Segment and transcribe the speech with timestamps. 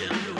[0.00, 0.39] Yeah.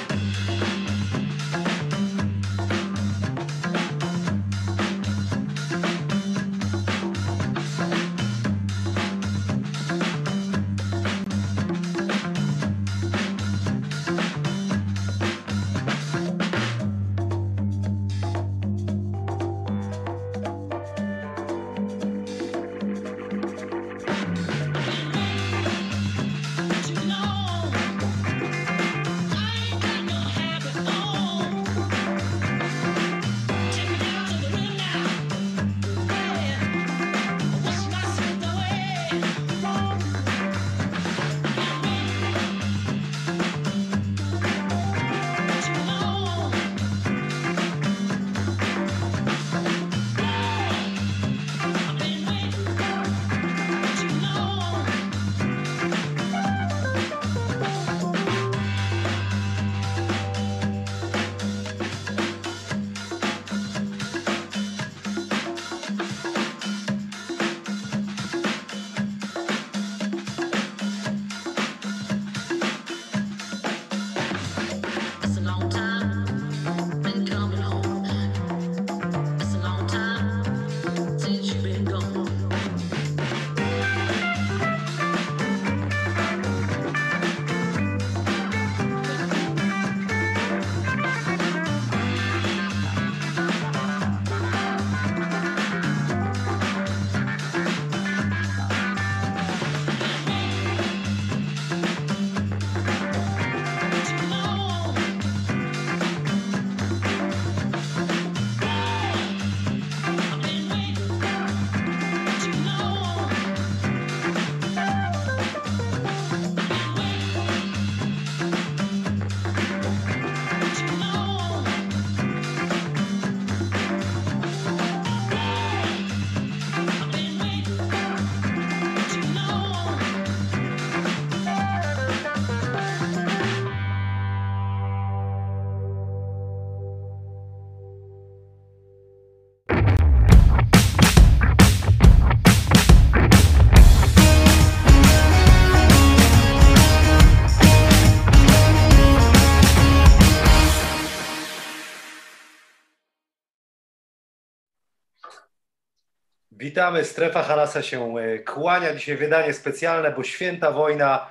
[156.80, 158.94] Witamy, strefa Halasa się e, kłania.
[158.94, 161.30] Dzisiaj wydanie specjalne, bo święta wojna.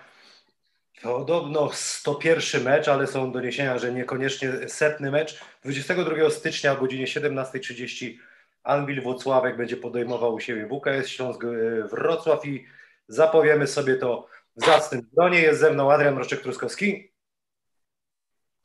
[1.01, 5.39] Podobno 101 mecz, ale są doniesienia, że niekoniecznie setny mecz.
[5.63, 8.17] 22 stycznia o godzinie 17.30
[8.63, 11.47] Anwil Włocławek będzie podejmował u siebie WKS Śląsk e,
[11.87, 12.65] Wrocław i
[13.07, 15.41] zapowiemy sobie to w zacnym gronie.
[15.41, 17.11] Jest ze mną Adrian Roczek-Truskowski.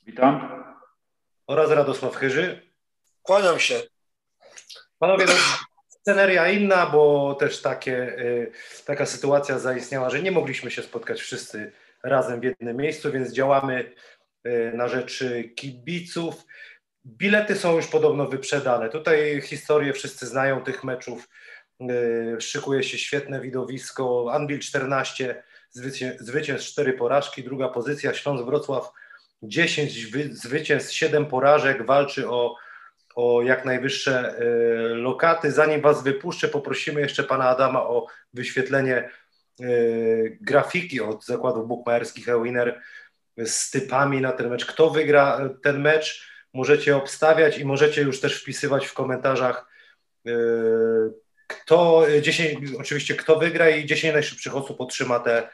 [0.02, 0.64] Witam.
[1.46, 2.70] Oraz Radosław Chyży.
[3.22, 3.82] Kłaniam się.
[4.98, 5.32] Panowie, no,
[6.04, 8.52] sceneria inna, bo też takie, y,
[8.86, 11.72] taka sytuacja zaistniała, że nie mogliśmy się spotkać wszyscy
[12.02, 13.92] razem w jednym miejscu, więc działamy
[14.46, 15.24] y, na rzecz
[15.56, 16.44] kibiców.
[17.06, 18.88] Bilety są już podobno wyprzedane.
[18.88, 21.28] Tutaj historię wszyscy znają tych meczów.
[21.80, 24.26] Y, szykuje się świetne widowisko.
[24.32, 25.42] Anvil 14,
[26.20, 28.14] zwycięstw 4 porażki, druga pozycja.
[28.14, 28.92] Śląsk Wrocław
[29.42, 31.86] 10 zwycięstw, 7 porażek.
[31.86, 32.56] Walczy o
[33.14, 34.44] o jak najwyższe e,
[34.88, 35.52] lokaty.
[35.52, 39.08] Zanim Was wypuszczę, poprosimy jeszcze Pana Adama o wyświetlenie e,
[40.40, 42.80] grafiki od zakładów bukmacherskich Ewiner
[43.44, 44.66] z typami na ten mecz.
[44.66, 49.66] Kto wygra ten mecz, możecie obstawiać i możecie już też wpisywać w komentarzach
[50.26, 50.30] e,
[51.46, 55.48] kto, 10, oczywiście kto wygra i 10 najszybszych osób otrzyma te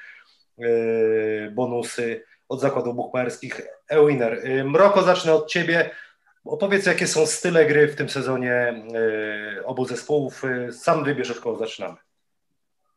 [1.51, 4.43] bonusy od zakładów bukmacherskich Ewiner.
[4.65, 5.91] Mroko, zacznę od Ciebie.
[6.45, 8.85] Opowiedz, jakie są style gry w tym sezonie
[9.59, 10.45] y, obu zespołów.
[10.45, 11.97] Y, sam wybierz, od kogo zaczynamy.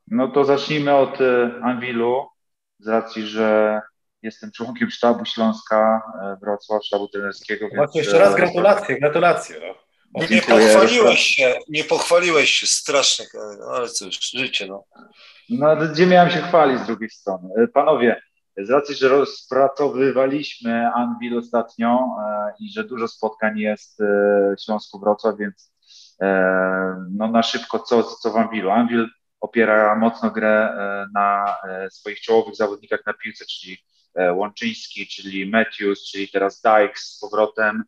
[0.08, 2.28] No to zacznijmy od y, Anwilu,
[2.80, 3.82] z racji, że
[4.22, 6.02] jestem członkiem sztabu Śląska
[6.42, 7.68] Wrocław, sztabu trenerskiego.
[7.76, 9.60] Właśnie jeszcze raz gratulacje, gratulacje.
[9.60, 9.76] No.
[10.30, 13.26] Nie pochwaliłeś się, nie pochwaliłeś się strasznie,
[13.74, 14.84] ale cóż, życie no.
[15.50, 17.68] No gdzie miałem się chwalić z drugiej strony?
[17.74, 18.22] Panowie,
[18.58, 24.06] z racji, że rozpracowywaliśmy Anvil ostatnio e, i że dużo spotkań jest e,
[24.58, 25.74] w Śląsku Wrocław, więc
[26.22, 28.70] e, no na szybko co, co w Anvilu.
[28.70, 29.08] Anvil
[29.40, 30.78] opiera mocno grę
[31.14, 31.58] na
[31.92, 33.78] swoich czołowych zawodnikach na piłce, czyli
[34.34, 37.84] Łączyński, czyli Matthews, czyli teraz Dykes z powrotem.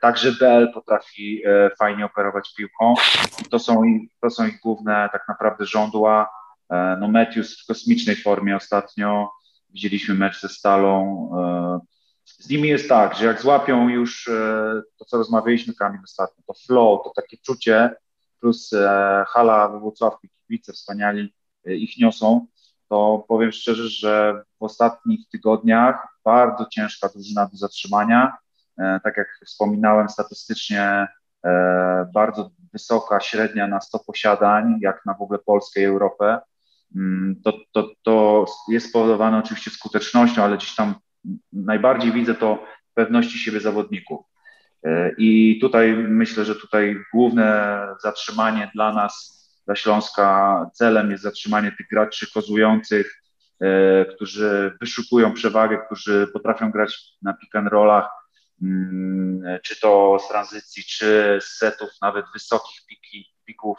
[0.00, 1.42] Także Bell potrafi
[1.78, 2.94] fajnie operować piłką.
[3.50, 3.82] To są,
[4.20, 6.30] to są ich główne tak naprawdę żądła.
[7.00, 9.30] No Matthews w kosmicznej formie ostatnio,
[9.74, 11.30] widzieliśmy mecz ze Stalą.
[11.38, 11.80] E,
[12.24, 16.54] z nimi jest tak, że jak złapią już e, to, co rozmawialiśmy Kamil ostatnio, to
[16.66, 17.90] flow, to takie czucie,
[18.40, 21.34] plus e, hala we Włocławku, kibice wspaniali
[21.66, 22.46] ich niosą,
[22.88, 28.36] to powiem szczerze, że w ostatnich tygodniach bardzo ciężka drużyna do zatrzymania.
[28.76, 31.08] Tak jak wspominałem, statystycznie
[32.14, 36.40] bardzo wysoka średnia na 100 posiadań, jak na w ogóle Polskę i Europę.
[36.96, 40.94] Mm, to, to, to jest spowodowane oczywiście skutecznością, ale gdzieś tam
[41.52, 42.64] najbardziej widzę to
[42.94, 44.26] pewności siebie zawodników.
[44.84, 51.72] E, I tutaj myślę, że tutaj główne zatrzymanie dla nas, dla Śląska, celem jest zatrzymanie
[51.72, 53.22] tych graczy kozujących,
[53.60, 58.08] e, którzy wyszukują przewagę, którzy potrafią grać na pick and rollach,
[58.62, 63.78] mm, czy to z tranzycji, czy z setów nawet wysokich piki, pików,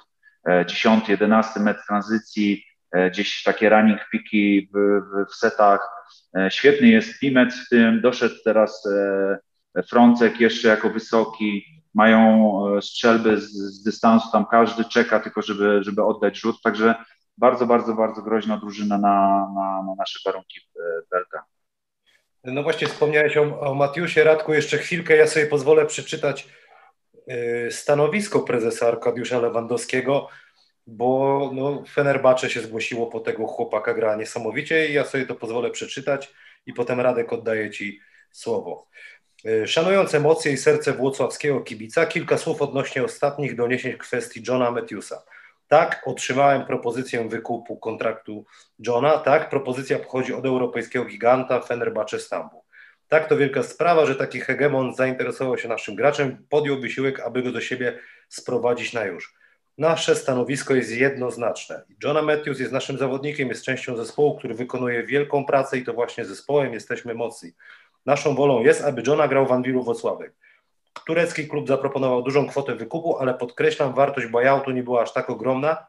[0.68, 2.75] 10, 11 metr tranzycji, E,
[3.12, 5.90] gdzieś takie running piki w, w, w setach.
[6.38, 8.86] E, świetny jest Pimet w tym, doszedł teraz
[9.76, 12.52] e, Frącek jeszcze jako wysoki, mają
[12.82, 16.96] strzelby z, z dystansu, tam każdy czeka tylko, żeby, żeby oddać rzut, także
[17.38, 20.62] bardzo, bardzo, bardzo groźna drużyna na, na, na nasze warunki
[21.12, 21.44] Belka.
[22.44, 24.24] No właśnie wspomniałeś o, o Matiusie.
[24.24, 26.48] Radku, jeszcze chwilkę, ja sobie pozwolę przeczytać
[27.70, 30.30] stanowisko prezesa Arkadiusza Lewandowskiego
[30.88, 35.72] bo no, Fenerbahce się zgłosiło po tego chłopaka, gra niesamowicie i ja sobie to pozwolę
[35.72, 36.34] przeczytać
[36.66, 38.00] i potem Radek oddaję Ci
[38.32, 38.88] słowo.
[39.46, 44.72] E, szanując emocje i serce włocławskiego kibica, kilka słów odnośnie ostatnich doniesień w kwestii Johna
[44.72, 45.24] Matthewsa.
[45.68, 48.46] Tak, otrzymałem propozycję wykupu kontraktu
[48.80, 49.18] Johna.
[49.18, 52.64] Tak, propozycja pochodzi od europejskiego giganta Fenerbahce Stambuł.
[53.08, 57.52] Tak, to wielka sprawa, że taki hegemon zainteresował się naszym graczem, podjął wysiłek, aby go
[57.52, 58.00] do siebie
[58.30, 59.36] sprowadzić na już.
[59.78, 61.84] Nasze stanowisko jest jednoznaczne.
[62.04, 66.26] Johna Matthews jest naszym zawodnikiem, jest częścią zespołu, który wykonuje wielką pracę i to właśnie
[66.26, 67.52] zespołem jesteśmy mocni.
[68.06, 70.34] Naszą wolą jest, aby Johna grał w Anwilu Wocławek.
[71.06, 75.86] Turecki klub zaproponował dużą kwotę wykupu, ale podkreślam, wartość buyoutu nie była aż tak ogromna,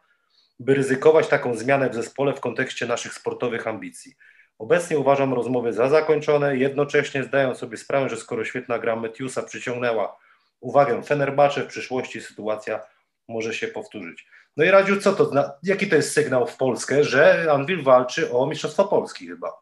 [0.61, 4.15] by ryzykować taką zmianę w zespole w kontekście naszych sportowych ambicji.
[4.59, 10.17] Obecnie uważam rozmowy za zakończone, jednocześnie zdając sobie sprawę, że skoro świetna gra Matthewsa przyciągnęła
[10.61, 12.81] uwagę Fenerbahce, w przyszłości sytuacja
[13.29, 14.27] może się powtórzyć.
[14.57, 15.31] No i Radziu, co to,
[15.63, 19.53] jaki to jest sygnał w Polskę, że Anwil walczy o Mistrzostwo Polski chyba?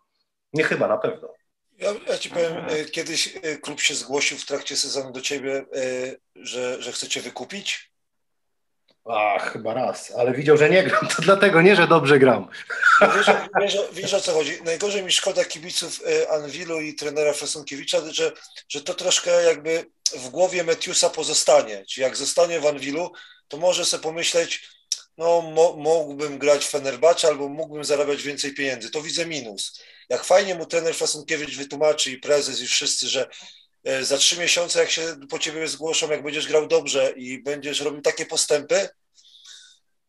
[0.52, 1.28] Nie chyba, na pewno.
[1.78, 5.56] Ja, ja ci powiem, e, kiedyś e, klub się zgłosił w trakcie sezonu do ciebie,
[5.56, 5.64] e,
[6.36, 7.90] że, że chcecie wykupić.
[9.10, 12.48] Ach, chyba raz, ale widział, że nie gram, to dlatego nie, że dobrze gram.
[13.00, 13.26] No wiesz,
[13.60, 14.62] wiesz, wiesz, o co chodzi?
[14.64, 16.00] Najgorzej mi szkoda kibiców
[16.30, 18.32] Anwilu i trenera Fesunkiewicza, że,
[18.68, 19.86] że to troszkę jakby
[20.16, 21.84] w głowie Metiusa pozostanie.
[21.88, 23.12] Czyli jak zostanie w Anwilu,
[23.48, 24.68] to może sobie pomyśleć,
[25.18, 28.90] no mo, mógłbym grać w Fenerbahce albo mógłbym zarabiać więcej pieniędzy.
[28.90, 29.80] To widzę minus.
[30.08, 33.28] Jak fajnie mu trener Fasunkiewicz wytłumaczy i prezes i wszyscy, że
[33.84, 37.80] e, za trzy miesiące, jak się po ciebie zgłoszą, jak będziesz grał dobrze i będziesz
[37.80, 38.88] robił takie postępy,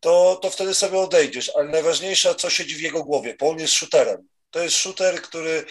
[0.00, 1.50] to, to wtedy sobie odejdziesz.
[1.54, 4.28] Ale najważniejsze, co siedzi w jego głowie, bo on jest shooterem.
[4.50, 5.64] To jest shooter, który,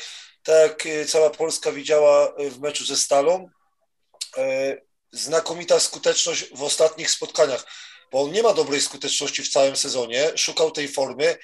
[0.44, 3.50] tak e, cała Polska widziała e, w meczu ze Stalą,
[5.16, 7.66] znakomita skuteczność w ostatnich spotkaniach,
[8.12, 11.38] bo on nie ma dobrej skuteczności w całym sezonie, szukał tej formy,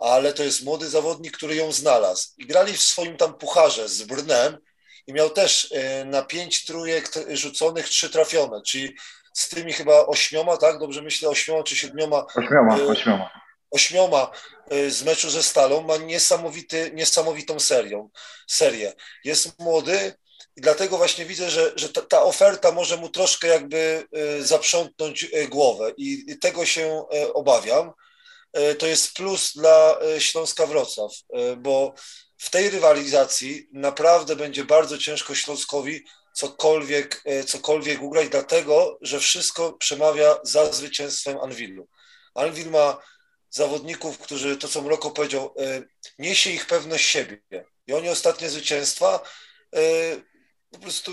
[0.00, 2.28] ale to jest młody zawodnik, który ją znalazł.
[2.38, 4.58] I grali w swoim tam pucharze z Brnem
[5.06, 8.94] i miał też e, na pięć trójek rzuconych trzy trafione, czyli
[9.32, 10.78] z tymi chyba ośmioma, tak?
[10.78, 12.26] Dobrze myślę, ośmioma czy siedmioma.
[12.36, 13.30] Ośmioma, e, ośmioma.
[13.70, 14.30] Ośmioma
[14.70, 18.10] e, z meczu ze Stalą ma niesamowity, niesamowitą serią,
[18.46, 18.92] serię.
[19.24, 20.14] Jest młody
[20.56, 24.06] i dlatego właśnie widzę, że, że ta, ta oferta może mu troszkę jakby
[24.40, 27.92] zaprzątnąć głowę i, tego się obawiam.
[28.54, 31.94] E, to jest plus dla e, Śląska Wrocław, e, bo
[32.38, 40.36] w tej rywalizacji naprawdę będzie bardzo ciężko Śląskowi cokolwiek, cokolwiek ugrać, dlatego że wszystko przemawia
[40.42, 41.88] za zwycięstwem Anwilu.
[42.34, 42.98] Anwil ma
[43.50, 45.54] zawodników, którzy, to co Mroko powiedział,
[46.18, 47.42] niesie ich pewność siebie.
[47.86, 49.20] I oni ostatnie zwycięstwa
[50.74, 51.12] po prostu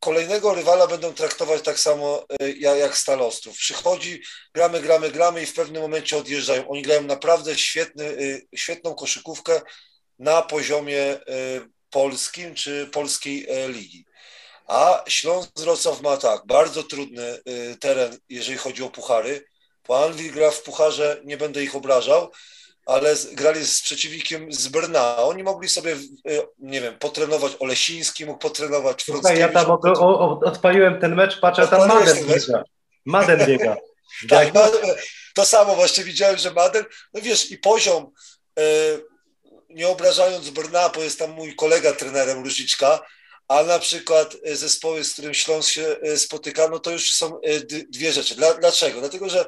[0.00, 3.56] kolejnego rywala będą traktować tak samo e, jak Stal Ostrów.
[3.56, 4.22] Przychodzi,
[4.54, 6.68] gramy, gramy, gramy i w pewnym momencie odjeżdżają.
[6.68, 9.60] Oni grają naprawdę świetny, e, świetną koszykówkę
[10.18, 11.20] na poziomie e,
[11.90, 14.06] polskim czy polskiej ligi.
[14.66, 17.38] A Śląsk Wrocław ma tak, bardzo trudny
[17.80, 19.44] teren, jeżeli chodzi o puchary.
[19.82, 22.32] Po Anwil gra w pucharze, nie będę ich obrażał,
[22.86, 25.16] ale grali z przeciwnikiem z Brna.
[25.16, 25.96] Oni mogli sobie, e,
[26.58, 31.68] nie wiem, potrenować Olesiński, mógł potrenować Słuchaj, ja tam o, o, odpaliłem ten mecz, patrzę,
[31.68, 32.62] tam Maden biega.
[33.04, 33.76] Maden biega.
[34.28, 34.48] tak,
[35.34, 38.12] to samo właśnie widziałem, że Maden, no wiesz, i poziom,
[38.58, 38.62] e,
[39.70, 43.00] nie obrażając Brna, bo jest tam mój kolega trenerem Różniczka,
[43.48, 47.40] a na przykład zespoły, z którym Śląsk się spotyka, no to już są
[47.88, 48.34] dwie rzeczy.
[48.58, 49.00] Dlaczego?
[49.00, 49.44] Dlatego, że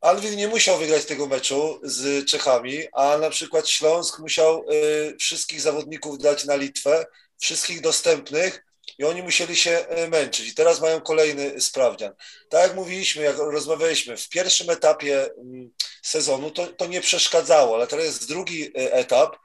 [0.00, 5.60] Alwin nie musiał wygrać tego meczu z Czechami, a na przykład Śląsk musiał y, wszystkich
[5.60, 7.06] zawodników dać na Litwę,
[7.38, 8.64] wszystkich dostępnych
[8.98, 10.48] i oni musieli się y, męczyć.
[10.48, 12.14] I teraz mają kolejny sprawdzian.
[12.48, 15.70] Tak jak mówiliśmy, jak rozmawialiśmy, w pierwszym etapie mm,
[16.02, 19.36] sezonu to, to nie przeszkadzało, ale teraz jest drugi y, etap,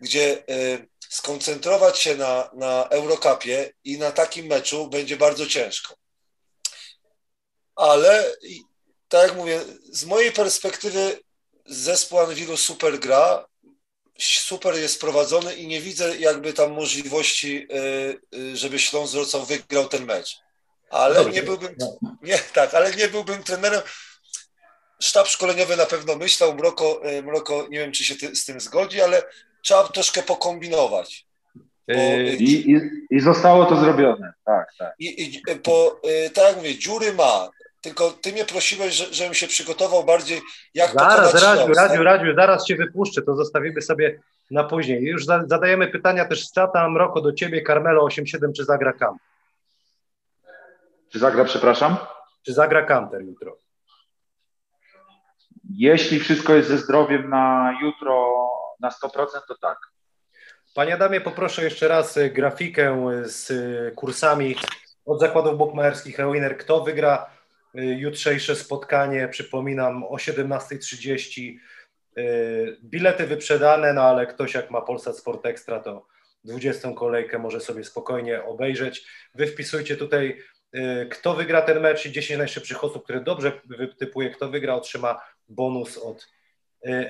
[0.00, 0.44] gdzie
[1.10, 5.94] skoncentrować się na, na Eurocupie i na takim meczu będzie bardzo ciężko.
[7.76, 8.36] Ale
[9.08, 9.60] tak jak mówię,
[9.92, 11.18] z mojej perspektywy
[11.66, 13.46] zespół Anwilu super gra,
[14.18, 19.88] super jest prowadzony i nie widzę jakby tam możliwości, y, y, żeby Śląsk Wrocław wygrał
[19.88, 20.38] ten mecz.
[20.90, 21.74] Ale nie byłbym,
[22.22, 23.82] nie, tak, ale nie byłbym trenerem.
[25.00, 28.60] Sztab szkoleniowy na pewno myślał, Mroko, y, Mroko nie wiem, czy się ty, z tym
[28.60, 29.22] zgodzi, ale
[29.62, 31.26] trzeba troszkę pokombinować.
[31.88, 31.94] Bo,
[32.38, 34.94] I, i, I, zostało to zrobione, tak, tak.
[34.98, 36.00] I, i, po,
[36.34, 37.50] tak jak mówię, dziury ma,
[37.86, 40.40] tylko ty mnie prosiłeś, że, żebym się przygotował bardziej,
[40.74, 42.04] jak zaraz, pokonać Radziu, Radziu, tak?
[42.04, 45.02] Radziu, zaraz cię wypuszczę, to zostawimy sobie na później.
[45.02, 49.16] Już zadajemy pytania też z czata, Mroko, do ciebie, Carmelo 87, czy zagra Kam?
[51.12, 51.96] Czy zagra, przepraszam?
[52.46, 53.56] Czy zagra Kanter jutro?
[55.70, 58.34] Jeśli wszystko jest ze zdrowiem na jutro
[58.80, 59.78] na 100%, to tak.
[60.74, 64.56] Panie Adamie, poproszę jeszcze raz e, grafikę z e, kursami
[65.04, 66.58] od zakładów bukmacherskich Ewiner.
[66.58, 67.35] Kto wygra
[67.76, 71.56] jutrzejsze spotkanie, przypominam, o 17.30.
[72.18, 76.06] Y, bilety wyprzedane, no ale ktoś jak ma Polsat Sport Extra, to
[76.44, 79.06] 20 kolejkę może sobie spokojnie obejrzeć.
[79.34, 80.42] Wy wpisujcie tutaj,
[80.74, 85.20] y, kto wygra ten mecz i 10 najszybszych osób, które dobrze wytypuje, kto wygra, otrzyma
[85.48, 86.28] bonus od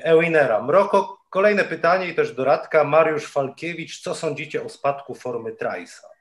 [0.04, 0.62] Ewinera.
[0.62, 2.85] Mroko, kolejne pytanie i też doradka.
[2.85, 6.15] Mariusz Falkiewicz, co sądzicie o spadku formy Trajsa?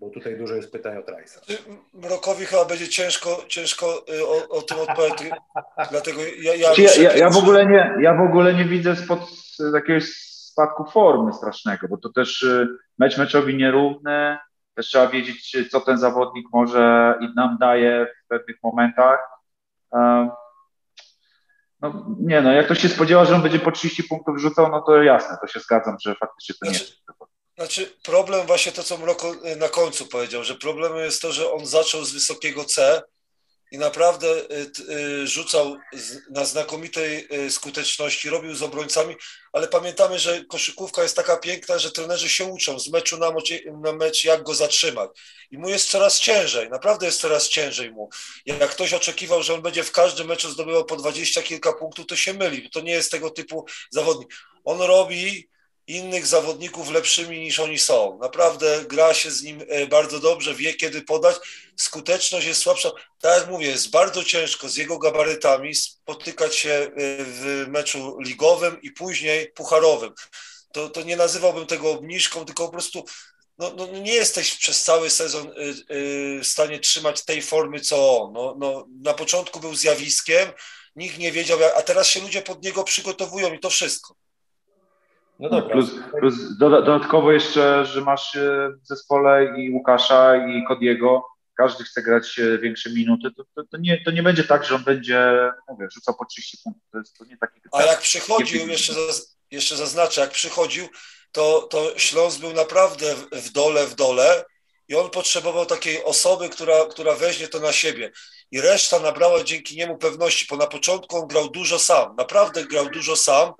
[0.00, 1.40] Bo tutaj dużo jest pytań o Trajsa.
[1.94, 5.30] Mrokowi chyba będzie ciężko, ciężko y, o, o tym odpowiedzieć,
[5.90, 6.54] dlatego ja...
[6.54, 9.20] Ja, ja, ja, ja, w ogóle nie, ja w ogóle nie widzę spod
[9.74, 10.04] jakiegoś
[10.56, 14.38] spadku formy strasznego, bo to też y, mecz meczowi nierówny,
[14.74, 19.18] też trzeba wiedzieć, co ten zawodnik może i nam daje w pewnych momentach.
[21.80, 24.82] No, nie no, jak to się spodziewa, że on będzie po 30 punktów rzucał, no
[24.82, 27.06] to jasne, to się zgadzam, że faktycznie to nie znaczy, jest.
[27.56, 31.52] Znaczy, problem właśnie to, co Mroko y, na końcu powiedział, że problemem jest to, że
[31.52, 33.02] on zaczął z wysokiego C
[33.72, 35.76] i naprawdę y, y, rzucał
[36.30, 39.16] na znakomitej skuteczności, robił z obrońcami,
[39.52, 43.32] ale pamiętamy, że koszykówka jest taka piękna, że trenerzy się uczą z meczu na,
[43.82, 45.10] na mecz, jak go zatrzymać.
[45.50, 48.08] I mu jest coraz ciężej, naprawdę jest coraz ciężej mu.
[48.46, 52.16] Jak ktoś oczekiwał, że on będzie w każdym meczu zdobywał po dwadzieścia kilka punktów, to
[52.16, 52.70] się myli.
[52.70, 54.34] To nie jest tego typu zawodnik.
[54.64, 55.48] On robi
[55.86, 58.18] innych zawodników lepszymi niż oni są.
[58.18, 61.36] Naprawdę gra się z nim e, bardzo dobrze, wie kiedy podać.
[61.76, 62.90] Skuteczność jest słabsza.
[63.20, 66.90] Tak jak mówię, jest bardzo ciężko z jego gabarytami spotykać się e,
[67.24, 70.12] w meczu ligowym i później pucharowym.
[70.72, 73.04] To, to nie nazywałbym tego obniżką, tylko po prostu
[73.58, 75.52] no, no nie jesteś przez cały sezon e,
[76.40, 78.32] w stanie trzymać tej formy, co on.
[78.32, 80.52] No, no, na początku był zjawiskiem,
[80.96, 84.14] nikt nie wiedział, a teraz się ludzie pod niego przygotowują i to wszystko.
[85.40, 85.72] No dobra.
[85.72, 91.24] Plus, plus dodatkowo jeszcze, że masz e, w zespole i Łukasza, i Kodiego,
[91.56, 94.74] każdy chce grać e, większe minuty, to, to, to, nie, to nie będzie tak, że
[94.74, 96.82] on będzie, mówię, rzucał po 30 punktów.
[96.92, 97.60] To jest to nie taki.
[97.72, 100.88] A jak przychodził, jeszcze, zaz, jeszcze zaznaczę, jak przychodził,
[101.32, 104.44] to, to Śląsk był naprawdę w dole, w dole
[104.88, 108.12] i on potrzebował takiej osoby, która, która weźmie to na siebie.
[108.50, 112.90] I reszta nabrała dzięki niemu pewności, bo na początku on grał dużo sam, naprawdę grał
[112.90, 113.52] dużo sam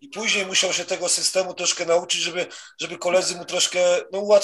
[0.00, 2.46] i później musiał się tego systemu troszkę nauczyć, żeby,
[2.80, 3.80] żeby koledzy mu troszkę,
[4.12, 4.40] no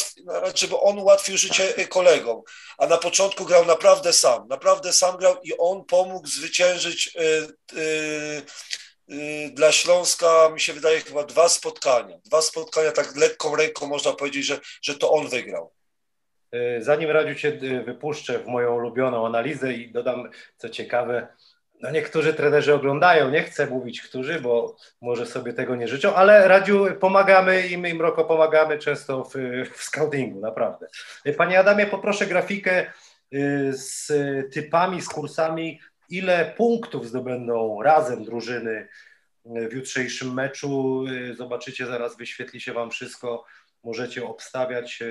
[0.54, 2.42] żeby on ułatwił życie kolegom.
[2.78, 8.42] A na początku grał naprawdę sam, naprawdę sam grał i on pomógł zwyciężyć y, y,
[9.14, 12.18] y, dla Śląska, mi się wydaje, chyba dwa spotkania.
[12.24, 15.77] Dwa spotkania tak lekką ręką można powiedzieć, że, że to on wygrał.
[16.52, 21.28] E, zanim Radziu Cię e, wypuszczę w moją ulubioną analizę i dodam co ciekawe,
[21.80, 26.48] no niektórzy trenerzy oglądają, nie chcę mówić którzy, bo może sobie tego nie życzą, ale
[26.48, 29.34] Radziu pomagamy i my im Roko pomagamy często w,
[29.72, 30.86] w scoutingu, naprawdę.
[31.24, 32.92] E, panie Adamie, poproszę grafikę
[33.70, 34.12] z
[34.52, 38.88] typami, z kursami, ile punktów zdobędą razem drużyny
[39.44, 41.04] w jutrzejszym meczu.
[41.36, 43.44] Zobaczycie, zaraz wyświetli się Wam wszystko,
[43.84, 45.02] możecie obstawiać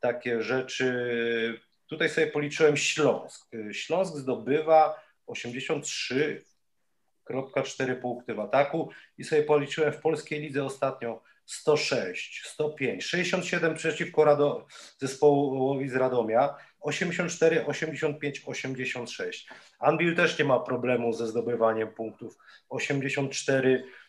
[0.00, 1.60] takie rzeczy.
[1.86, 3.50] Tutaj sobie policzyłem Śląsk.
[3.72, 13.04] Śląsk zdobywa 83,4 punkty w ataku i sobie policzyłem w polskiej lidze ostatnio 106, 105,
[13.04, 14.66] 67 przeciwko Rado,
[14.98, 19.48] zespołowi z Radomia, 84, 85, 86.
[19.78, 22.38] Anvil też nie ma problemu ze zdobywaniem punktów.
[22.68, 24.07] 84 Yy,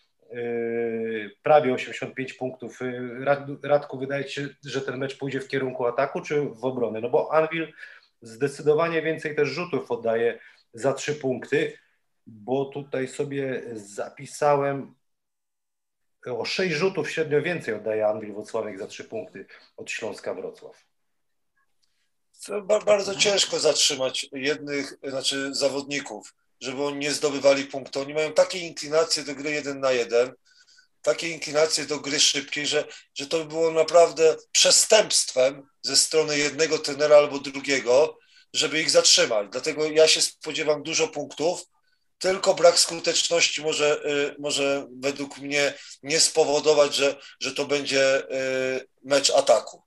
[1.44, 2.80] prawie 85 punktów.
[2.82, 3.26] Yy,
[3.64, 7.02] Radku, wydaje się, że ten mecz pójdzie w kierunku ataku czy w obronę?
[7.02, 7.74] No bo Anvil
[8.22, 10.40] zdecydowanie więcej też rzutów oddaje
[10.74, 11.78] za trzy punkty,
[12.28, 14.96] bo tutaj sobie zapisałem
[16.26, 19.46] o sześć rzutów średnio więcej oddaje Anvil Wrocławek za trzy punkty
[19.78, 20.86] od Śląska Wrocław.
[22.46, 28.02] To bardzo ciężko zatrzymać jednych, znaczy zawodników żeby oni nie zdobywali punktu.
[28.02, 30.34] Oni mają takie inklinacje do gry jeden na jeden,
[31.02, 32.86] takie inklinacje do gry szybkiej, że,
[33.16, 38.18] że to by było naprawdę przestępstwem ze strony jednego trenera albo drugiego,
[38.54, 39.48] żeby ich zatrzymać.
[39.52, 41.66] Dlatego ja się spodziewam dużo punktów,
[42.20, 45.74] tylko brak skuteczności może, y, może według mnie
[46.04, 48.32] nie spowodować, że, że to będzie
[48.78, 49.82] y, mecz ataku.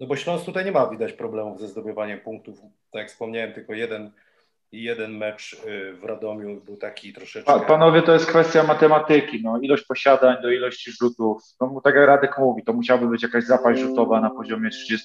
[0.00, 2.60] No bo Śląsk tutaj nie ma widać problemów ze zdobywaniem punktów.
[2.60, 4.12] Tak jak wspomniałem, tylko jeden
[4.72, 7.60] i jeden mecz y, w Radomiu był taki troszeczkę...
[7.60, 11.42] Panowie, to jest kwestia matematyki, no, ilość posiadań do ilości rzutów.
[11.60, 15.00] No, tak jak Radek mówi, to musiałaby być jakaś zapaść rzutowa na poziomie 30%,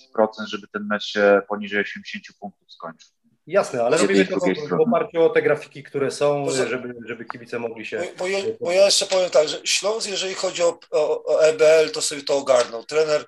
[0.48, 3.10] żeby ten mecz się poniżej 80 punktów skończył.
[3.48, 4.38] Jasne, ale robimy to
[4.70, 8.04] w oparciu o te grafiki, które są, żeby, żeby kibice mogli się...
[8.20, 11.92] Bo, ja, bo ja jeszcze powiem tak, że Śląsk, jeżeli chodzi o, o, o EBL,
[11.94, 12.84] to sobie to ogarnął.
[12.84, 13.26] Trener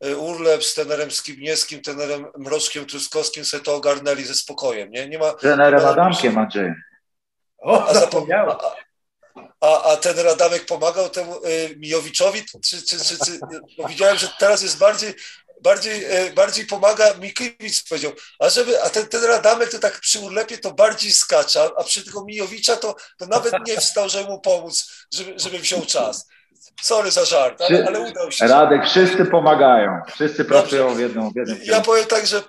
[0.00, 5.08] Urlep z trenerem Skibniewskim, trenerem Mroczkiem Truskowskim sobie to ogarnęli ze spokojem, nie?
[5.08, 5.32] Nie ma...
[5.32, 6.72] Trenerem Adamkiem Andrzej.
[7.58, 8.56] O, a, zapomniałem.
[9.60, 12.44] A, a ten Adamek pomagał temu y, Mijowiczowi?
[12.64, 13.38] Czy, czy, czy, czy,
[13.78, 15.14] bo widziałem, że teraz jest bardziej,
[15.62, 18.12] bardziej, y, bardziej pomaga Mikiewicz, powiedział.
[18.38, 22.04] A, żeby, a ten, ten Radamek to tak przy urlepie to bardziej skacza, a przy
[22.04, 26.26] tego Mijowicza to, to nawet nie wstał, żeby mu pomóc, żeby, żeby wziął czas.
[26.82, 28.46] Sorry za żart, ale, ale udał się.
[28.46, 30.00] Radek, wszyscy pomagają.
[30.14, 32.42] Wszyscy pracują w jedną, w jednym Ja powiem tak, że,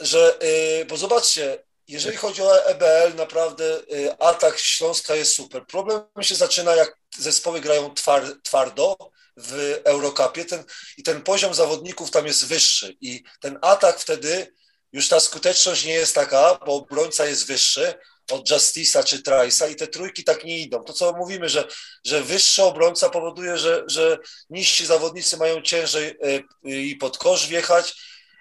[0.00, 0.38] że
[0.78, 5.66] yy, bo zobaczcie, jeżeli chodzi o EBL, naprawdę yy, atak Śląska jest super.
[5.66, 8.96] Problem się zaczyna, jak zespoły grają twar, twardo
[9.36, 10.64] w Eurocupie ten,
[10.98, 14.54] i ten poziom zawodników tam jest wyższy i ten atak wtedy,
[14.92, 17.94] już ta skuteczność nie jest taka, bo obrońca jest wyższy,
[18.32, 20.84] od Justice'a czy Trice'a i te trójki tak nie idą.
[20.84, 21.68] To co mówimy, że,
[22.04, 24.18] że wyższy obrońca powoduje, że, że
[24.50, 27.94] niżsi zawodnicy mają ciężej e, i pod kosz wjechać,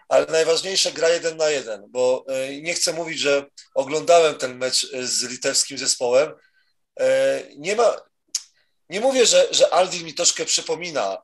[0.10, 4.92] ale najważniejsze gra jeden na jeden, bo e, nie chcę mówić, że oglądałem ten mecz
[5.02, 6.32] z litewskim zespołem.
[7.58, 7.96] Nie ma,
[8.90, 11.18] nie mówię, że, że Alvin mi troszkę przypomina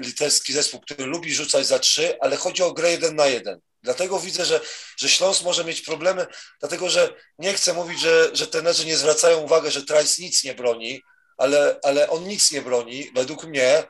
[0.00, 3.60] litewski zespół, który lubi rzucać za trzy, ale chodzi o grę jeden na jeden.
[3.86, 4.60] Dlatego widzę, że,
[4.96, 6.26] że Śląsk może mieć problemy,
[6.60, 10.54] dlatego że nie chcę mówić, że, że trenerzy nie zwracają uwagi, że Trice nic nie
[10.54, 11.02] broni,
[11.36, 13.84] ale, ale on nic nie broni, według mnie,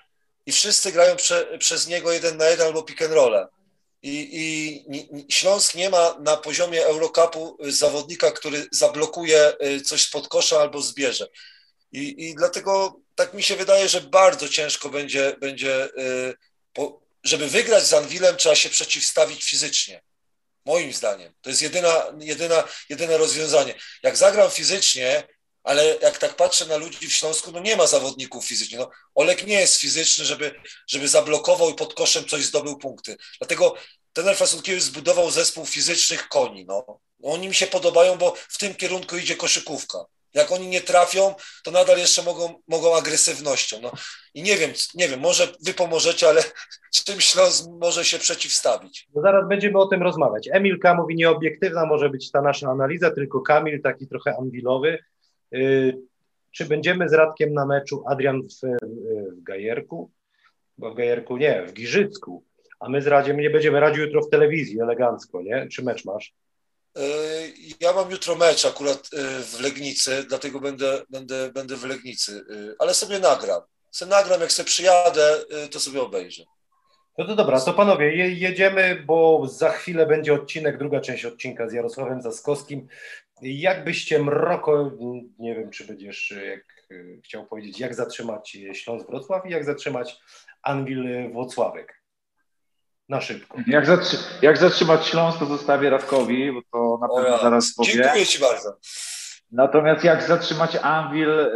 [0.47, 3.47] i wszyscy grają prze, przez niego jeden na jeden albo pick and roll.
[4.03, 10.61] I, I, Śląsk nie ma na poziomie Eurocupu zawodnika, który zablokuje y, coś spod kosza
[10.61, 11.27] albo zbierze.
[11.93, 16.35] I, I dlatego tak mi się wydaje, że bardzo ciężko będzie, będzie y,
[16.73, 20.03] po, żeby wygrać z Anwilem, trzeba się przeciwstawić fizycznie.
[20.65, 21.35] Moim zdaniem.
[21.41, 23.75] To jest jedyna, jedyna, jedyne rozwiązanie.
[24.03, 25.29] Jak zagram fizycznie,
[25.63, 28.79] ale jak tak patrzę na ludzi w Śląsku, no nie ma zawodników fizycznie.
[28.79, 33.17] No, Olek nie jest fizyczny, żeby, żeby zablokował i pod koszem coś zdobył punkty.
[33.39, 33.75] Dlatego
[34.13, 36.65] ten Fasunkiewicz zbudował zespół fizycznych koni.
[36.65, 37.01] No.
[37.23, 40.05] Oni mi się podobają, bo w tym kierunku idzie koszykówka.
[40.37, 43.77] Jak oni nie trafią, to nadal jeszcze mogą, mogą agresywnością.
[43.83, 43.93] No.
[44.35, 46.43] I nie wiem, nie wiem, może wy pomożecie, ale
[47.05, 49.09] czym Śląsk może się przeciwstawić?
[49.15, 50.49] No zaraz będziemy o tym rozmawiać.
[50.53, 54.99] Emilka mówi, nieobiektywna może być ta nasza analiza, tylko Kamil taki trochę anwilowy.
[55.51, 55.99] Yy,
[56.53, 58.87] czy będziemy z Radkiem na meczu Adrian w,
[59.39, 60.11] w Gajerku?
[60.79, 62.45] Bo w Gajerku nie, w Giżycku.
[62.81, 65.69] A my z Radziem nie będziemy radził jutro w telewizji, elegancko, nie?
[65.69, 66.35] Czy mecz masz?
[66.97, 67.03] E,
[67.81, 72.75] ja mam jutro mecz akurat e, w Legnicy, dlatego będę, będę, będę w Legnicy, e,
[72.79, 73.63] ale sobie nagram.
[73.91, 76.45] Se nagram, jak sobie przyjadę, to sobie obejrzę.
[77.19, 81.73] No to dobra, to panowie, jedziemy, bo za chwilę będzie odcinek, druga część odcinka z
[81.73, 82.89] Jarosławem Zaskowskim.
[83.43, 84.91] Jakbyście mroko,
[85.39, 86.89] nie wiem, czy będziesz jak,
[87.25, 90.19] chciał powiedzieć, jak zatrzymać Śląsk Wrocław i jak zatrzymać
[90.63, 91.96] Anwil Włocławek?
[93.09, 93.59] Na szybko.
[93.67, 97.93] Jak, zatrzy jak zatrzymać Śląsk, to zostawię Radkowi, bo to na pewno zaraz powie.
[97.93, 98.77] Dziękuję Ci bardzo.
[99.53, 101.51] Natomiast jak zatrzymać Anvil, e,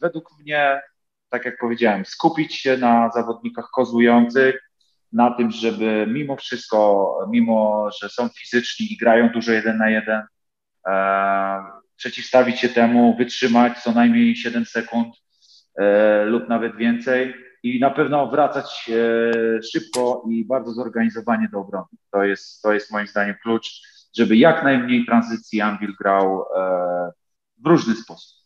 [0.00, 0.82] według mnie,
[1.28, 4.70] tak jak powiedziałem, skupić się na zawodnikach kozujących,
[5.12, 10.22] na tym, żeby mimo wszystko, mimo że są fizyczni i grają dużo jeden na jeden,
[10.86, 11.62] e,
[11.96, 15.14] przeciwstawić się temu, wytrzymać co najmniej 7 sekund
[15.78, 21.86] e, lub nawet więcej i na pewno wracać e, szybko i bardzo zorganizowanie do obrony.
[22.10, 23.82] To jest, to jest moim zdaniem klucz,
[24.16, 27.12] żeby jak najmniej tranzycji Anvil grał e,
[27.64, 28.44] w różny sposób.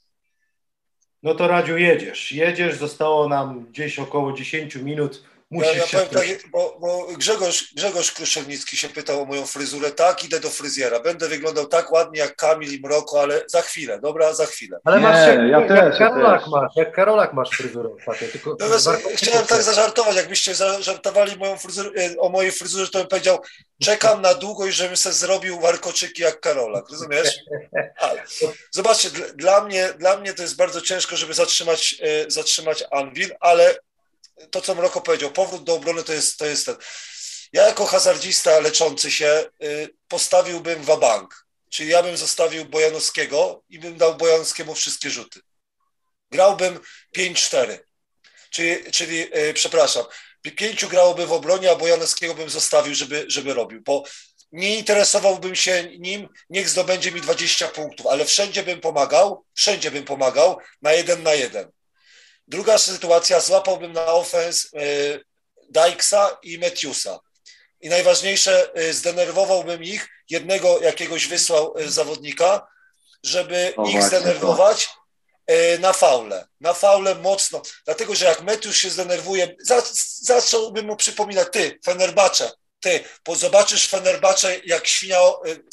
[1.22, 2.32] No to Radziu jedziesz.
[2.32, 7.74] Jedziesz, zostało nam gdzieś około 10 minut Musisz ja, ja powiem tak, bo, bo, Grzegorz,
[7.74, 9.90] Grzegorz Kruszewnicki się pytał o moją fryzurę.
[9.90, 11.00] Tak, idę do fryzjera.
[11.00, 14.78] Będę wyglądał tak ładnie jak Kamil i Mroko, ale za chwilę, dobra, za chwilę.
[14.84, 18.28] Ale masz jak, ja jak, też, Karolak ja masz, jak Karolak masz fryzurę ostatnio.
[18.28, 18.66] Tylko no,
[19.14, 23.38] chciałem tak zażartować, jakbyście zażartowali moją fryzurę, e, o mojej fryzurze, to bym powiedział,
[23.82, 27.38] czekam na długość, żebym sobie zrobił warkoczyki jak Karolak, rozumiesz?
[28.00, 28.22] Ale,
[28.70, 33.74] zobaczcie, dla mnie, dla mnie to jest bardzo ciężko, żeby zatrzymać, e, zatrzymać Anvil, ale
[34.50, 36.76] to, co Mroko powiedział, powrót do obrony to jest, to jest ten.
[37.52, 43.96] Ja jako hazardzista leczący się y, postawiłbym wabank, czyli ja bym zostawił Bojanowskiego i bym
[43.96, 45.40] dał Bojanowskiemu wszystkie rzuty.
[46.30, 46.80] Grałbym
[47.16, 47.78] 5-4,
[48.50, 50.04] czyli, czyli y, przepraszam,
[50.42, 54.04] pięciu grałoby w obronie, a Bojanowskiego bym zostawił, żeby, żeby robił, bo
[54.52, 60.04] nie interesowałbym się nim, niech zdobędzie mi 20 punktów, ale wszędzie bym pomagał, wszędzie bym
[60.04, 61.70] pomagał na jeden na jeden.
[62.48, 65.24] Druga sytuacja, złapałbym na ofens y,
[65.70, 67.20] Dykesa i Metiusa.
[67.80, 72.66] I najważniejsze, y, zdenerwowałbym ich, jednego jakiegoś wysłał y, zawodnika,
[73.24, 74.88] żeby o, ich zdenerwować
[75.78, 76.46] na faule.
[76.60, 77.62] Na faule mocno.
[77.84, 79.56] Dlatego, że jak Metius się zdenerwuje,
[80.20, 85.18] zacząłbym mu przypominać, ty, Fenerbacze, ty, bo zobaczysz Fenerbacze jak świnia,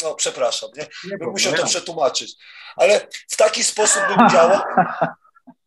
[0.04, 0.88] no przepraszam, nie?
[1.12, 2.36] nie bym musiał to przetłumaczyć.
[2.76, 4.62] Ale w taki sposób bym działał,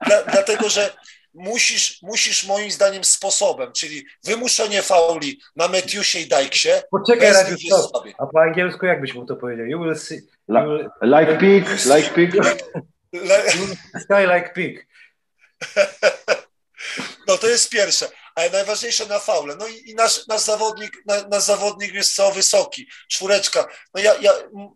[0.06, 0.96] Dla, dlatego, że
[1.34, 6.68] musisz, musisz moim zdaniem sposobem, czyli wymuszenie fauli na Metiusie i Dajksie.
[6.90, 7.56] Poczekaj, Radziu,
[8.18, 9.66] a po angielsku jak byś mu to powiedział?
[9.66, 12.34] You will see, you will, like pig, like pig.
[14.00, 14.86] Sky like pig.
[17.28, 18.06] No to jest pierwsze
[18.38, 19.56] ale najważniejsze na faule.
[19.56, 23.68] No i, i nasz, nasz zawodnik, na, nasz zawodnik jest co wysoki, czwóreczka.
[23.94, 24.32] No ja, ja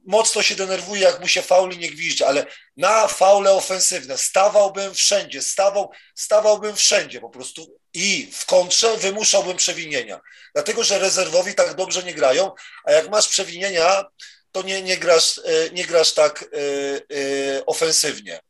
[0.07, 2.46] mocno się denerwuję, jak mu się fauli nie gwizdzi, ale
[2.77, 10.20] na faule ofensywne stawałbym wszędzie, stawał, stawałbym wszędzie po prostu i w kontrze wymuszałbym przewinienia.
[10.55, 12.51] Dlatego, że rezerwowi tak dobrze nie grają,
[12.85, 14.05] a jak masz przewinienia,
[14.53, 18.40] to nie, nie, grasz, e, nie grasz tak y, y, ofensywnie.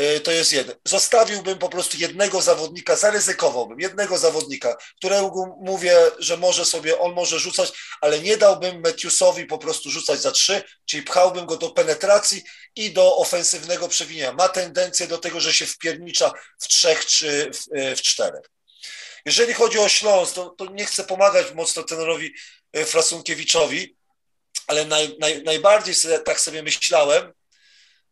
[0.00, 0.76] Y, to jest jeden.
[0.84, 7.38] Zostawiłbym po prostu jednego zawodnika, zaryzykowałbym jednego zawodnika, którego mówię, że może sobie, on może
[7.38, 12.42] rzucać, ale nie dałbym Matthewsowi po prostu rzucać za trzy, czyli pchałbym go do penetracji
[12.76, 14.32] i do ofensywnego przewinienia.
[14.32, 18.50] Ma tendencję do tego, że się wpiernicza w trzech czy w, y, w czterech.
[19.26, 22.34] Jeżeli chodzi o Śląsk, to, to nie chcę pomagać mocno trenerowi
[22.76, 23.96] y, Frasunkiewiczowi,
[24.66, 27.32] ale naj, naj, najbardziej sobie, tak sobie myślałem,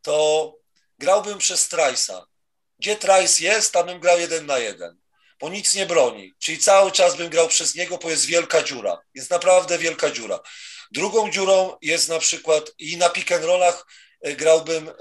[0.02, 0.61] to
[1.02, 2.26] grałbym przez Trajsa.
[2.78, 4.96] Gdzie Trajs jest, tam bym grał jeden na jeden,
[5.40, 6.32] bo nic nie broni.
[6.38, 8.98] Czyli cały czas bym grał przez niego, bo jest wielka dziura.
[9.14, 10.40] Jest naprawdę wielka dziura.
[10.90, 13.86] Drugą dziurą jest na przykład i na pick and rollach
[14.20, 14.92] e, grałbym e,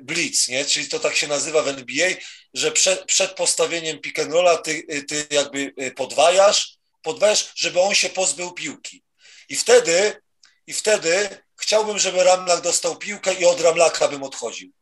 [0.00, 0.64] blitz, nie?
[0.64, 2.10] czyli to tak się nazywa w NBA,
[2.54, 7.94] że przed, przed postawieniem pick and rolla ty, e, ty jakby podwajasz, podwajasz, żeby on
[7.94, 9.02] się pozbył piłki.
[9.48, 10.22] I wtedy,
[10.66, 14.72] i wtedy chciałbym, żeby Ramlak dostał piłkę i od Ramlaka bym odchodził.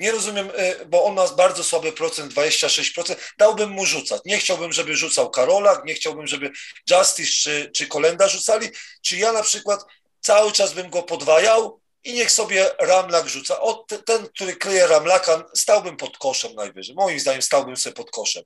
[0.00, 3.16] Nie rozumiem, e, bo on ma bardzo słaby procent, 26%.
[3.38, 4.22] Dałbym mu rzucać.
[4.24, 6.50] Nie chciałbym, żeby rzucał Karolak, nie chciałbym, żeby
[6.90, 8.68] Justice czy, czy Kolenda rzucali.
[9.02, 9.84] Czy ja na przykład
[10.20, 13.60] cały czas bym go podwajał i niech sobie Ramlak rzuca.
[13.60, 16.94] O, ten, który kryje Ramlaka, stałbym pod koszem najwyżej.
[16.94, 18.42] Moim zdaniem stałbym sobie pod koszem.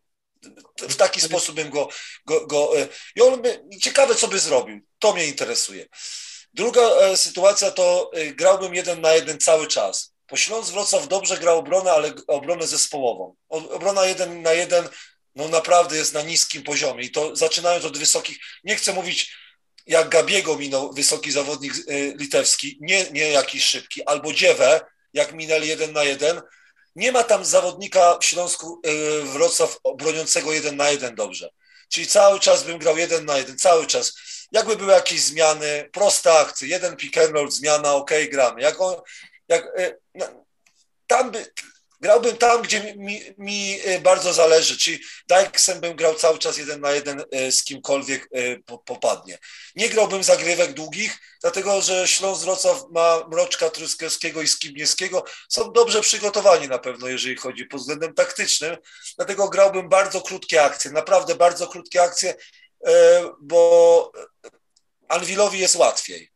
[0.80, 1.88] W taki sposób bym go.
[2.26, 4.80] go, go e, I on by, ciekawe, co by zrobił.
[4.98, 5.86] To mnie interesuje.
[6.54, 11.52] Druga e, sytuacja to grałbym jeden na jeden cały czas bo Śląsk Wrocław dobrze gra
[11.52, 13.34] obronę, ale obronę zespołową.
[13.48, 14.88] Obrona jeden na jeden
[15.34, 19.36] no naprawdę jest na niskim poziomie i to zaczynając od wysokich, nie chcę mówić
[19.86, 24.80] jak Gabiego minął wysoki zawodnik y, litewski, nie, nie jakiś szybki, albo Dziewę,
[25.12, 26.40] jak minęli jeden na jeden,
[26.96, 31.50] nie ma tam zawodnika w Śląsku y, Wrocław broniącego jeden na jeden dobrze.
[31.88, 34.14] Czyli cały czas bym grał jeden na jeden, cały czas.
[34.52, 38.62] Jakby były jakieś zmiany, proste akcje, jeden pick and roll, zmiana, ok, gramy.
[38.62, 38.96] Jak on,
[39.48, 39.96] jak, e,
[41.06, 41.52] tam by,
[42.00, 46.80] grałbym tam, gdzie mi, mi, e, bardzo zależy, czyli Dykesem bym grał cały czas jeden
[46.80, 48.28] na jeden e, z kimkolwiek
[48.84, 49.38] popadnie.
[49.76, 56.00] Nie grałbym zagrywek długich, dlatego że Śląsk Wrocław ma Mroczka Truskowskiego i Skibniewskiego, są dobrze
[56.00, 58.76] przygotowani na pewno, jeżeli chodzi pod względem taktycznym,
[59.16, 62.34] dlatego grałbym bardzo krótkie akcje, naprawdę bardzo krótkie akcje,
[63.40, 64.12] bo
[65.08, 66.31] Anwilowi jest łatwiej.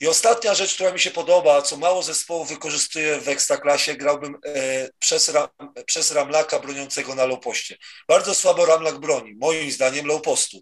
[0.00, 4.88] I ostatnia rzecz, która mi się podoba, co mało zespołów wykorzystuje w Ekstraklasie, grałbym e,
[4.98, 5.48] przez, ram,
[5.86, 7.76] przez Ramlaka broniącego na low-poście.
[8.08, 10.60] Bardzo słabo Ramlak broni, moim zdaniem low-postu.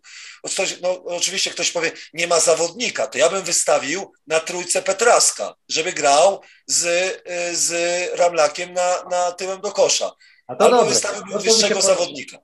[0.82, 5.92] No, oczywiście ktoś powie, nie ma zawodnika, to ja bym wystawił na trójce Petraska, żeby
[5.92, 6.84] grał z,
[7.24, 7.72] e, z
[8.18, 10.12] Ramlakiem na, na tyłem do kosza.
[10.46, 12.38] Albo wystawiłbym wyższego zawodnika.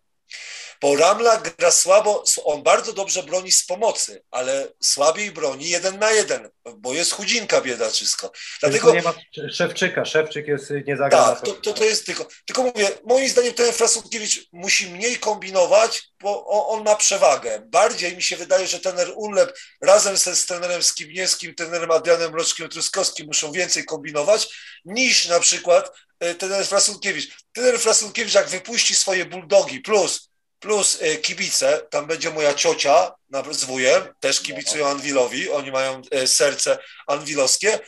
[0.81, 6.11] Bo Ramla gra słabo, on bardzo dobrze broni z pomocy, ale słabiej broni jeden na
[6.11, 8.33] jeden, bo jest chudzinka biedaczysko.
[8.61, 9.15] Dlatego nie ma
[9.53, 11.37] Szewczyka, Szewczyk jest niezagrany.
[11.37, 16.03] Tak, to, to, to, jest tylko, tylko mówię, moim zdaniem ten Frasunkiewicz musi mniej kombinować,
[16.21, 17.63] bo on, on, ma przewagę.
[17.67, 22.69] Bardziej mi się wydaje, że trener Unlep razem ze, z trenerem Skibniewskim, trenerem Adrianem Roczkiem
[22.69, 24.49] Truskowskim muszą więcej kombinować
[24.85, 27.37] niż na przykład e, trener Frasunkiewicz.
[27.53, 30.30] Trener Frasunkiewicz jak wypuści swoje bulldogi plus
[30.61, 33.13] plus e, kibice, tam będzie moja ciocia
[33.51, 37.79] z wujem, też kibicują Anwilowi, oni mają e, serce anwilowskie.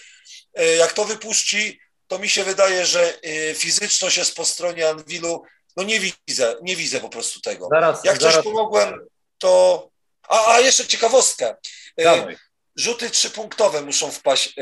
[0.54, 3.14] E, jak to wypuści, to mi się wydaje, że
[3.54, 5.42] fizyczność jest po stronie Anwilu,
[5.76, 7.68] no nie widzę, nie widzę po prostu tego.
[7.70, 9.06] Zaraz, Jak coś pomogłem,
[9.38, 9.88] to...
[10.28, 11.56] A, a jeszcze ciekawostkę.
[11.98, 12.36] Dawaj.
[12.76, 14.54] Rzuty trzypunktowe muszą wpaść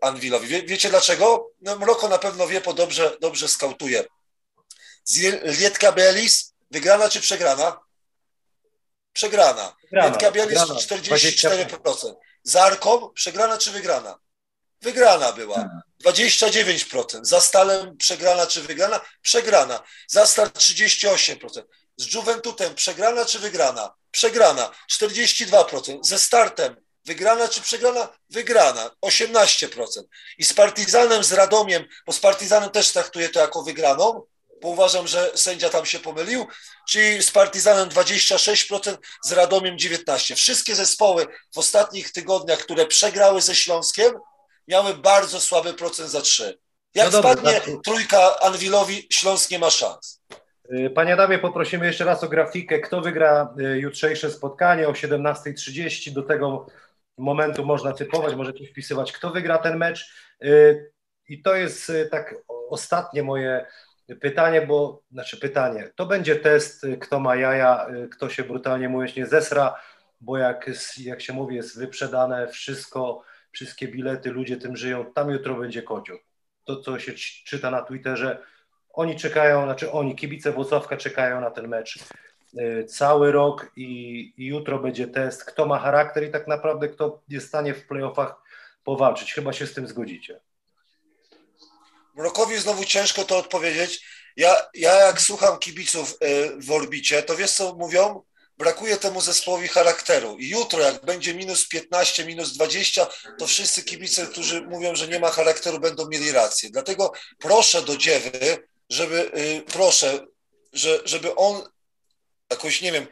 [0.00, 0.48] Anwilowi.
[0.48, 1.50] Wie, wiecie dlaczego?
[1.60, 4.04] No, Mroko na pewno wie, bo dobrze, dobrze skautuje.
[5.42, 7.80] Lietka Belis Wygrana czy przegrana?
[9.12, 9.76] Przegrana.
[9.82, 10.30] Przegrana.
[10.30, 12.14] Biel jest 44%.
[12.42, 14.18] Zarkom przegrana czy wygrana?
[14.82, 15.68] Wygrana była.
[16.04, 17.20] 29%.
[17.22, 19.00] Za Stalem przegrana czy wygrana?
[19.22, 19.82] Przegrana.
[20.08, 21.62] Za Stal 38%.
[21.96, 23.94] Z Juventutem przegrana czy wygrana?
[24.10, 24.70] Przegrana.
[24.92, 25.98] 42%.
[26.02, 28.08] Ze Startem wygrana czy przegrana?
[28.30, 28.90] Wygrana.
[29.02, 29.86] 18%.
[30.38, 34.22] I z Partizanem, z Radomiem, bo z Partizanem też traktuję to jako wygraną,
[34.62, 36.46] bo uważam, że sędzia tam się pomylił,
[36.88, 40.34] czyli z Partizanem 26%, z Radomiem 19%.
[40.34, 44.12] Wszystkie zespoły w ostatnich tygodniach, które przegrały ze Śląskiem,
[44.68, 46.58] miały bardzo słaby procent za trzy.
[46.94, 47.64] Jak no spadnie tak.
[47.84, 50.22] trójka Anwilowi, Śląsk nie ma szans.
[50.72, 56.12] Y, panie Adamie, poprosimy jeszcze raz o grafikę, kto wygra y, jutrzejsze spotkanie o 17.30.
[56.12, 56.66] Do tego
[57.18, 60.14] momentu można typować, możecie wpisywać, kto wygra ten mecz.
[60.44, 60.92] Y,
[61.28, 62.34] I to jest tak
[62.70, 63.66] ostatnie moje
[64.16, 69.26] pytanie, bo, znaczy pytanie, to będzie test, kto ma jaja, kto się brutalnie mówiąc nie
[69.26, 69.80] zesra,
[70.20, 75.54] bo jak, jak się mówi, jest wyprzedane wszystko, wszystkie bilety, ludzie tym żyją, tam jutro
[75.54, 76.18] będzie kocioł.
[76.64, 77.12] To, co się
[77.44, 78.42] czyta na Twitterze,
[78.92, 81.98] Oni czekają, znaczy oni, kibice Włocławka czekają na ten mecz
[82.58, 87.22] y, cały rok i, i jutro będzie test, kto ma charakter i tak naprawdę kto
[87.28, 88.42] jest w stanie w playoffach
[88.84, 89.32] powalczyć.
[89.32, 90.40] Chyba się z tym zgodzicie.
[92.20, 94.00] Mrokowi znowu ciężko to odpowiedzieć.
[94.36, 98.22] Ja, ja jak słucham kibiców y, w orbicie, to wiesz co mówią?
[98.58, 100.38] Brakuje temu zespołowi charakteru.
[100.38, 103.06] I jutro, jak będzie minus 15, minus 20,
[103.38, 106.70] to wszyscy kibice, którzy mówią, że nie ma charakteru, będą mieli rację.
[106.70, 110.26] Dlatego proszę do dziewy, żeby, y, proszę,
[110.72, 111.68] że, żeby on
[112.50, 113.06] jakoś, nie wiem,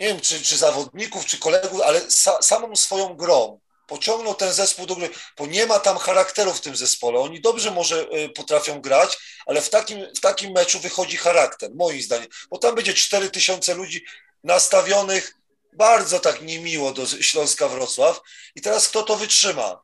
[0.00, 4.86] nie wiem, czy, czy zawodników, czy kolegów, ale sa, samą swoją grą pociągnął ten zespół
[4.86, 7.18] do gry, bo nie ma tam charakteru w tym zespole.
[7.18, 12.02] Oni dobrze może y, potrafią grać, ale w takim, w takim meczu wychodzi charakter, moim
[12.02, 14.04] zdaniem, bo tam będzie 4 tysiące ludzi
[14.44, 15.34] nastawionych
[15.72, 18.20] bardzo tak niemiło do Śląska Wrocław
[18.54, 19.80] i teraz kto to wytrzyma?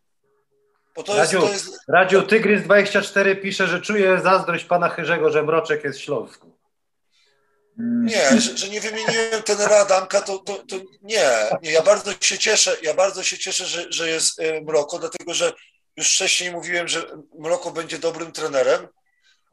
[0.96, 1.80] Bo to Radziu, jest, to jest...
[1.88, 6.51] Radziu Tygrys24 pisze, że czuje zazdrość pana Chyrzego, że Mroczek jest w Śląsku.
[7.82, 11.30] Nie, że, że, nie wymieniłem tenera Adamka, to, to, to, nie,
[11.62, 11.72] nie.
[11.72, 15.52] Ja bardzo się cieszę, ja bardzo się cieszę, że, że jest y, Mroko, dlatego że
[15.96, 17.02] już wcześniej mówiłem, że
[17.38, 18.88] Mroko będzie dobrym trenerem,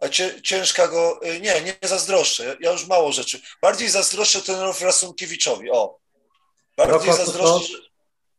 [0.01, 0.09] a
[0.43, 3.41] ciężka go, y, nie, nie zazdroszczę, ja już mało rzeczy.
[3.61, 5.97] Bardziej zazdroszczę trenerowi Rasunkiewiczowi, o.
[6.77, 7.77] Bardziej Roko, zazdroszczę.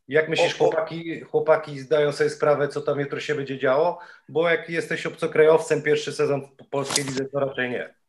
[0.07, 3.99] Jak myślisz, chłopaki, chłopaki zdają sobie sprawę, co tam jutro się będzie działo?
[4.29, 8.00] Bo jak jesteś obcokrajowcem pierwszy sezon w polskiej lidze, to raczej nie.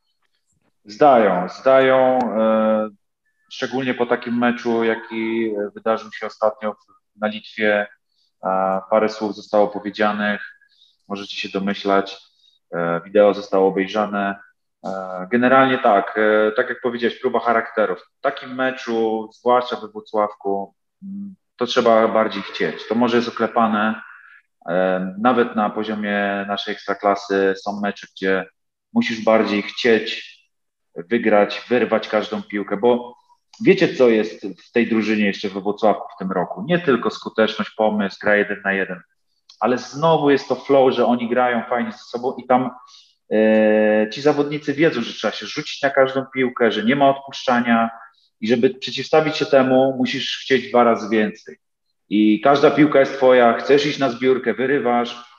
[0.84, 2.88] Zdają, zdają, e,
[3.50, 6.76] szczególnie po takim meczu, jaki wydarzył się ostatnio
[7.16, 7.86] na Litwie.
[8.90, 10.40] Parę słów zostało powiedzianych,
[11.08, 12.18] możecie się domyślać.
[12.74, 14.40] E, wideo zostało obejrzane.
[14.84, 16.18] E, generalnie tak,
[16.56, 17.98] tak jak powiedziałeś, próba charakterów.
[18.18, 22.88] W takim meczu, zwłaszcza we Włocławku, mm, to trzeba bardziej chcieć.
[22.88, 24.02] To może jest oklepane.
[25.18, 28.46] Nawet na poziomie naszej ekstraklasy są mecze, gdzie
[28.92, 30.31] musisz bardziej chcieć
[30.96, 33.16] wygrać, wyrwać każdą piłkę, bo
[33.64, 36.64] wiecie, co jest w tej drużynie jeszcze we Włocławku w tym roku?
[36.68, 39.00] Nie tylko skuteczność, pomysł, gra jeden na jeden,
[39.60, 42.70] ale znowu jest to flow, że oni grają fajnie ze sobą i tam
[43.32, 47.90] e, ci zawodnicy wiedzą, że trzeba się rzucić na każdą piłkę, że nie ma odpuszczania
[48.40, 51.56] i żeby przeciwstawić się temu, musisz chcieć dwa razy więcej.
[52.08, 55.31] I każda piłka jest twoja, chcesz iść na zbiórkę, wyrywasz,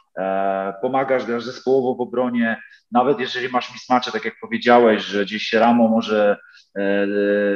[0.81, 5.87] pomagasz, grasz zespołowo w obronie, nawet jeżeli masz mismacze, tak jak powiedziałeś, że gdzieś Ramo
[5.87, 6.37] może
[6.75, 7.07] e,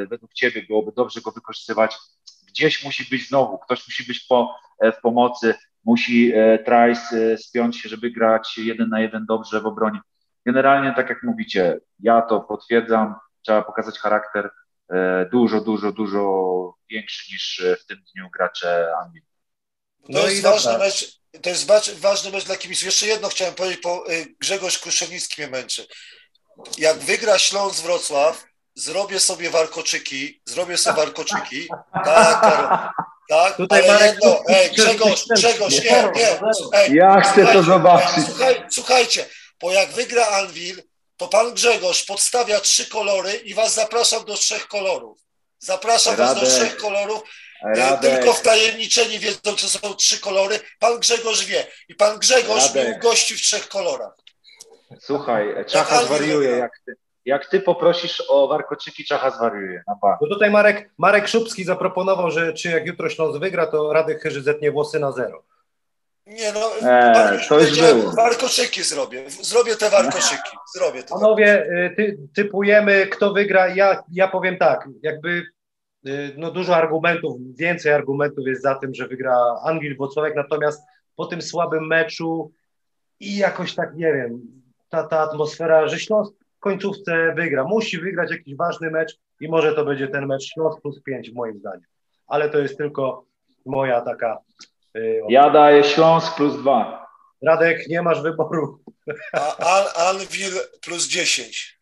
[0.10, 1.98] według Ciebie byłoby dobrze go wykorzystywać,
[2.48, 5.54] gdzieś musi być znowu, ktoś musi być po, e, w pomocy,
[5.88, 10.00] musi e, Trice e, spiąć się, żeby grać jeden na jeden dobrze w obronie.
[10.46, 14.50] Generalnie, tak jak mówicie, ja to potwierdzam, trzeba pokazać charakter
[14.90, 19.24] e, dużo, dużo, dużo większy niż w tym dniu gracze Anglii.
[20.10, 21.68] No to jest ważny mecz, to jest
[22.00, 22.86] ważny mecz dla kibiców.
[22.86, 25.88] Jeszcze jedno chciałem powiedzieć, bo y, Grzegorz Kruszenicki mnie męczy.
[26.78, 28.44] Jak wygra Śląsk Wrocław,
[28.76, 31.68] zrobię sobie warkoczyki, zrobię sobie warkoczyki.
[32.06, 32.90] Tak, Karol.
[33.30, 36.40] Tak, Tutaj ale Marek, jedno, ej, Grzegorz, Grzegorz, nie, nie.
[36.74, 38.26] Ej, ja chcę to zobaczyć.
[38.26, 39.26] Słuchaj, słuchajcie,
[39.62, 40.84] bo jak wygra Anvil,
[41.18, 45.20] to pan Grzegorz podstawia trzy kolory i was zapraszam do trzech kolorów.
[45.60, 46.36] Zapraszam Radek.
[46.36, 47.22] was do trzech kolorów
[47.64, 48.16] Radek.
[48.16, 50.60] Tylko wtajemniczeni wiedzą, czy są trzy kolory.
[50.80, 51.68] Pan Grzegorz wie.
[51.90, 52.88] I pan Grzegorz Radek.
[52.88, 54.14] mnie ugości w trzech kolorach.
[55.00, 56.50] Słuchaj, Czacha zwariuje.
[56.50, 56.94] Jak ty,
[57.26, 59.84] jak ty poprosisz o warkoczyki, Czacha zwariuje.
[60.04, 64.44] No tutaj Marek, Marek Szubski zaproponował, że czy jak jutro Śląsk wygra, to Radek Chyży
[64.44, 65.44] zetnie włosy na zero.
[66.28, 68.12] Nie no, eee, to już było.
[68.12, 69.30] Warkoczyki zrobię.
[69.30, 70.58] Zrobię te warkoczyki.
[70.76, 71.16] Zrobię to.
[71.16, 73.68] Panowie, y, ty, typujemy, kto wygra.
[73.68, 75.46] Ja, ja powiem tak, jakby
[76.38, 80.82] no dużo argumentów, więcej argumentów jest za tym, że wygra Anwil Włocławek, natomiast
[81.16, 82.52] po tym słabym meczu
[83.20, 84.42] i jakoś tak, nie wiem,
[84.90, 89.74] ta, ta atmosfera, że Śląsk w końcówce wygra, musi wygrać jakiś ważny mecz i może
[89.74, 91.88] to będzie ten mecz Śląsk plus 5 moim zdaniem,
[92.28, 93.26] ale to jest tylko
[93.66, 94.38] moja taka...
[94.94, 97.08] Yy, ja daję Śląsk plus 2.
[97.42, 98.80] Radek, nie masz wyboru.
[99.60, 101.80] A, Anwil plus 10.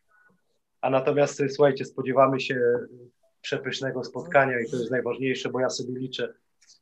[0.80, 2.60] A natomiast słuchajcie, spodziewamy się
[3.46, 6.34] przepysznego spotkania i to jest najważniejsze, bo ja sobie liczę,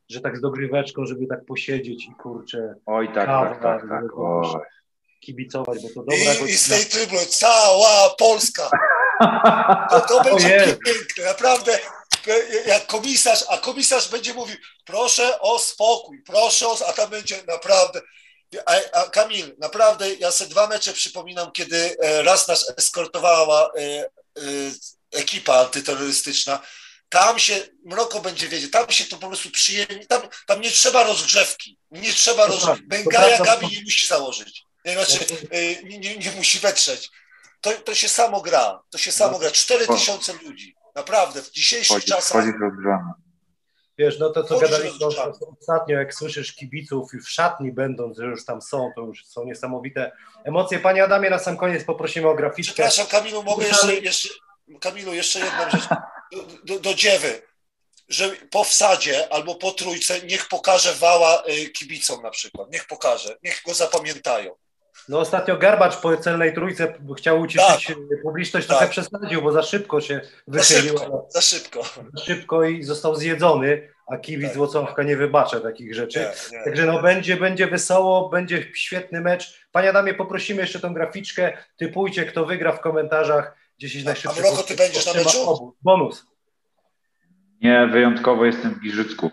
[0.09, 2.75] że tak z dogryweczką, żeby tak posiedzieć i kurczę.
[2.85, 4.05] Oj, tak, kawa, tak, tak, tak.
[5.19, 8.69] Kibicować, bo to dobra I, I z tej trybuny cała Polska.
[9.89, 11.79] To, to będzie piękne, naprawdę.
[12.65, 18.01] Jak komisarz, a komisarz będzie mówił, proszę o spokój, proszę o, a tam będzie naprawdę.
[18.65, 24.09] A, a Kamil, naprawdę, ja sobie dwa mecze przypominam, kiedy e, raz nas eskortowała e,
[25.11, 26.59] ekipa antyterrorystyczna,
[27.09, 31.03] tam się Mroko będzie wiedzieć, tam się to po prostu przyjemnie, tam, tam nie trzeba
[31.03, 32.87] rozgrzewki, nie trzeba rozgrzewki.
[32.87, 34.63] Bengaja Gabi nie musi założyć.
[34.85, 37.09] Nie, znaczy, y, nie, nie, nie musi wetrzeć.
[37.61, 38.79] To, to się samo gra.
[38.89, 39.51] To się samo gra.
[39.51, 40.75] 4 tysiące ludzi.
[40.95, 42.45] Naprawdę, w dzisiejszych Wchodzi, czasach.
[42.61, 43.24] rozgrzany.
[43.97, 45.05] Wiesz, no to co gadaliśmy
[45.59, 49.45] ostatnio, jak słyszysz kibiców i w szatni będąc, że już tam są, to już są
[49.45, 50.11] niesamowite
[50.43, 50.79] emocje.
[50.79, 52.73] Panie Adamie, na sam koniec poprosimy o graficzkę.
[52.73, 54.29] Przepraszam, Kamilu, mogę jeszcze, jeszcze,
[54.81, 55.89] Kamilu, jeszcze jedną rzecz
[56.31, 57.41] do, do, do dziewy,
[58.09, 63.37] że po wsadzie albo po trójce niech pokaże wała y, kibicom na przykład, niech pokaże,
[63.43, 64.55] niech go zapamiętają.
[65.09, 68.89] No ostatnio Garbacz po celnej trójce chciał ucieszyć publiczność, trochę Tak.
[68.91, 70.97] przesadził, bo za szybko się Za wychylił.
[70.97, 71.81] szybko, za szybko.
[72.13, 74.57] Za szybko i został zjedzony, a kibic Tak.
[74.57, 76.19] Włocławka nie wybacza takich rzeczy.
[76.19, 76.63] Nie, nie.
[76.63, 79.67] Także no będzie, będzie wesoło, będzie świetny mecz.
[79.71, 81.57] Panie Adamie, poprosimy jeszcze tą graficzkę.
[81.77, 83.55] Typujcie, kto wygra w komentarzach.
[83.77, 84.45] 10 A- najszybszych.
[84.45, 85.75] a Mroko, ty będziesz na meczu?
[85.81, 86.25] Bonus.
[87.61, 89.31] Nie, wyjątkowo jestem w Giżycku.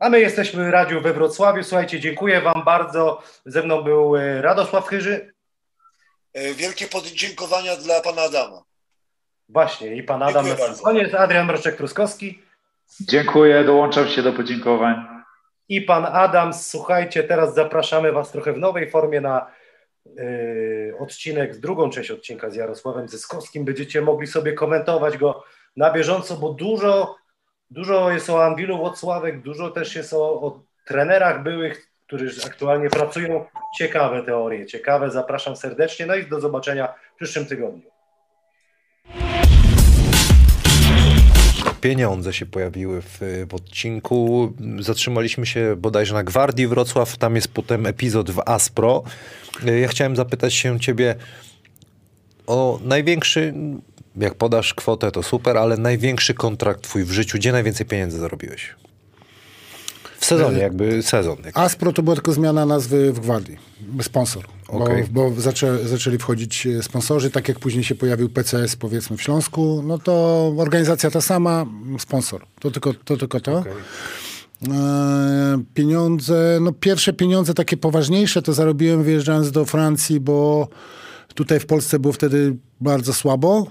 [0.00, 1.62] A my jesteśmy Radiu we Wrocławiu.
[1.62, 3.22] Słuchajcie, dziękuję Wam bardzo.
[3.46, 5.32] Ze mną był e, Radosław Chyży.
[6.36, 8.62] Y, Wielkie podziękowania dla pana Adama.
[9.48, 10.46] Właśnie, i Pan Adam.
[10.46, 12.34] Dziękuję na sam koniec Adrian Mroczek-Truskowski.
[13.00, 14.94] Dziękuję, dołączam się do podziękowań.
[15.68, 16.54] i pan Adam.
[16.54, 19.46] Słuchajcie, teraz zapraszamy Was trochę w nowej formie na
[20.04, 23.64] yy, odcinek, drugą część odcinka z Jarosławem Zyskowskim.
[23.64, 25.44] Będziecie mogli sobie komentować go
[25.76, 27.16] na bieżąco, bo dużo,
[27.70, 33.44] dużo jest o Anwilu Włocławek, dużo też jest o, o trenerach byłych, którzy aktualnie pracują.
[33.78, 35.10] Ciekawe teorie, ciekawe.
[35.10, 36.06] Zapraszam serdecznie.
[36.06, 37.90] No i do zobaczenia w przyszłym tygodniu.
[41.80, 43.18] Pieniądze się pojawiły w,
[43.48, 44.52] w odcinku.
[44.78, 47.16] Zatrzymaliśmy się bodajże na Gwardii Wrocław.
[47.16, 49.02] Tam jest potem epizod w Aspro.
[49.80, 51.14] Ja chciałem zapytać się ciebie
[52.46, 53.54] o największy,
[54.16, 57.38] jak podasz kwotę to super, ale największy kontrakt twój w życiu.
[57.38, 58.74] Gdzie najwięcej pieniędzy zarobiłeś?
[60.18, 61.36] W sezonie, jakby sezon.
[61.44, 61.58] Jak...
[61.58, 63.56] Aspro to była tylko zmiana nazwy w Gwardii,
[64.02, 65.04] sponsor, Okej.
[65.10, 69.22] bo, bo zaczę, zaczęli wchodzić e, sponsorzy, tak jak później się pojawił PCS powiedzmy w
[69.22, 71.66] Śląsku, no to organizacja ta sama,
[71.98, 73.16] sponsor, to tylko to.
[73.16, 73.58] Tylko to.
[73.58, 73.72] Okej.
[74.68, 80.68] E, pieniądze, no pierwsze pieniądze takie poważniejsze to zarobiłem wyjeżdżając do Francji, bo
[81.34, 83.66] tutaj w Polsce było wtedy bardzo słabo.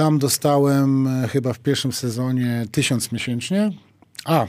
[0.00, 3.70] Tam dostałem e, chyba w pierwszym sezonie tysiąc miesięcznie.
[4.24, 4.46] A,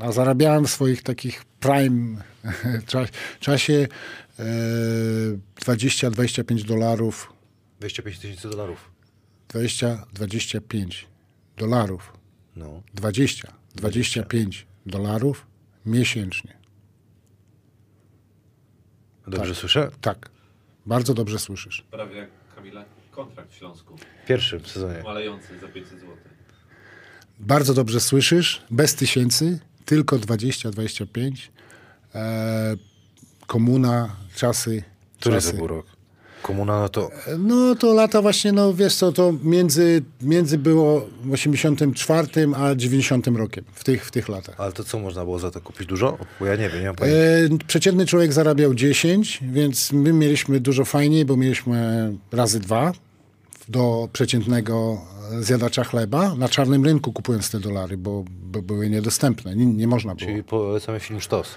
[0.00, 2.22] a zarabiałem w swoich takich prime
[2.90, 3.08] cza-
[3.40, 3.88] czasie
[4.38, 4.44] e,
[5.64, 7.32] 20-25 dolarów.
[7.80, 8.90] 25 tysięcy dolarów.
[9.48, 11.04] 20-25
[11.56, 12.12] dolarów.
[12.56, 12.82] No.
[13.76, 15.46] 20-25 dolarów
[15.86, 16.56] miesięcznie.
[19.26, 19.90] Dobrze słyszę?
[20.00, 20.30] Tak.
[20.86, 21.84] Bardzo dobrze słyszysz.
[21.90, 23.96] Prawie jak Kamila kontrakt w Śląsku.
[24.28, 25.02] Pierwszym sezonie.
[25.04, 26.16] Malejący za 500 zł.
[27.40, 28.62] Bardzo dobrze słyszysz.
[28.70, 31.30] Bez tysięcy, tylko 20-25.
[32.14, 32.76] E,
[33.46, 34.82] komuna, czasy.
[35.20, 35.50] Który czasy.
[35.50, 35.86] to był rok?
[36.42, 41.32] Komuna, no to No to lata właśnie, no wiesz co, to między, między było w
[41.32, 44.54] 84 a 90 rokiem, w tych, w tych latach.
[44.58, 45.86] Ale to co można było za to kupić?
[45.86, 46.18] Dużo?
[46.40, 47.54] Bo ja nie wiem, nie mam pojęcia.
[47.54, 52.92] E, przeciętny człowiek zarabiał 10, więc my mieliśmy dużo fajniej, bo mieliśmy razy dwa
[53.68, 55.00] do przeciętnego
[55.40, 56.34] zjadacza chleba.
[56.34, 60.30] Na czarnym rynku kupując te dolary, bo, bo były niedostępne, nie, nie można było.
[60.30, 61.54] Czyli polecamy film Sztos.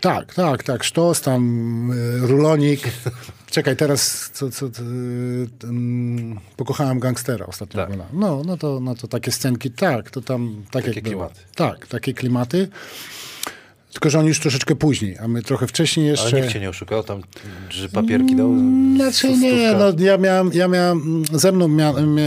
[0.00, 0.84] Tak, tak, tak.
[0.84, 2.80] Sztos, tam y, rulonik.
[3.50, 4.82] Czekaj, teraz co, co, co,
[6.56, 7.86] pokochałem gangstera ostatnio.
[7.86, 7.98] Tak.
[8.12, 11.14] No, no, to, no to takie scenki, tak, to tam tak Takie jak było.
[11.24, 11.40] klimaty.
[11.54, 12.68] Tak, takie klimaty.
[13.92, 16.40] Tylko, że on już troszeczkę później, a my trochę wcześniej Ale jeszcze...
[16.40, 17.22] nikt cię nie oszukał, tam,
[17.70, 18.54] że papierki dał?
[18.96, 22.18] Znaczy nie, no ja miałem, ja miałem, ze mną miałem,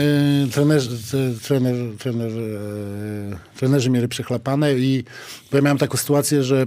[0.52, 0.98] trenerzy,
[1.44, 5.04] trener, trener, e, trenerzy mieli przechlapane i
[5.52, 6.66] bo ja miałem taką sytuację, że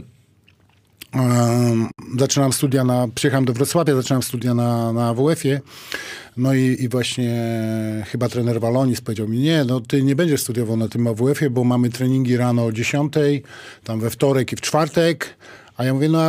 [1.12, 1.88] em,
[2.18, 5.60] zaczynam studia na, przyjechałem do Wrocławia, zaczynałem studia na, na AWF-ie,
[6.36, 7.34] no i, i właśnie
[8.06, 11.64] chyba trener Walonis powiedział mi, nie, no ty nie będziesz studiował na tym AWF-ie, bo
[11.64, 13.14] mamy treningi rano o 10,
[13.84, 15.36] tam we wtorek i w czwartek,
[15.76, 16.22] a ja mówię, no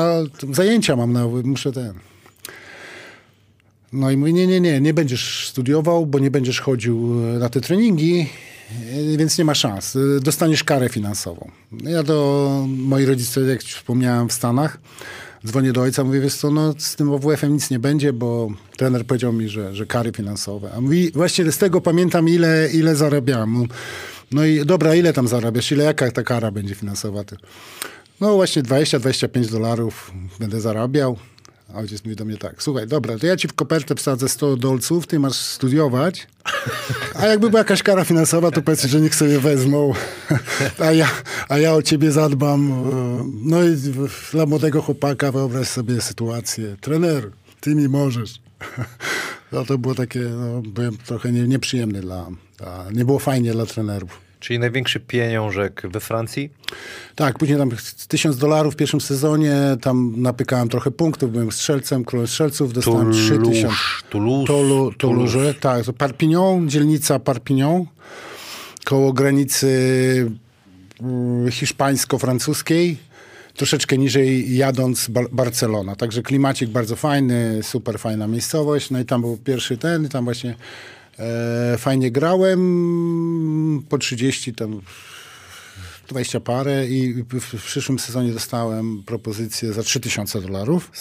[0.54, 1.94] zajęcia mam, na, muszę ten...
[3.94, 7.50] No i mówi, nie, nie, nie, nie będziesz studiował, bo nie będziesz chodził e, na
[7.50, 8.30] te treningi,
[9.14, 9.96] e, więc nie ma szans.
[9.96, 11.52] E, Dostaniesz karę finansową.
[11.84, 14.78] Ja do moi rodzice, jak wspomniałem, w Stanach,
[15.46, 19.06] dzwonię do ojca, mówię, wiesz co, no z tym OWF-em nic nie będzie, bo trener
[19.06, 20.72] powiedział mi, że, że kary finansowe.
[20.78, 23.64] A mówi, właśnie z tego pamiętam, ile, ile zarabiałem.
[24.32, 25.72] No i dobra, ile tam zarabiasz?
[25.72, 27.24] Ile, jaka ta kara będzie finansowa?
[28.22, 31.18] No właśnie 20-25 dolarów będę zarabiał.
[31.74, 34.58] A ojciec mówi do mnie tak, słuchaj, dobra, to ja ci w kopertę wsadzę 100
[34.58, 36.28] dolców, ty masz studiować,
[37.16, 39.94] a jakby była jakaś kara finansowa, to powiedz, że niech sobie wezmą,
[40.80, 41.08] a ja,
[41.50, 42.92] a ja o ciebie zadbam.
[43.44, 43.76] No i
[44.32, 46.78] dla młodego chłopaka wyobraź sobie sytuację.
[46.82, 48.40] Trener, ty mi możesz.
[49.52, 53.66] No to było takie, no, byłem trochę nie, nieprzyjemny dla, dla, nie było fajnie dla
[53.66, 54.25] trenerów.
[54.46, 56.50] Czyli największy pieniążek we Francji?
[57.16, 57.72] Tak, później tam
[58.08, 63.38] tysiąc dolarów w pierwszym sezonie, tam napykałem trochę punktów, byłem strzelcem, królem strzelców, dostałem trzy
[63.38, 63.78] tysiące.
[64.10, 64.48] Toulouse.
[64.48, 65.84] Tolu, Toulouse, tak.
[65.98, 67.86] Parpignon, dzielnica Parpignon,
[68.84, 70.32] koło granicy
[71.02, 72.96] mm, hiszpańsko-francuskiej,
[73.56, 75.96] troszeczkę niżej jadąc Bar Barcelona.
[75.96, 78.90] Także klimacik bardzo fajny, super fajna miejscowość.
[78.90, 80.56] No i tam był pierwszy ten, tam właśnie
[81.78, 84.82] fajnie grałem, po 30 tam
[86.08, 90.92] 20 parę i w, przyszłym sezonie dostałem propozycję za 3000 dolarów.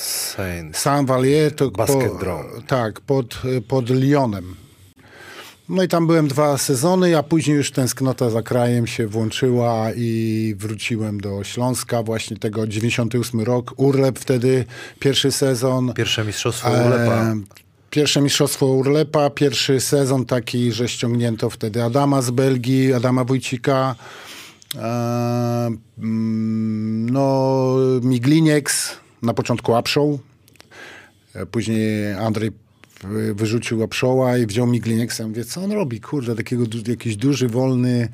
[0.73, 2.63] Sam Valier to Basket po, Drone.
[2.67, 4.57] Tak, pod, pod Lyonem.
[5.69, 10.55] No i tam byłem dwa sezony, a później już tęsknota za krajem się włączyła i
[10.59, 13.75] wróciłem do Śląska, właśnie tego 98 rok.
[13.77, 14.65] Urlep wtedy,
[15.01, 15.93] pierwszy sezon.
[15.95, 17.15] Pierwsze mistrzostwo Urlepa.
[17.15, 17.64] E,
[17.95, 23.95] pierwsze mistrzostwo Urlepa, pierwszy sezon taki, że ściągnięto wtedy Adama z Belgii, Adama Wójcika,
[24.75, 24.81] e,
[25.99, 28.91] mm, no Miglinieks,
[29.23, 30.19] na początku Apshow,
[31.35, 32.51] e, później Andrzej
[33.05, 35.23] wy- wyrzucił Apshowa i wziął Miglinieksa.
[35.23, 36.01] Ja Mówię, co on robi?
[36.01, 38.09] Kurde, takiego, jakiś duży, wolny,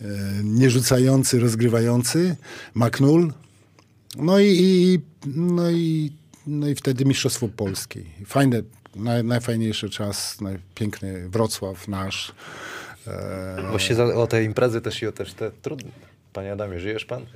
[0.00, 0.04] e,
[0.44, 2.36] nierzucający, rozgrywający,
[2.74, 3.32] Maknul.
[4.18, 6.12] No i, i, no i,
[6.46, 8.02] no i wtedy Mistrzostwo Polskie.
[8.26, 8.62] Fajne,
[8.96, 12.32] naj, najfajniejszy czas, najpiękny Wrocław nasz.
[13.06, 15.90] E, Właśnie za, o te imprezy też i o też te trudne.
[16.32, 17.26] Panie Adamie, żyjesz pan?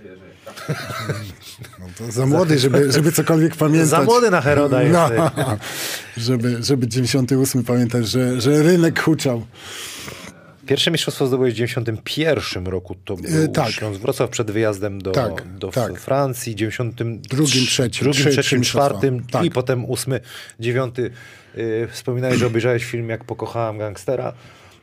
[1.80, 3.88] no to za młody, żeby, żeby cokolwiek pamiętać.
[3.88, 5.08] Za młody na Heroda No,
[6.16, 9.46] żeby, żeby 98 pamiętać, że, że rynek huczał.
[10.66, 12.94] Pierwsze mistrzostwo zdobyłeś w 91 roku.
[13.04, 13.70] To był E, tak.
[13.70, 16.00] Śląsk Wrocław przed wyjazdem do, Tak, do tak.
[16.00, 16.54] Francji.
[16.56, 18.88] 92, Drugim, trzecim, drugim, trzy- trzecim, trzy mistrzostwa.
[18.90, 19.44] czwartym Tak.
[19.44, 20.20] i potem ósmy,
[20.60, 21.10] dziewiąty.
[21.56, 24.32] Yy, wspominałeś, że obejrzałeś film Jak pokochałem gangstera,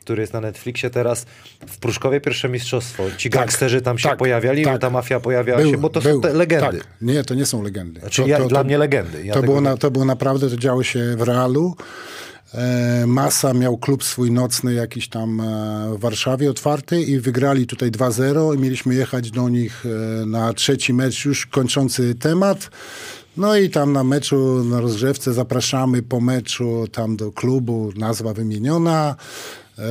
[0.00, 1.26] który jest na Netflixie teraz.
[1.68, 3.04] W Pruszkowie pierwsze mistrzostwo.
[3.16, 4.80] Ci Tak, gangsterzy tam się tak, pojawiali, tak.
[4.80, 6.78] ta mafia pojawiała się, bo to są był, te legendy.
[6.78, 6.86] Tak.
[7.02, 8.00] Nie, to nie są legendy.
[8.00, 9.24] Znaczy to, ja, to, dla mnie legendy.
[9.26, 11.76] Ja to, było na, to było naprawdę, to działo się w realu.
[12.54, 15.44] E, Masa miał klub swój nocny jakiś tam e,
[15.96, 20.94] w Warszawie otwarty i wygrali tutaj 2-0 i mieliśmy jechać do nich e, na trzeci
[20.94, 22.70] mecz, już kończący temat.
[23.36, 29.16] No i tam na meczu, na rozgrzewce zapraszamy po meczu tam do klubu, nazwa wymieniona,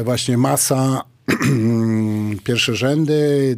[0.03, 1.03] właśnie Masa,
[2.43, 3.57] pierwsze rzędy.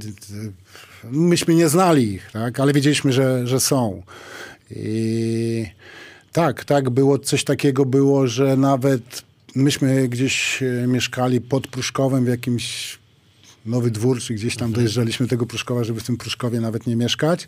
[1.11, 2.59] Myśmy nie znali ich, tak?
[2.59, 4.03] ale wiedzieliśmy, że, że są.
[4.71, 5.65] I
[6.33, 9.23] tak, tak, było coś takiego było, że nawet
[9.55, 12.97] myśmy gdzieś e, mieszkali pod Pruszkowem w jakimś
[13.65, 17.47] Nowy Dwór, czy gdzieś tam dojeżdżaliśmy tego Pruszkowa, żeby w tym Pruszkowie nawet nie mieszkać.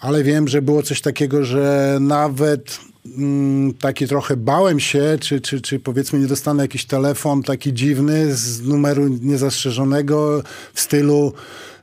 [0.00, 2.80] Ale wiem, że było coś takiego, że nawet
[3.18, 8.34] mm, taki trochę bałem się, czy, czy, czy powiedzmy nie dostanę jakiś telefon taki dziwny
[8.34, 10.42] z numeru niezastrzeżonego
[10.74, 11.32] w stylu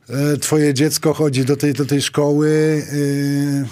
[0.09, 3.65] e, twoje dziecko chodzi do tej, do tej szkoły, e,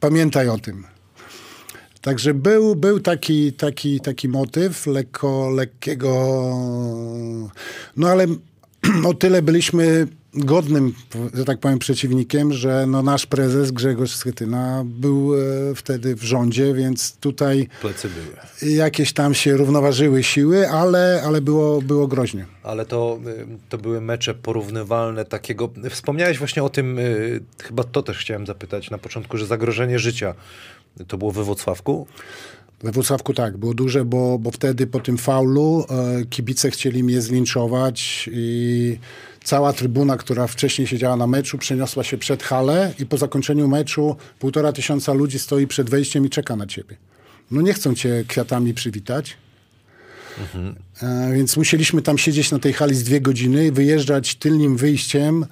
[0.00, 0.97] pamiętaj o tym.
[2.00, 6.10] Także był, był taki, taki, taki motyw lekko, lekkiego,
[7.96, 8.26] no ale
[9.08, 10.94] o tyle byliśmy godnym,
[11.34, 15.38] że tak powiem, przeciwnikiem, że no nasz prezes Grzegorz Schetyna był e,
[15.74, 18.74] wtedy w rządzie, więc tutaj Plecy były.
[18.74, 22.46] jakieś tam się równoważyły siły, ale, ale było, było groźnie.
[22.62, 25.70] Ale to, y, to były mecze porównywalne takiego.
[25.90, 30.34] Wspomniałeś właśnie o tym, y, chyba to też chciałem zapytać na początku, że zagrożenie życia
[31.06, 32.06] to było we Wrocławku.
[32.82, 37.20] We Wrocławku tak, było duże, bo, bo wtedy po tym faulu e, kibice chcieli mnie
[37.20, 38.98] zlinczować i
[39.44, 44.16] cała trybuna, która wcześniej siedziała na meczu, przeniosła się przed halę i po zakończeniu meczu
[44.38, 46.96] półtora tysiąca ludzi stoi przed wejściem i czeka na ciebie.
[47.50, 49.36] No nie chcą cię kwiatami przywitać.
[51.02, 55.46] E, więc musieliśmy tam siedzieć na tej hali z dwie godziny wyjeżdżać tylnym wyjściem,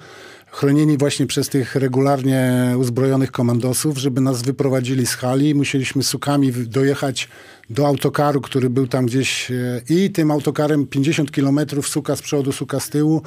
[0.57, 5.55] chronieni właśnie przez tych regularnie uzbrojonych komandosów, żeby nas wyprowadzili z hali.
[5.55, 7.29] Musieliśmy sukami dojechać
[7.69, 12.51] do autokaru, który był tam gdzieś e, i tym autokarem 50 kilometrów, suka z przodu,
[12.51, 13.21] suka z tyłu,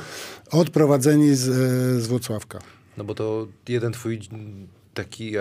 [0.50, 2.58] odprowadzeni z, e, z Włocławka.
[2.96, 4.20] No bo to jeden twój
[4.94, 5.32] taki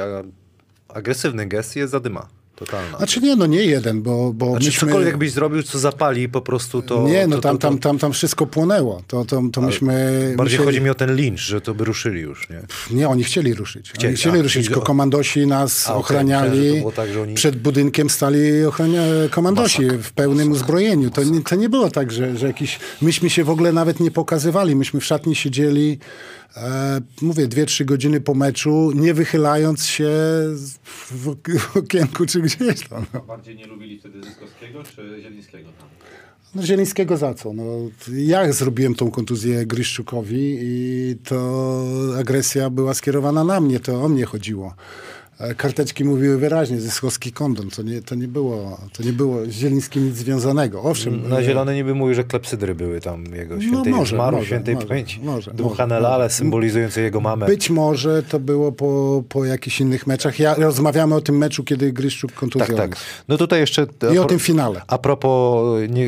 [0.87, 2.38] agresywny gest jest zadyma.
[2.59, 2.97] Totalna.
[2.97, 4.87] Znaczy nie, no nie jeden, bo, bo Znaczy myśmy...
[4.87, 7.07] cokolwiek byś zrobił, co zapali po prostu to...
[7.07, 9.01] Nie, no to, tam, to, to, tam, tam, tam wszystko płonęło.
[9.07, 9.93] To, to, to myśmy...
[10.37, 12.61] Bardziej musieli- chodzi mi o ten lincz, że to by ruszyli już, nie?
[12.91, 13.89] Nie, oni chcieli ruszyć.
[13.91, 16.77] Chcieli, oni chcieli a, ruszyć, tylko komandosi nas A, ochraniali.
[16.77, 19.01] było tak, oni- Przed budynkiem stali ochrania...
[19.29, 21.09] komandosi w pełnym uzbrojeniu.
[21.09, 22.79] To nie, to nie było tak, że, że jakiś...
[23.01, 24.75] Myśmy się w ogóle nawet nie pokazywali.
[24.75, 25.99] Myśmy w szatni siedzieli,
[27.21, 30.09] mówię, dwie, trzy godziny po meczu, nie wychylając się
[30.85, 31.35] w,
[31.75, 33.05] okienku czy gdzieś tam.
[33.27, 35.87] Bardziej nie lubili wtedy Zyskowskiego czy Zielińskiego tam?
[36.55, 37.53] No Zielińskiego za co?
[37.53, 37.63] No,
[38.13, 44.25] ja zrobiłem tą kontuzję Gryszczukowi i to agresja była skierowana na mnie, to o mnie
[44.25, 44.75] chodziło.
[45.57, 47.69] Karteczki mówiły wyraźnie, Zyskowski kondon.
[47.69, 50.81] To nie, to nie, było, to nie było z Zielińskim nic związanego.
[50.81, 54.35] Owszem, Na e, zielone niby mówił, że klepsydry były tam jego świętej No może, zmarł,
[54.35, 55.19] może, świętej może, pamięci.
[55.23, 56.09] może, Dmuchane może.
[56.09, 57.45] lale symbolizujące jego mamę.
[57.45, 60.39] być może to było po, po jakichś innych meczach.
[60.39, 62.99] Ja, rozmawiamy o tym meczu, kiedy Gryszczuk kontuzję Tak, tak.
[63.27, 63.87] No tutaj jeszcze...
[64.13, 64.81] I o tym finale.
[64.87, 66.07] A propos, nie,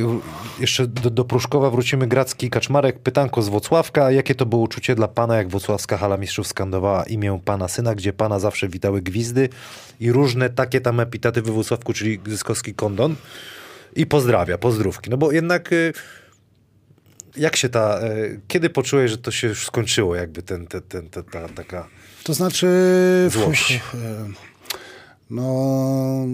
[0.59, 4.11] jeszcze do, do Pruszkowa wrócimy, Gracki Kaczmarek, pytanko z Wocławka.
[4.11, 8.13] Jakie to było uczucie dla pana, jak Wocławska Hala Mistrzów skandowała imię pana syna, gdzie
[8.13, 9.20] pana zawsze witały gwizdy
[9.99, 13.15] i różne takie tam epitety we Włocławku, czyli Zyskowski kondon.
[13.95, 15.09] I pozdrawia, pozdrówki.
[15.09, 15.71] No bo jednak...
[15.73, 15.93] y,
[17.37, 17.99] Jak się ta...
[18.07, 21.87] y, Kiedy poczułeś, że to się już skończyło, jakby ten, ten, ten, ten ta, taka...
[22.23, 22.67] To znaczy...
[23.31, 23.71] Złość.
[23.71, 24.29] e,
[25.29, 26.25] No...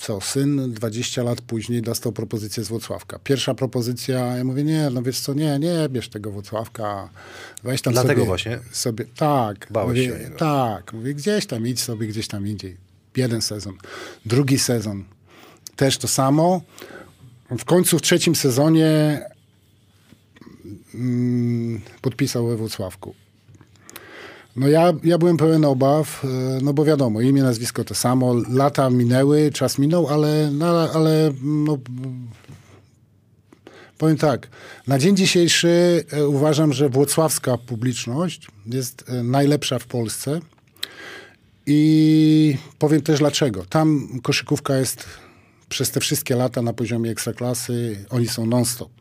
[0.00, 3.18] Co, syn 20 lat później dostał propozycję z Włocławka.
[3.24, 7.10] Pierwsza propozycja, ja mówię, nie, no wiesz co, nie, nie bierz tego Włocławka.
[7.62, 8.58] Weź tam Dlatego sobie, właśnie?
[8.72, 9.04] sobie...
[9.16, 9.66] Tak.
[9.70, 10.30] Bałeś mówię, się.
[10.30, 10.92] Tak.
[10.92, 12.76] Mówię, gdzieś tam, idź sobie gdzieś tam indziej.
[13.16, 13.76] Jeden sezon.
[14.26, 15.04] Drugi sezon.
[15.76, 16.60] Też to samo.
[17.58, 19.20] W końcu w trzecim sezonie
[20.94, 23.14] mm, podpisał we Włocławku.
[24.56, 26.28] No ja, ja byłem pełen obaw, e,
[26.62, 31.78] no bo wiadomo, imię, nazwisko to samo, lata minęły, czas minął, ale, no, ale no,
[33.98, 34.48] powiem tak,
[34.86, 40.40] na dzień dzisiejszy e, uważam, że włocławska publiczność jest e, najlepsza w Polsce
[41.66, 43.64] i powiem też dlaczego.
[43.68, 45.04] Tam koszykówka jest
[45.68, 48.99] przez te wszystkie lata na poziomie ekstraklasy, oni są non-stop.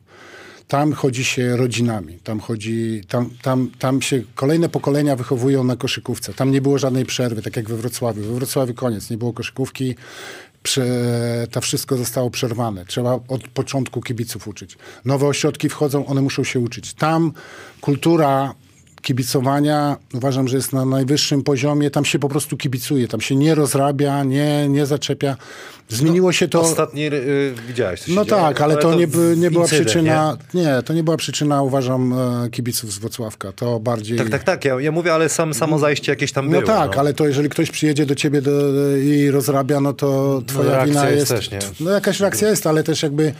[0.69, 6.33] Tam chodzi się rodzinami, tam chodzi, tam, tam, tam się kolejne pokolenia wychowują na koszykówce.
[6.33, 8.21] Tam nie było żadnej przerwy, tak jak we Wrocławiu.
[8.21, 9.95] We Wrocławiu koniec, nie było koszykówki,
[10.63, 10.85] prze,
[11.51, 12.85] to wszystko zostało przerwane.
[12.85, 14.77] Trzeba od początku kibiców uczyć.
[15.05, 16.93] Nowe ośrodki wchodzą, one muszą się uczyć.
[16.93, 17.33] Tam
[17.81, 18.53] kultura
[19.01, 21.91] kibicowania uważam, że jest na najwyższym poziomie.
[21.91, 25.37] Tam się po prostu kibicuje, tam się nie rozrabia, nie, nie zaczepia.
[25.89, 26.61] Zmieniło się to...
[26.61, 30.37] Ostatni y, widziałeś, No tak, ale, to, nie, by, nie była incydent, przyczyna.
[30.53, 30.67] Nie?
[30.85, 33.51] to nie była przyczyna, uważam, e, kibiców z Wrocławka.
[33.51, 34.17] To bardziej.
[34.17, 34.65] Tak, tak, tak.
[34.65, 36.63] Ja, ja mówię, ale sam, samo zajście jakieś tam No było.
[36.63, 38.51] tak, ale to jeżeli ktoś przyjedzie do ciebie do,
[38.97, 41.31] i rozrabia, no to twoja reakcja wina jest jest.
[41.31, 41.85] też, nie?
[41.85, 43.33] No jakaś reakcja jest, ale też jakby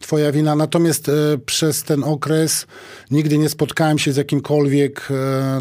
[0.00, 0.56] twoja wina.
[0.56, 1.12] Natomiast e,
[1.46, 2.66] przez ten okres
[3.10, 5.60] nigdy nie spotkałem się z jakimkolwiek e,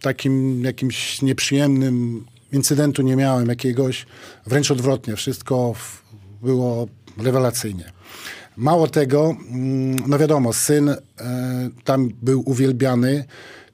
[0.00, 2.24] takim jakimś nieprzyjemnym
[2.54, 4.06] incydentu nie miałem jakiegoś.
[4.46, 5.74] Wręcz odwrotnie, wszystko
[6.42, 6.88] było
[7.18, 7.92] rewelacyjnie.
[8.56, 10.96] Mało tego, mm, no wiadomo, syn e,
[11.84, 13.24] tam był uwielbiany.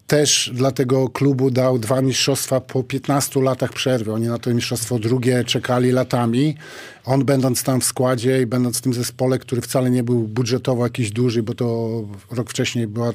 [0.06, 4.12] Też dla tego klubu dał dwa mistrzostwa po 15 latach przerwy.
[4.12, 6.56] Oni na to mistrzostwo drugie czekali latami.
[7.04, 10.84] On będąc tam w składzie i będąc w tym zespole, który wcale nie był budżetowo
[10.84, 11.90] jakiś duży, bo to
[12.30, 13.12] rok wcześniej była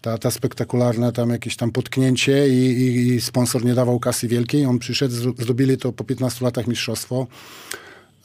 [0.00, 4.66] ta, ta spektakularne tam jakieś tam potknięcie i, i, i sponsor nie dawał kasy wielkiej.
[4.66, 7.26] On przyszedł, zro- zdobyli to po 15 latach mistrzostwo.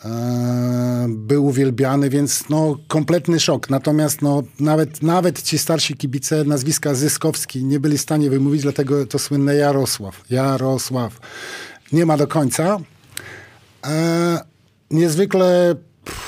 [0.06, 3.70] E, był uwielbiany, więc no, kompletny szok.
[3.70, 9.06] Natomiast no, nawet, nawet ci starsi kibice nazwiska Zyskowski nie byli w stanie wymówić, dlatego
[9.06, 10.24] to słynne Jarosław.
[10.30, 11.20] Jarosław.
[11.92, 12.80] Nie ma do końca.
[13.86, 14.40] E,
[14.92, 16.20] niezwykle pff,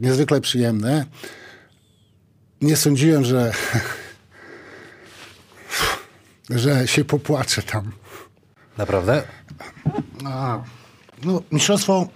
[0.00, 1.06] niezwykle przyjemne.
[2.60, 3.52] Nie sądziłem, że
[6.50, 7.92] że się popłaczę tam.
[8.78, 9.22] Naprawdę?
[10.24, 10.58] A,
[11.24, 12.08] no, mistrzostwo,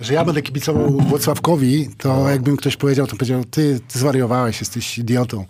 [0.00, 4.98] że ja będę kibicował Włocławkowi, to jakbym ktoś powiedział, to powiedział, ty, ty zwariowałeś, jesteś
[4.98, 5.44] idiotą.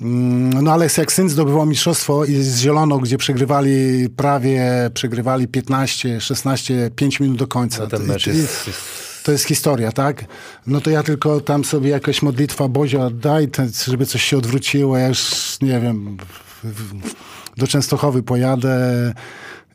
[0.00, 6.20] Mm, No ale jak syn zdobywał mistrzostwo i z Zieloną, gdzie przegrywali prawie, przegrywali 15,
[6.20, 7.78] 16, 5 minut do końca.
[7.82, 8.70] No ten To- mecz jest...
[9.24, 10.24] to jest historia, tak?
[10.66, 13.48] No to ja tylko tam sobie jakaś modlitwa Bozia daj,
[13.88, 14.96] żeby coś się odwróciło.
[14.98, 15.30] Ja już
[15.62, 16.16] nie wiem,
[17.56, 19.12] do Częstochowy pojadę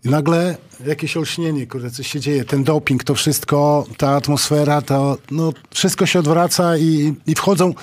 [0.05, 2.45] i nagle jakieś olśnienie, kurde, coś się dzieje.
[2.45, 7.73] Ten doping, to wszystko, ta atmosfera, to no, wszystko się odwraca i, i wchodzą.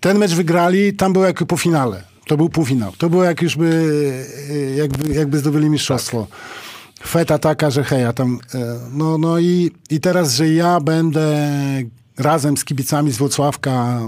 [0.00, 2.02] Ten mecz wygrali, tam było jak po finale.
[2.26, 2.92] To był półfinał.
[2.98, 4.26] To było jak już by,
[4.76, 6.26] jakby, jakby zdobyli mistrzostwo.
[7.06, 11.48] feta taka, że hej, a tam, e, no, no i, i teraz, że ja będę
[12.18, 14.00] razem z kibicami z Włocławka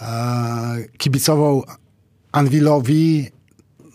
[0.00, 1.64] e, kibicował
[2.36, 3.30] Anwilowi,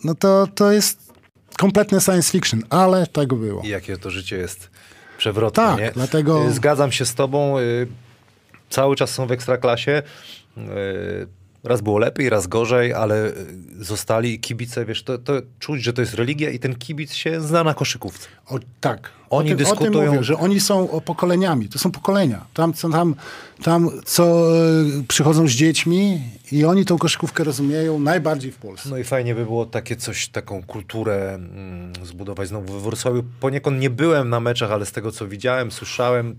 [0.04, 1.12] no to, to jest
[1.58, 3.62] kompletne science fiction, ale tak było.
[3.62, 4.70] I jakie to życie jest
[5.18, 5.90] przewrotne, Tak, nie?
[5.94, 7.58] dlatego- Y, Zgadzam się z tobą.
[7.58, 7.86] y,
[8.70, 10.02] Cały czas są w Ekstraklasie.
[10.58, 10.62] Y,
[11.64, 13.32] Raz było lepiej, raz gorzej, ale
[13.80, 17.64] zostali kibice, wiesz, to, to czuć, że to jest religia i ten kibic się zna
[17.64, 18.28] na koszykówce.
[18.46, 19.10] O, tak.
[19.30, 21.68] Oni o tym, O dyskutują- tym mówię, że oni są o pokoleniami.
[21.68, 22.44] To są pokolenia.
[22.54, 23.14] Tam, co- tam,
[23.62, 24.42] tam co
[25.08, 26.22] przychodzą z dziećmi
[26.52, 28.88] i oni tą koszykówkę rozumieją najbardziej w Polsce.
[28.88, 33.24] No i fajnie by było takie coś, taką kulturę mm, zbudować znowu we Wrocławiu.
[33.40, 36.36] Poniekąd nie byłem na meczach, ale z tego co widziałem, słyszałem,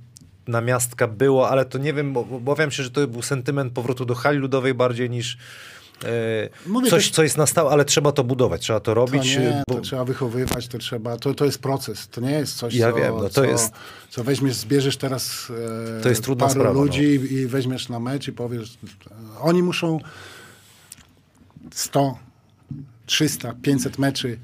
[0.48, 4.16] na miastka było, ale to nie wiem, obawiam się, że to był sentyment powrotu do
[4.16, 5.38] hali ludowej bardziej niż
[6.68, 9.38] Mówię coś, też- co jest na stałe, ale trzeba to budować, trzeba to To robić.
[9.38, 9.76] nie, bo...
[9.76, 12.98] to trzeba wychowywać, to trzeba, to, to jest proces, to nie jest coś, Ja co,
[12.98, 13.74] wiem, no to co, jest-
[14.10, 15.52] co weźmiesz, zbierzesz teraz
[16.00, 16.82] e, To jest trudna paru sprawa, no.
[16.84, 18.78] ludzi i weźmiesz na mecz i powiesz,
[19.12, 20.00] e, oni muszą
[21.74, 22.18] 100,
[23.06, 24.40] 300, 500 meczy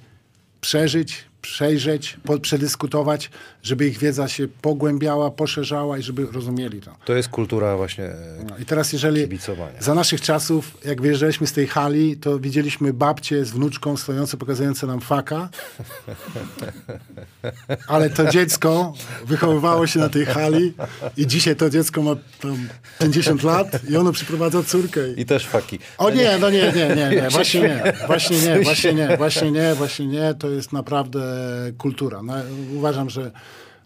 [0.61, 3.29] przeżyć, przejrzeć, po, przedyskutować,
[3.63, 6.95] żeby ich wiedza się pogłębiała, poszerzała i żeby rozumieli to.
[7.05, 9.39] To jest kultura właśnie e, No I teraz jeżeli
[9.79, 14.87] za naszych czasów, jak wyjeżdżaliśmy z tej hali, to widzieliśmy babcie z wnuczką stojące, pokazujące
[14.87, 15.49] nam faka.
[17.87, 18.93] Ale to dziecko
[19.25, 20.73] wychowywało się na tej hali
[21.17, 22.67] i dzisiaj to dziecko ma tam
[22.99, 25.11] 50 lat i ono przyprowadza córkę.
[25.11, 25.21] I...
[25.21, 25.79] I też faki.
[25.97, 29.75] O nie, no nie, nie, nie, nie, właśnie nie, właśnie nie, właśnie nie, właśnie nie,
[29.75, 31.28] właśnie nie, to jest naprawdę
[31.77, 32.23] kultura.
[32.23, 32.33] No,
[32.75, 33.31] uważam, że,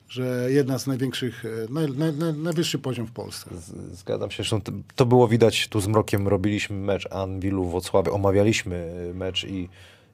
[0.10, 3.50] że jedna z największych, e, naj, naj, naj, najwyższy poziom w Polsce.
[3.58, 4.62] Z- Zgadzam się, zresztą
[4.96, 9.70] to- było widać, tu z Mrokiem robiliśmy mecz Anwilu Włocławiu, omawialiśmy mecz i,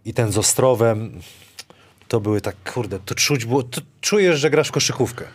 [0.05, 1.19] i ten z Ostrowem,
[2.07, 5.25] to były tak, kurde, to czuć było, to czujesz, że grasz w koszykówkę,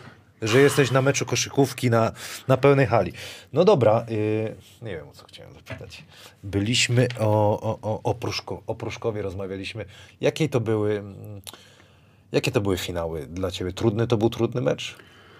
[0.41, 2.11] że jesteś na meczu koszykówki na,
[2.47, 3.13] na pełnej hali.
[3.53, 6.03] No dobra, yy, nie wiem, o co chciałem zapytać.
[6.43, 9.85] Byliśmy o, o, o, o, Pruszko, o Pruszkowie, rozmawialiśmy.
[10.21, 10.97] Jakie to były...
[10.99, 11.41] mm,
[12.35, 13.73] Jakie to były finały dla ciebie?
[13.73, 14.95] Trudny to był trudny mecz?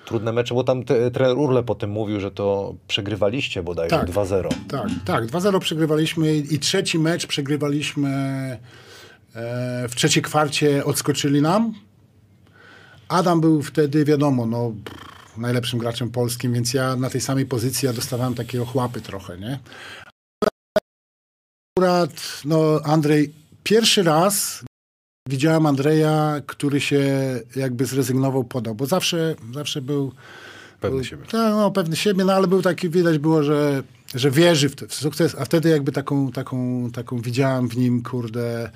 [0.06, 4.10] Trudne mecze, bo tam te, trener Urle potem mówił, że to przegrywaliście bodajże Tak.
[4.10, 4.50] 2-0.
[4.68, 5.26] Tak, tak.
[5.26, 8.10] 2-0 przegrywaliśmy i trzeci mecz przegrywaliśmy
[9.36, 11.74] e, w trzeciej kwarcie odskoczyli nam.
[13.08, 14.74] Adam był wtedy, wiadomo, no,
[15.38, 19.60] najlepszym graczem polskim, więc ja na tej samej pozycji ja dostawałem takie ochłapy trochę, nie?
[21.78, 23.34] Akurat, no, Andrzej,
[23.64, 24.64] pierwszy raz
[25.30, 27.04] widziałem Andrzeja, który się
[27.56, 30.12] jakby zrezygnował, podał, bo zawsze, zawsze był
[30.80, 31.24] Pewny siebie.
[31.24, 33.84] Tak, no, pewny siebie, no ale był taki, widać było, że,
[34.16, 38.04] że wierzy w, te, w sukces, a wtedy jakby taką, taką, taką widziałem w nim,
[38.04, 38.70] kurde,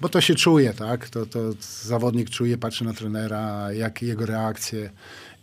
[0.00, 1.08] bo to się czuje, tak?
[1.08, 1.40] To, to
[1.82, 4.90] zawodnik czuje, patrzy na trenera, jakie jego reakcje.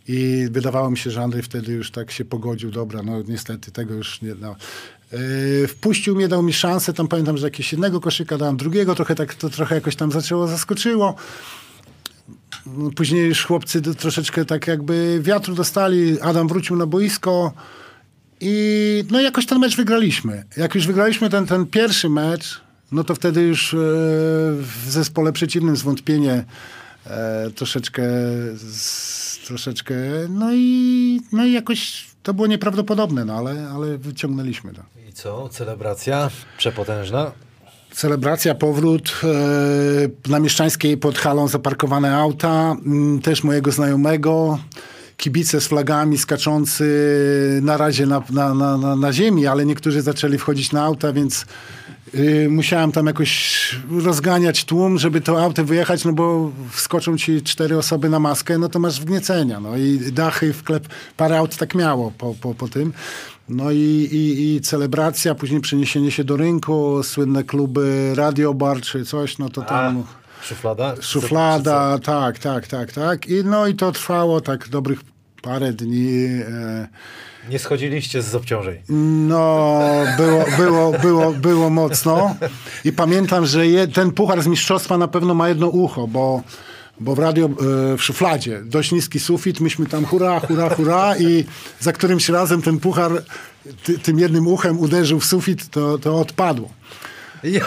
[0.08, 3.94] I wydawało mi się, że Andrzej wtedy już tak się pogodził, dobra, no niestety tego
[3.94, 4.56] już nie no.
[5.12, 9.14] Yy, wpuścił mnie, dał mi szansę, tam pamiętam, że jakiegoś jednego koszyka dałem, drugiego, trochę
[9.14, 11.14] tak, to trochę jakoś tam zaczęło, zaskoczyło.
[12.96, 16.20] Później już chłopcy do, troszeczkę tak jakby wiatru dostali.
[16.20, 17.52] Adam wrócił na boisko
[18.40, 20.44] i no jakoś ten mecz wygraliśmy.
[20.56, 22.60] Jak już wygraliśmy ten, ten pierwszy mecz,
[22.92, 26.44] no to wtedy już e, w zespole przeciwnym zwątpienie
[27.06, 28.02] e, troszeczkę,
[28.54, 29.94] z, troszeczkę,
[30.28, 34.82] no i, no i jakoś to było nieprawdopodobne, no ale, ale wyciągnęliśmy to.
[35.08, 35.48] I co?
[35.48, 37.32] Celebracja przepotężna?
[37.92, 44.58] Celebracja, powrót e, na Mieszczańskiej pod halą zaparkowane auta, mm, też mojego znajomego,
[45.16, 50.72] kibice z flagami skaczący na razie na, na, na, na, ziemi, ale niektórzy zaczęli wchodzić
[50.72, 51.46] na auta, więc
[52.48, 58.08] musiałem tam jakoś rozganiać tłum, żeby to auto wyjechać, no bo wskoczą ci cztery osoby
[58.08, 62.34] na maskę, no to masz wgniecenia, no i dachy wklep, parę aut tak miało po,
[62.40, 62.92] po, po tym.
[63.48, 69.04] No i, i, i celebracja, później przeniesienie się do rynku, słynne kluby Radio Bar czy
[69.04, 70.04] coś, no to tam...
[70.42, 70.94] Szuflada?
[71.00, 73.26] Szuflada, tak, tak, tak, tak.
[73.26, 75.00] I no i to trwało tak dobrych
[75.42, 76.24] parę dni.
[76.24, 76.88] E,
[77.48, 78.78] Nie schodziliście z obciążeń.
[79.28, 79.80] no,
[80.16, 82.36] było, było, było, było mocno.
[82.84, 86.42] I pamiętam, że je, ten puchar z mistrzostwa na pewno ma jedno ucho, bo,
[87.00, 91.44] bo w radio, e, w szufladzie, dość niski sufit, myśmy tam hurra, hurra, hurra i
[91.80, 93.22] za którymś razem ten puchar
[93.84, 96.70] ty, tym jednym uchem uderzył w sufit, to, to odpadło.
[97.44, 97.64] Ja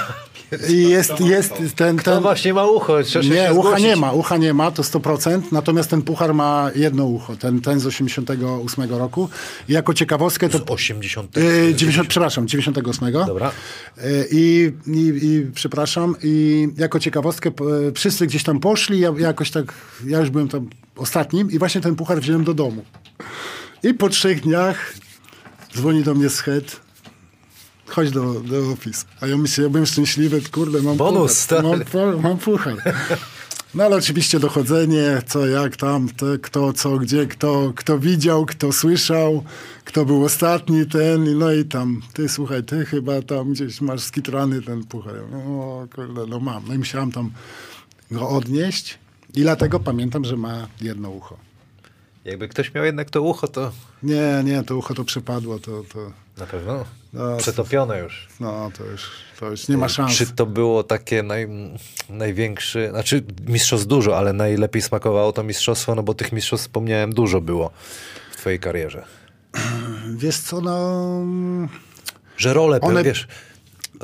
[0.69, 2.93] I jest, jest ten, To ten, właśnie ma ucho.
[3.31, 3.85] Nie, ucha zgłosić.
[3.85, 7.79] nie ma, ucha nie ma, to 100%, natomiast ten puchar ma jedno ucho, ten, ten
[7.79, 9.29] z 88 roku.
[9.69, 10.57] I jako ciekawostkę to...
[10.57, 11.37] Z 80.
[11.37, 13.11] Yy, 90, przepraszam, 98.
[13.11, 13.51] Dobra.
[13.97, 17.63] Yy, I, i, I przepraszam, i jako ciekawostkę p-
[17.95, 19.73] wszyscy gdzieś tam poszli, ja jakoś tak,
[20.05, 22.83] ja już byłem tam ostatnim i właśnie ten puchar wziąłem do domu.
[23.83, 24.93] I po trzech dniach
[25.75, 26.79] dzwoni do mnie schet,
[27.87, 29.05] chodź do, do office.
[29.21, 31.85] A ja myślę, ja byłem szczęśliwy, kurde, mam Bonus, puchar.
[31.93, 32.75] Mam, mam puchar.
[33.75, 36.09] No ale oczywiście dochodzenie, co, jak tam,
[36.41, 39.43] kto, co, gdzie, kto, kto widział, kto słyszał,
[39.85, 44.61] kto był ostatni, ten, no i tam, ty słuchaj, ty chyba tam gdzieś masz skitrany
[44.61, 45.15] ten puchar.
[45.15, 46.63] Ja mówię, O kurde, no mam.
[46.67, 47.31] No i musiałam tam
[48.11, 48.99] go odnieść
[49.35, 51.37] i dlatego pamiętam, że ma jedno ucho.
[52.25, 53.71] Jakby ktoś miał jednak to ucho, to
[54.03, 58.27] Nie, nie, to ucho to przepadło, to, to na pewno No, przetopione już.
[58.39, 59.09] no, to już,
[59.39, 60.17] to już nie ma szans.
[60.17, 61.47] Czy to było takie naj,
[62.09, 67.41] największy, znaczy mistrzostw dużo, ale najlepiej smakowało to mistrzostwo, no bo tych mistrzostw wspomniałem dużo
[67.41, 67.71] było
[68.31, 69.05] w twojej karierze.
[70.15, 71.09] Wiesz co, no...
[72.37, 73.27] Że role, One- wiesz,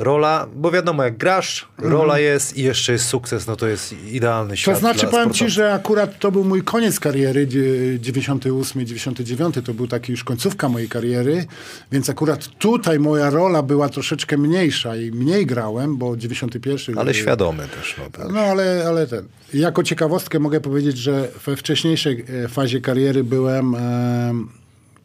[0.04, 4.58] rola, bo wiadomo jak grasz, rola jest i jeszcze jest sukces, no to jest idealny
[4.58, 5.50] świat To znaczy powiem ci, sportowca.
[5.56, 10.70] że akurat to był mój koniec kariery, dzie- 98, 99, to był taki już końcówka
[10.70, 11.46] mojej kariery,
[11.92, 16.98] więc akurat tutaj moja rola była troszeczkę mniejsza i mniej grałem, bo 91...
[16.98, 17.96] Ale świadomy też.
[17.98, 18.34] No, tak.
[18.34, 19.26] No ale, ale ten.
[19.54, 23.80] Jako ciekawostkę mogę powiedzieć, że we wcześniejszej e, fazie kariery byłem e,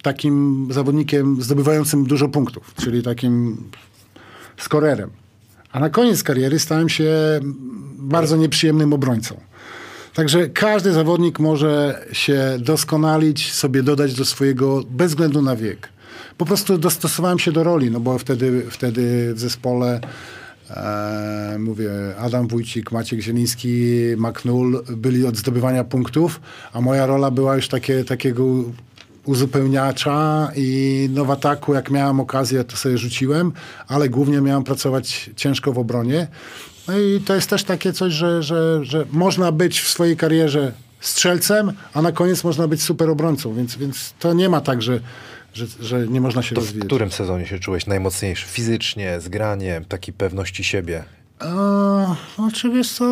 [0.03, 3.57] takim zawodnikiem zdobywającym dużo punktów, czyli takim
[4.57, 5.11] skorerem.
[5.73, 7.11] A na koniec kariery stałem się
[7.99, 9.41] bardzo nieprzyjemnym obrońcą.
[10.15, 15.89] Także każdy zawodnik może się doskonalić, sobie dodać do swojego, bez względu na wiek.
[16.39, 20.01] Po prostu dostosowałem się do roli, no bo wtedy, wtedy w zespole
[20.71, 26.41] e, mówię, Adam Wójcik, Maciek Zieliński, Maknul byli od zdobywania punktów,
[26.73, 28.45] a moja rola była już takie, takiego
[29.25, 33.53] uzupełniacza i no w ataku, jak miałem okazję, to sobie rzuciłem,
[33.89, 36.27] ale głównie miałem pracować ciężko w obronie.
[36.89, 40.73] No i to jest też takie coś, że, że, że można być w swojej karierze
[41.01, 45.01] strzelcem, a na koniec można być super obrońcą, więc, więc to nie ma tak, że,
[45.55, 46.87] że, że nie można się To w rozwijać.
[46.87, 48.47] którym sezonie się czułeś najmocniejszy?
[48.47, 51.05] Fizycznie, z graniem, takiej pewności siebie?
[51.39, 51.47] A,
[52.39, 53.05] no, czy wiesz co,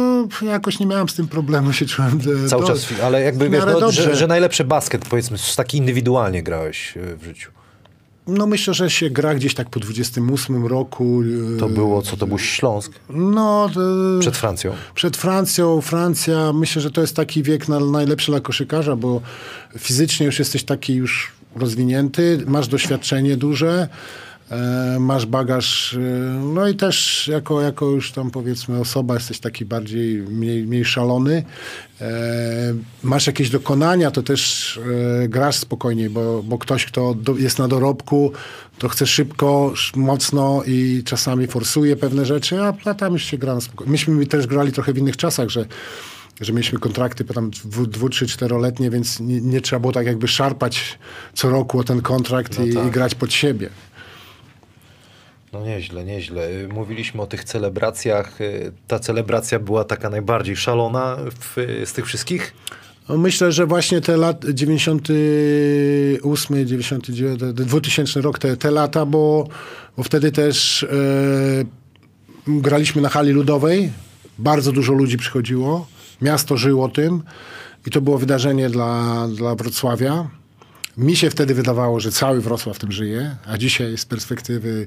[0.43, 3.93] jakoś nie miałem z tym problemu, się czułem Cały do- czas, ale jakby wiesz, no,
[3.93, 7.51] że, że najlepszy basket, powiedzmy, taki indywidualnie grałeś e, w życiu.
[8.27, 11.23] No myślę, że się gra gdzieś tak po 28 roku.
[11.57, 13.71] e, To było, co to był Śląsk No,
[14.21, 14.73] przed Francją.
[14.95, 19.21] Przed Francją, Francja, myślę, że to jest taki wiek na, najlepszy dla koszykarza, bo
[19.79, 23.89] fizycznie już jesteś taki już rozwinięty, masz doświadczenie duże,
[25.01, 25.99] masz bagaż, e,
[26.55, 31.45] no i też jako, jako już tam powiedzmy osoba jesteś taki bardziej, mniej, mniej szalony.
[32.01, 32.11] E,
[33.03, 34.81] masz jakieś dokonania, to też
[35.25, 38.33] e, grasz spokojniej, bo, bo ktoś, kto jest na dorobku,
[38.79, 43.39] to chce szybko, sz- mocno i czasami forsuje pewne rzeczy, a, a tam już się
[43.39, 43.93] gra na spokojnie.
[43.93, 45.67] Myśmy też grali trochę w innych czasach, że
[46.41, 50.29] że mieliśmy kontrakty tam dwu, dwu trzy, czteroletnie, więc nie, nie trzeba było tak jakby
[50.29, 50.99] szarpać
[51.35, 53.71] co roku o ten kontrakt i, i grać pod siebie.
[55.53, 56.51] No nieźle, nieźle.
[56.51, 58.41] Y, Mówiliśmy o tych celebracjach.
[58.41, 62.55] Y, Ta celebracja była taka najbardziej szalona w, z tych wszystkich?
[63.09, 69.49] No Myślę, że właśnie te lat 98, 99, 2000 rok, te, te lata, bo,
[69.97, 70.87] bo wtedy też e,
[72.47, 73.93] graliśmy na hali ludowej,
[74.39, 75.87] bardzo dużo ludzi przychodziło,
[76.23, 77.23] miasto żyło tym
[77.87, 80.29] i to było wydarzenie dla, dla Wrocławia.
[80.97, 84.87] Mi się wtedy wydawało, że cały Wrocław tym żyje, a dzisiaj z perspektywy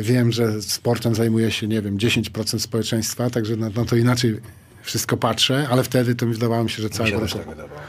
[0.00, 4.40] wiem, że sportem zajmuje się, nie wiem, 10% społeczeństwa, także na, na to inaczej
[4.82, 7.48] wszystko patrzę, ale wtedy to mi wydawało mi się, że Mi cały się też tak
[7.48, 7.80] wydawało.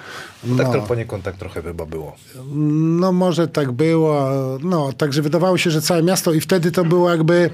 [0.44, 0.64] No.
[0.64, 2.16] Tak to poniekąd tak trochę chyba było.
[2.56, 4.30] No może tak było,
[4.64, 7.50] no także wydawało się, że całe miasto i wtedy to było jakby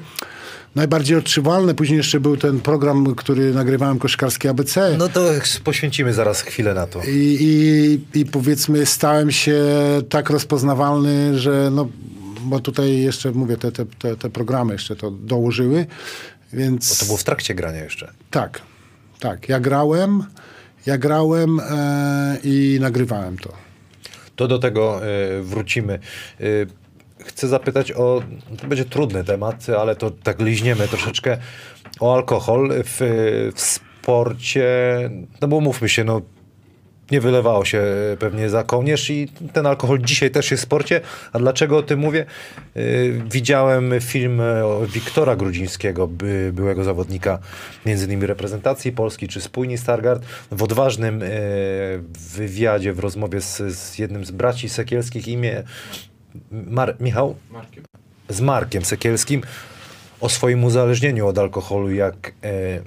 [0.75, 1.75] najbardziej odczuwalne.
[1.75, 4.95] Później jeszcze był ten program, który nagrywałem, Koszkarski ABC.
[4.97, 5.21] No to
[5.63, 7.01] poświęcimy zaraz chwilę na to.
[7.03, 9.63] I, i, I powiedzmy stałem się
[10.09, 11.87] tak rozpoznawalny, że no,
[12.43, 15.85] bo tutaj jeszcze mówię, te, te, te, te programy jeszcze to dołożyły,
[16.53, 16.89] więc...
[16.89, 18.11] Bo to było w trakcie grania jeszcze.
[18.31, 18.61] Tak,
[19.19, 19.49] tak.
[19.49, 20.23] Ja grałem,
[20.85, 23.53] ja grałem e, i nagrywałem to.
[24.35, 25.99] To do tego y, wrócimy.
[26.41, 26.67] Y,
[27.25, 28.23] chcę zapytać o,
[28.61, 31.37] to będzie trudny temat, ale to tak liźniemy troszeczkę,
[31.99, 32.97] o alkohol w,
[33.55, 34.65] w sporcie,
[35.41, 36.21] no bo mówmy się, no
[37.11, 37.83] nie wylewało się
[38.19, 41.01] pewnie za kołnierz i ten alkohol dzisiaj też jest w sporcie.
[41.33, 42.25] A dlaczego o tym mówię?
[42.75, 44.41] Yy, widziałem film
[44.93, 47.39] Wiktora Grudzińskiego, by, byłego zawodnika
[47.85, 51.27] między innymi reprezentacji Polski czy spójni Stargard w odważnym yy,
[52.35, 55.63] wywiadzie, w rozmowie z, z jednym z braci Sekielskich imię
[56.51, 57.35] Mar Michał?
[57.51, 57.83] Markiem.
[58.29, 59.41] Z Markiem Sekielskim
[60.19, 62.79] o swoim uzależnieniu od alkoholu, jak e,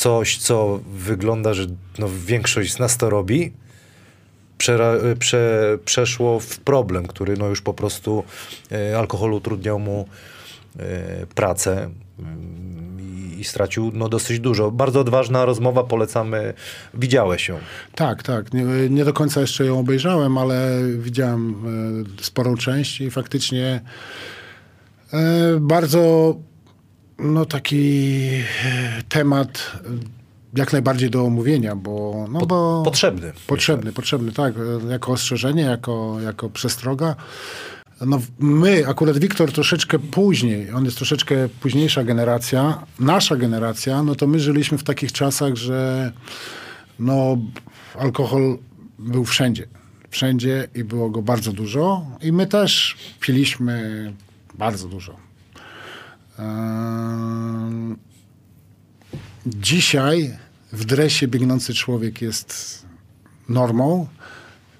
[0.00, 1.66] coś, co wygląda, że
[1.98, 3.52] no, większość z nas to robi,
[4.58, 8.24] przera, prze, przeszło w problem, który no, już po prostu
[8.72, 10.08] e, alkohol utrudniał mu
[10.78, 14.70] e, pracę mm, i, stracił no, dosyć dużo.
[14.70, 16.54] Bardzo odważna rozmowa, polecamy.
[16.94, 17.58] Widziałeś ją.
[17.94, 18.52] Tak, tak.
[18.52, 21.54] Nie, nie do końca jeszcze ją obejrzałem, ale widziałem
[22.18, 23.80] e, sporą część i faktycznie
[25.12, 25.20] e,
[25.60, 26.34] bardzo
[27.22, 28.18] no, taki
[28.64, 29.72] e, temat
[30.54, 32.26] jak najbardziej do omówienia, bo...
[32.30, 33.32] No, bo Potrzebny.
[33.46, 34.54] Potrzebny, potrzebny, tak.
[34.86, 37.16] e, Jako ostrzeżenie, jako, jako przestroga.
[38.06, 44.26] No, my, akurat Wiktor troszeczkę później, on jest troszeczkę późniejsza generacja, nasza generacja, no to
[44.26, 46.12] my żyliśmy w takich czasach, że
[46.98, 47.38] no,
[47.98, 48.58] alkohol
[48.98, 49.66] był wszędzie.
[50.10, 52.06] Wszędzie i było go bardzo dużo.
[52.22, 54.12] I my też piliśmy
[54.54, 55.29] bardzo dużo.
[59.46, 60.36] Dzisiaj
[60.72, 62.82] w dresie biegnący człowiek jest
[63.48, 64.08] normą.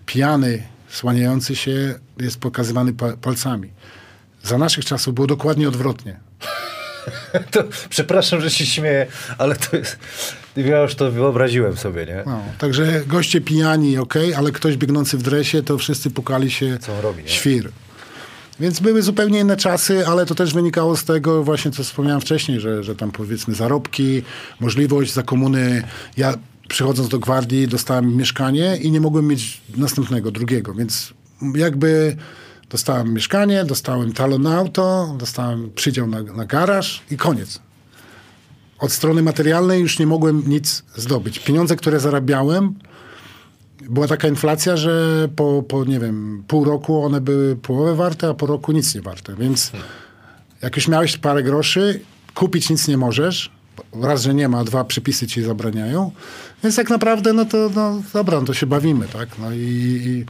[0.06, 3.70] Pijany, słaniający się jest pokazywany pa- palcami.
[4.42, 6.16] Za naszych czasów było dokładnie odwrotnie.
[7.50, 9.06] To, przepraszam, że się śmieję,
[9.38, 9.98] ale to jest...
[10.56, 12.22] Ja już to wyobraziłem sobie, nie?
[12.26, 16.94] No, także goście pijani, ok, ale ktoś biegnący w dresie, to wszyscy pukali się Co
[16.94, 17.28] on robi, nie?
[17.28, 17.70] świr.
[18.61, 22.61] Więc były zupełnie inne czasy, ale to też wynikało z tego właśnie, co wspomniałem wcześniej,
[22.61, 24.22] że, że tam powiedzmy zarobki,
[24.61, 25.82] możliwość za komuny.
[26.16, 26.34] Ja
[26.68, 31.14] przychodząc do gwardii dostałem mieszkanie i nie mogłem mieć następnego, drugiego, więc
[31.54, 32.16] jakby
[32.70, 37.61] dostałem mieszkanie, dostałem talon na auto, dostałem przydział na, na garaż i koniec.
[38.78, 41.38] Od strony materialnej już nie mogłem nic zdobyć.
[41.38, 42.74] Pieniądze, które zarabiałem,
[43.89, 48.35] była taka inflacja, że po, po, nie wiem, pół roku one były połowę warte, a
[48.35, 49.35] po roku nic nie warte.
[49.37, 49.72] Więc
[50.62, 52.01] jak już miałeś parę groszy,
[52.35, 53.51] kupić nic nie możesz.
[54.03, 56.11] Raz, że nie ma, dwa przepisy ci zabraniają.
[56.62, 59.28] Więc tak naprawdę, no to no, dobra, no to się bawimy, tak?
[59.39, 60.24] No i, i,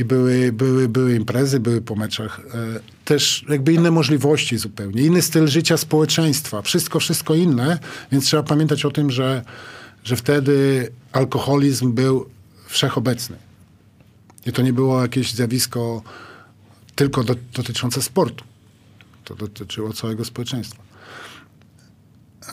[0.00, 2.40] i były, były, były imprezy, były po meczach.
[2.54, 6.62] E, też jakby inne możliwości zupełnie, inny styl życia społeczeństwa.
[6.62, 7.78] Wszystko, wszystko inne,
[8.12, 9.42] więc trzeba pamiętać o tym, że,
[10.04, 12.26] że wtedy alkoholizm był
[12.70, 13.36] wszechobecny.
[14.46, 16.02] I to nie było jakieś zjawisko
[16.94, 18.44] tylko do, dotyczące sportu.
[19.24, 20.82] To dotyczyło całego społeczeństwa.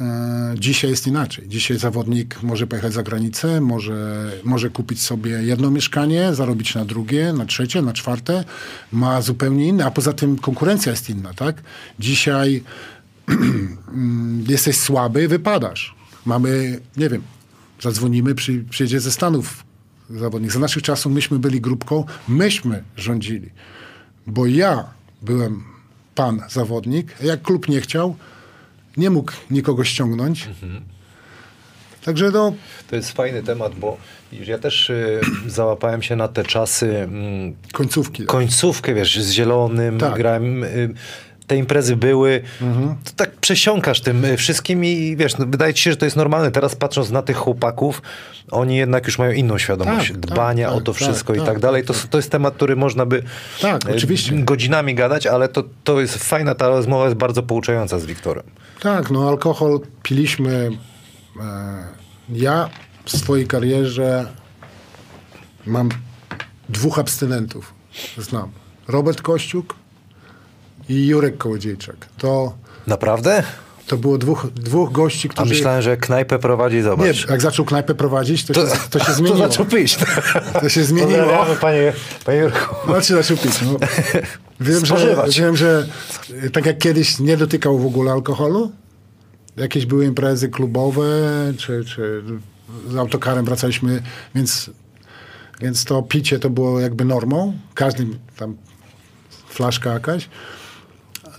[0.01, 1.47] E, Dzisiaj jest inaczej.
[1.47, 7.33] Dzisiaj zawodnik może pojechać za granicę, może, może kupić sobie jedno mieszkanie, zarobić na drugie,
[7.33, 8.43] na trzecie, na czwarte.
[8.91, 11.61] Ma zupełnie inne, a poza tym konkurencja jest inna, tak?
[11.99, 12.63] Dzisiaj
[14.47, 15.95] jesteś słaby, wypadasz.
[16.25, 17.21] Mamy, nie wiem,
[17.81, 19.66] zadzwonimy, przy, przyjedzie ze Stanów
[20.09, 20.51] zawodnik.
[20.51, 23.49] Za naszych czasów myśmy byli grupką, myśmy rządzili.
[24.27, 24.83] Bo ja
[25.21, 25.63] byłem
[26.15, 28.15] pan zawodnik, jak klub nie chciał,
[28.97, 30.49] nie mógł nikogo ściągnąć.
[32.05, 32.53] Także no,
[32.89, 33.97] To jest fajny temat, bo
[34.31, 38.25] ja też y, załapałem się na te czasy mm, końcówki.
[38.25, 40.15] końcówkę, wiesz, z zielonym Tak.
[40.15, 40.63] grałem.
[40.63, 40.93] y,
[41.47, 42.41] Te imprezy były,
[43.03, 46.17] to tak przesiąkasz tym y, wszystkim i wiesz, no, wydaje ci się, że to jest
[46.17, 46.51] normalne.
[46.51, 48.01] Teraz patrząc na tych chłopaków,
[48.51, 51.45] oni jednak już mają inną świadomość Tak, dbania tak, o to tak, wszystko i tak,
[51.45, 51.83] tak dalej.
[51.85, 53.23] To, to jest temat, który można by
[53.61, 54.35] Tak, oczywiście.
[54.35, 58.43] godzinami gadać, ale to, to jest fajna, ta rozmowa jest bardzo pouczająca z Wiktorem.
[58.79, 60.69] Tak, no alkohol piliśmy.
[61.41, 61.83] E,
[62.29, 62.69] ja
[63.05, 64.25] w swojej karierze
[65.65, 65.89] mam
[66.69, 67.73] dwóch abstynentów.
[68.17, 68.51] Znam.
[68.87, 69.75] Robert Kościuk
[70.89, 71.95] i Jurek Kołodziejczak.
[72.17, 72.53] To,
[72.87, 73.43] Naprawdę?
[73.87, 75.49] to było dwóch, dwóch gości, A którzy...
[75.53, 77.29] myślałem, że knajpę prowadzi, Nie, zobacz.
[77.29, 79.37] jak zaczął knajpę prowadzić, to, się, to się zmieniło.
[79.37, 79.97] To zaczął pić.
[80.61, 81.45] To się zmieniło.
[81.61, 81.93] Panie,
[82.25, 82.75] panie Jurku.
[82.91, 83.61] Znaczy zaczął pić.
[83.61, 83.77] No.
[84.59, 85.87] Wiem, że, wiem, że
[86.43, 88.71] y, tak jak kiedyś nie dotykał w ogóle alkoholu,
[89.57, 91.03] jakieś były imprezy klubowe,
[91.57, 92.23] czy, czy
[92.89, 94.01] z autokarem wracaliśmy,
[94.35, 94.69] więc,
[95.61, 97.57] więc to picie to było jakby normą.
[97.73, 98.07] Każdy
[98.37, 98.57] tam
[99.49, 100.29] flaszka jakaś.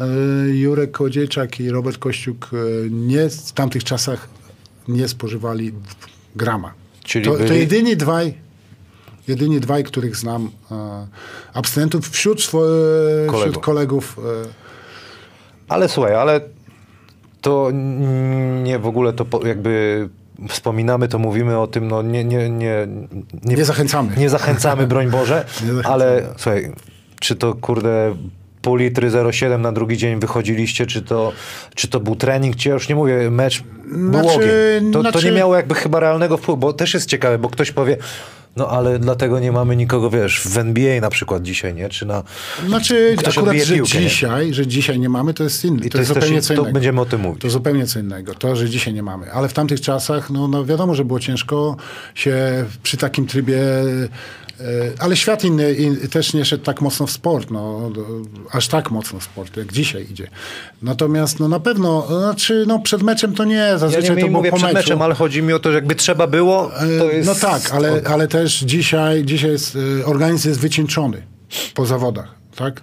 [0.00, 4.28] Y, Jurek Kołodziejczak i Robert Kościuk y, nie, w tamtych czasach
[4.88, 5.72] nie spożywali
[6.36, 6.72] grama.
[7.04, 8.34] Czyli to, to byli- jedyni dwaj,
[9.28, 11.06] jedyni dwaj, których znam, e,
[11.54, 12.58] abstynentów wśród, swo,
[13.22, 13.62] wśród Kolegów.
[13.62, 14.18] kolegów.
[14.18, 14.48] E,
[15.68, 16.40] Ale słuchaj, ale
[17.40, 17.70] to
[18.62, 20.08] nie w ogóle to po- jakby
[20.48, 22.88] wspominamy, to mówimy o tym, no nie, nie, nie,
[23.44, 24.16] Nie zachęcamy.
[24.16, 25.94] Nie zachęcamy, broń Boże, Nie zachęcamy.
[25.94, 26.72] ale słuchaj,
[27.20, 28.16] czy to kurde
[28.68, 31.32] pół litry 0,7 na drugi dzień wychodziliście, czy to,
[31.74, 34.92] czy to był trening, czy ja już nie mówię, mecz był Znaczy- ogień.
[34.92, 37.70] To, to znaczy- nie miało jakby chyba realnego wpływu, bo też jest ciekawe, bo ktoś
[37.72, 37.96] powie,
[38.56, 41.88] no ale dlatego nie mamy nikogo, wiesz, w NBA na przykład dzisiaj, nie?
[41.88, 42.22] Czy na...
[42.66, 44.04] Znaczy, Ktoś akurat, że piłkę, nie?
[44.08, 45.86] dzisiaj, że dzisiaj nie mamy, to jest inny.
[45.86, 46.72] I To, jest też- zupełnie co to innego.
[46.74, 47.42] będziemy o tym mówić.
[47.42, 48.34] To zupełnie co innego.
[48.34, 49.32] To, że dzisiaj nie mamy.
[49.32, 51.76] Ale w tamtych czasach, no, no wiadomo, że było ciężko
[52.14, 53.58] się przy takim trybie...
[54.60, 54.64] e,
[54.98, 57.90] Ale świat inny in, też nie szedł tak mocno w sport, no,
[58.52, 60.28] aż tak mocno w sport, jak dzisiaj idzie.
[60.82, 64.38] Natomiast no, na pewno, znaczy no, przed meczem to nie, Ja zazwyczaj nie to było
[64.38, 64.78] mówię po przed meczu.
[64.88, 67.28] meczem, ale chodzi mi o to, że jakby trzeba było, to E, jest...
[67.28, 71.22] No tak, ale, ale też dzisiaj, dzisiaj jest, e, organizm jest wycieńczony
[71.74, 72.82] po zawodach, tak?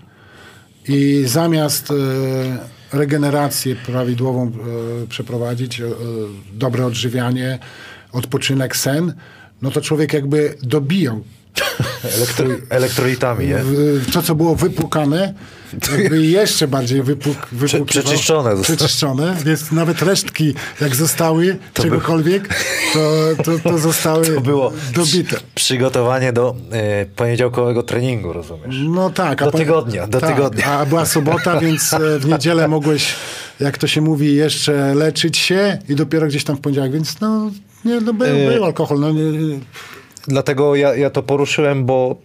[0.87, 5.81] I zamiast e, regenerację prawidłową e, przeprowadzić,
[6.53, 7.59] dobre odżywianie,
[8.11, 9.13] odpoczynek, sen,
[9.61, 11.23] no to człowiek jakby dobijał
[12.15, 13.59] Elektro, elektrolitami, nie?
[14.13, 15.33] to, co było wypłukane,
[15.97, 17.85] jakby jeszcze bardziej wypłuk, wypłukiwał.
[17.85, 18.63] przeczyszczone zostało.
[18.77, 22.49] Przeczyszczone, więc nawet resztki, jak zostały czegokolwiek,
[22.93, 25.37] to, to, to zostały To było dobite.
[25.55, 28.75] przygotowanie do e, poniedziałkowego treningu, rozumiesz?
[28.87, 29.39] No tak.
[29.39, 30.65] Do tygodnia, do tak, tygodnia.
[30.65, 33.15] A była sobota, więc e, w niedzielę mogłeś,
[33.59, 37.51] jak to się mówi, jeszcze leczyć się i dopiero gdzieś tam w poniedziałek, więc no,
[37.85, 38.99] nie, no był, E, był alkohol.
[38.99, 39.21] No, nie,
[40.27, 42.15] Dlatego ja, ja to poruszyłem, bo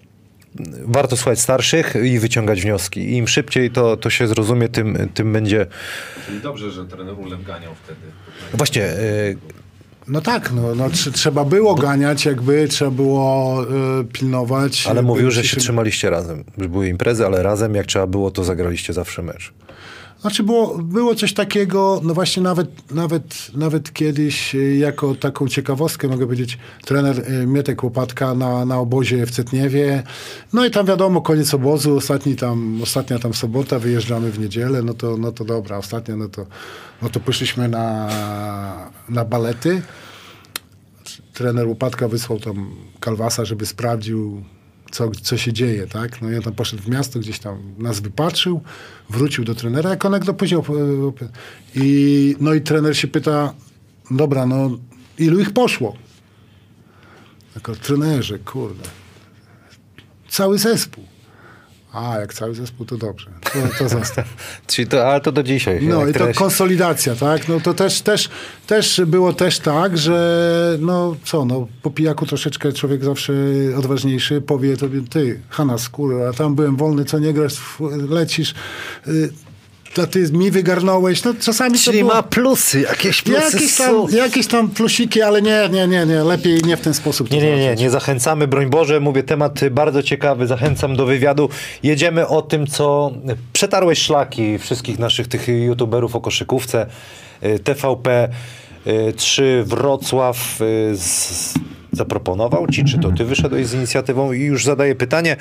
[0.84, 3.00] warto słuchać starszych i wyciągać wnioski.
[3.00, 5.66] I im szybciej to, to się zrozumie, tym, tym będzie...
[6.26, 8.00] Czyli dobrze, że trener Ulem ganiał wtedy.
[8.54, 8.94] Właśnie, e,
[10.08, 13.56] no tak, no, no, tr- trzeba było ganiać, jakby trzeba było
[14.00, 14.86] e, pilnować.
[14.86, 16.44] ale mówił, że się przy- trzymaliście razem.
[16.58, 19.52] Że były imprezy, ale razem jak trzeba było, to zagraliście zawsze mecz.
[20.20, 26.08] Znaczy było, było coś takiego, no właśnie nawet, nawet, nawet kiedyś y, jako taką ciekawostkę
[26.08, 30.02] mogę powiedzieć, trener y, Mietek Łopatka na, na obozie w Cetniewie,
[30.52, 34.94] no i tam wiadomo, koniec obozu, ostatni tam, ostatnia tam sobota, wyjeżdżamy w niedzielę, no
[34.94, 36.46] to, no to dobra, ostatnia, no to,
[37.02, 38.08] no to poszliśmy na,
[39.08, 39.82] na balety.
[41.34, 44.44] Trener Łopatka wysłał tam Kalwasa, żeby sprawdził,
[44.90, 46.22] co, co się dzieje, tak?
[46.22, 48.60] No on tam poszedł w miasto, gdzieś tam nas wypatrzył,
[49.10, 50.36] wrócił do trenera, jak on do e,
[51.74, 53.54] I, no i trener się pyta,
[54.10, 54.78] dobra, no
[55.18, 55.96] ilu ich poszło?
[57.54, 58.84] Jako trenerze, kurde.
[60.28, 61.09] Cały zespół.
[61.92, 63.30] A, jak cały zespół, to dobrze.
[63.52, 64.26] To, to zostaw.
[64.66, 65.78] Czyli to, ale to do dzisiaj.
[65.82, 67.48] No i to trener- konsolidacja, tak?
[67.48, 68.28] No to też, też,
[68.66, 73.32] też było też tak, że no co, no po pijaku troszeczkę człowiek zawsze
[73.78, 77.58] odważniejszy powie tobie, ty, Hanna, skóra, a tam byłem wolny, co nie grasz,
[78.08, 78.54] lecisz,
[79.08, 79.32] y,
[79.94, 82.14] to ty mi wygarnąłeś, no czasami to Czyli było...
[82.14, 84.06] ma plusy, jakieś plusy Jakieś są.
[84.06, 87.28] tam, jakieś tam plusiki, ale nie, nie, nie, nie, lepiej nie w ten sposób.
[87.28, 91.48] to Nie, nie, nie, nie zachęcamy, broń Boże, mówię, temat bardzo ciekawy, zachęcam do wywiadu.
[91.82, 93.12] Jedziemy o tym, co
[93.52, 96.86] przetarłeś szlaki wszystkich naszych tych youtuberów o koszykówce.
[97.44, 98.28] Y, TVP
[99.16, 101.54] 3 Wrocław y, z,
[101.92, 105.36] zaproponował ci, czy to ty wyszedłeś z inicjatywą i już zadaję pytanie.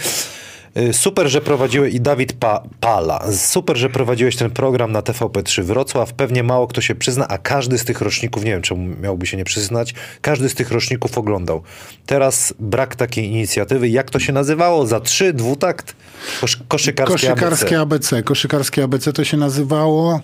[0.77, 3.31] Y, Super, że prowadziłeś i Dawid pa, Pala.
[3.31, 6.13] Super, że prowadziłeś ten program na TVP3 Wrocław.
[6.13, 9.37] Pewnie mało kto się przyzna, a każdy z tych roczników, nie wiem czemu miałby się
[9.37, 11.61] nie przyznać, każdy z tych roczników oglądał.
[12.05, 13.89] Teraz brak takiej inicjatywy.
[13.89, 14.87] Jak to się nazywało?
[14.87, 15.95] Za trzy, dwutakt?
[16.41, 18.15] Kosz, koszykarskie, Koszykarskie ABC.
[18.15, 18.23] ABC.
[18.23, 20.19] Koszykarskie ABC to się nazywało.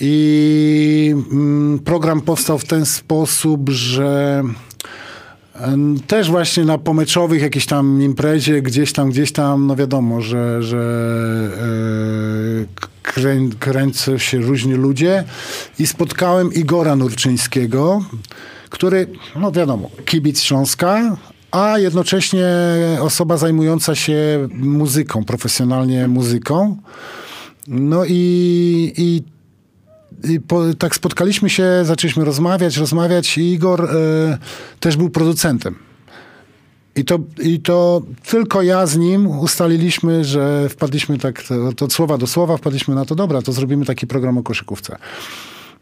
[0.00, 4.42] I mm, program powstał w ten sposób, że
[6.06, 10.78] też właśnie na pomeczowych jakiejś tam imprezie, gdzieś tam, gdzieś tam, no wiadomo, że, że
[11.60, 15.24] e, krę, kręcą się różni ludzie
[15.78, 18.04] i spotkałem Igora Nurczyńskiego,
[18.70, 21.16] który, no wiadomo, kibic Śląska,
[21.50, 22.46] a jednocześnie
[23.00, 26.76] osoba zajmująca się muzyką, profesjonalnie muzyką.
[27.68, 28.12] No i,
[28.96, 29.22] i, i
[30.48, 34.38] po, tak spotkaliśmy się, zaczęliśmy rozmawiać, rozmawiać i Igor e,
[34.80, 35.74] też był producentem.
[36.96, 41.92] I to, I to tylko ja z nim ustaliliśmy, że wpadliśmy tak, to, to od
[41.92, 44.96] słowa do słowa, wpadliśmy na to, dobra, to zrobimy taki program o koszykówce.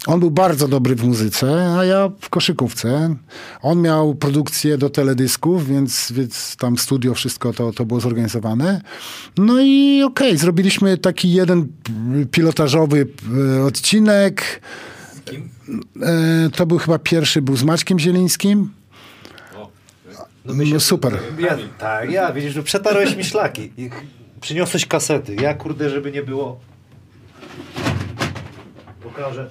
[0.07, 3.16] On był bardzo dobry w muzyce, a ja w koszykówce.
[3.62, 8.80] On miał produkcję do teledysków, więc, więc tam studio, wszystko to, to było zorganizowane.
[9.38, 11.68] No i okej, zrobiliśmy taki jeden
[12.30, 13.07] pilotażowy
[13.59, 14.61] e, odcinek.
[16.02, 18.70] E, To był chyba pierwszy, był z Maćkiem Zielińskim.
[20.44, 21.18] No, super.
[21.38, 23.72] Ja, tak, ja, widzisz, że przetarłeś mi szlaki.
[23.76, 23.90] I
[24.40, 25.34] przyniosłeś kasety.
[25.34, 26.61] Ja, kurde, żeby nie było...
[29.02, 29.50] Pokażę.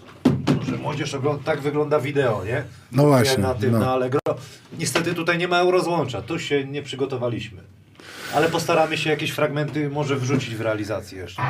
[0.64, 2.64] Że młodzież ogląda, tak wygląda wideo, nie?
[2.91, 3.80] No właśnie, Na tym, no.
[3.80, 4.20] na Allegro.
[4.80, 7.61] Niestety tutaj nie ma eurozłącza, tu się nie przygotowaliśmy.
[8.36, 11.41] Ale postaramy się jakieś fragmenty może wrzucić w realizację jeszcze.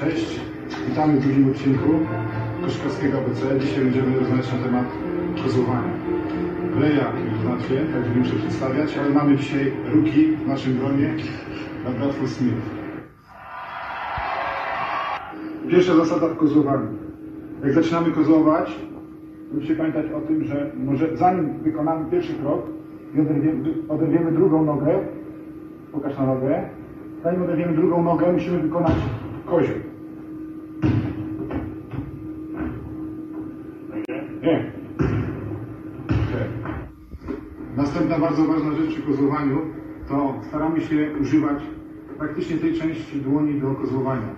[0.00, 0.26] Cześć,
[0.88, 2.06] witamy w drugim odcinku
[2.64, 3.60] Koszkowskiego ABC.
[3.60, 4.86] Dzisiaj będziemy rozmawiać na temat
[5.44, 5.92] kozłowania.
[6.80, 11.14] Leja już znacie, także nie muszę przedstawiać, ale mamy dzisiaj ruki w naszym gronie
[11.84, 12.77] na Bradford Smith.
[15.68, 16.86] Pierwsza zasada w kozłowaniu.
[17.64, 18.78] Jak zaczynamy kozłować,
[19.54, 22.62] musicie pamiętać o tym, że może zanim wykonamy pierwszy krok
[23.14, 23.20] i
[23.88, 24.98] oderwiemy, drugą nogę,
[25.92, 26.62] pokaż na nogę,
[27.22, 28.92] zanim oderwiemy drugą nogę, musimy wykonać
[29.46, 29.76] kozioł.
[34.42, 34.72] Nie.
[37.76, 39.58] Następna bardzo ważna rzecz przy kozłowaniu
[40.08, 41.62] to staramy się używać
[42.18, 44.28] praktycznie tej części dłoni do kozłowania.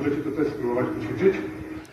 [0.00, 1.34] Możecie to też spróbować poćwiczyć.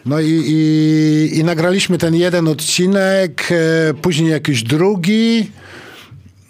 [0.06, 5.52] No i, i, i nagraliśmy ten jeden odcinek, e, później jakiś drugi.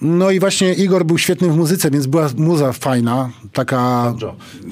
[0.02, 4.14] No i właśnie Igor był świetny w muzyce, więc była muza fajna, taka...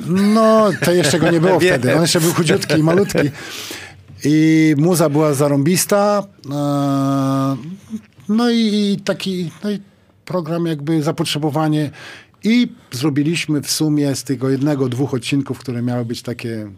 [0.08, 3.30] No, to jeszcze go nie było wtedy, on jeszcze był chudziutki i malutki.
[4.26, 6.24] I muza była zarąbista.
[6.52, 7.56] e,
[8.30, 9.80] No i, i taki no i
[10.26, 11.92] program jakby zapotrzebowanie.
[12.46, 16.72] I zrobiliśmy w sumie z tego jednego, dwóch odcinków, które miały być takie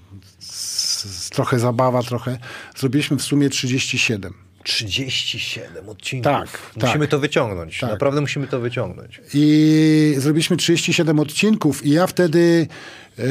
[1.30, 2.38] trochę zabawa, trochę,
[2.76, 4.34] zrobiliśmy w sumie 37.
[4.64, 6.24] 37 odcinków.
[6.24, 7.12] Tak, Musimy tak.
[7.12, 7.80] to wyciągnąć.
[7.80, 7.90] Tak.
[7.90, 9.22] Naprawdę musimy to wyciągnąć.
[9.34, 12.68] I zrobiliśmy 37 odcinków i ja wtedy
[13.18, 13.24] e,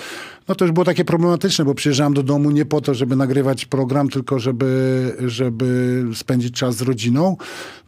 [0.49, 3.67] no to już było takie problematyczne, bo przyjeżdżałem do domu nie po to, żeby nagrywać
[3.67, 7.37] program, tylko żeby, żeby spędzić czas z rodziną.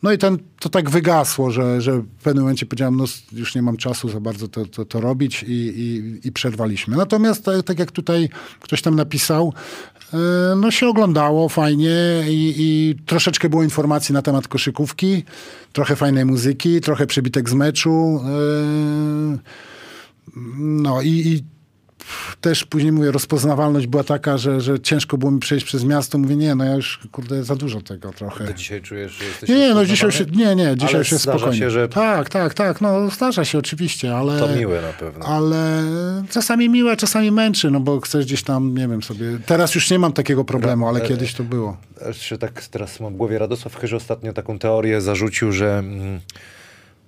[0.03, 3.62] No i ten, to tak wygasło, że, że w pewnym momencie powiedziałem, no już nie
[3.62, 6.97] mam czasu za bardzo to, to, to robić i, i, i przerwaliśmy.
[6.97, 8.28] Natomiast tak, tak jak tutaj
[8.61, 9.53] ktoś tam napisał,
[10.15, 10.16] e,
[10.57, 15.24] no się oglądało fajnie i, i troszeczkę było informacji na temat koszykówki,
[15.73, 18.20] trochę fajnej muzyki, trochę przebitek z meczu.
[18.24, 19.39] e,
[20.57, 21.45] No i, i
[22.41, 26.19] też później mówię, rozpoznawalność była taka, że, że ciężko było mi przejść przez miasto.
[26.19, 28.47] Mówię, nie, no ja już, kurde, za dużo tego trochę.
[28.47, 31.19] To dzisiaj czujesz, że jesteś Nie, nie, no dzisiaj się- nie, nie, dzisiaj Ale zdarza
[31.19, 31.59] spokojnie.
[31.59, 34.39] się, że Tak, tak, tak, no zdarza się oczywiście, ale...
[34.41, 35.27] to miłe na pewno.
[35.27, 35.82] Ale
[36.31, 39.39] czasami miłe, czasami męczy, no bo chcesz gdzieś tam, nie wiem sobie...
[39.47, 41.77] Teraz już nie mam takiego problemu, ale kiedyś to było.
[42.07, 46.20] Jeszcze tak teraz mam w głowie Radosław Chyży ostatnio taką teorię zarzucił, że mm,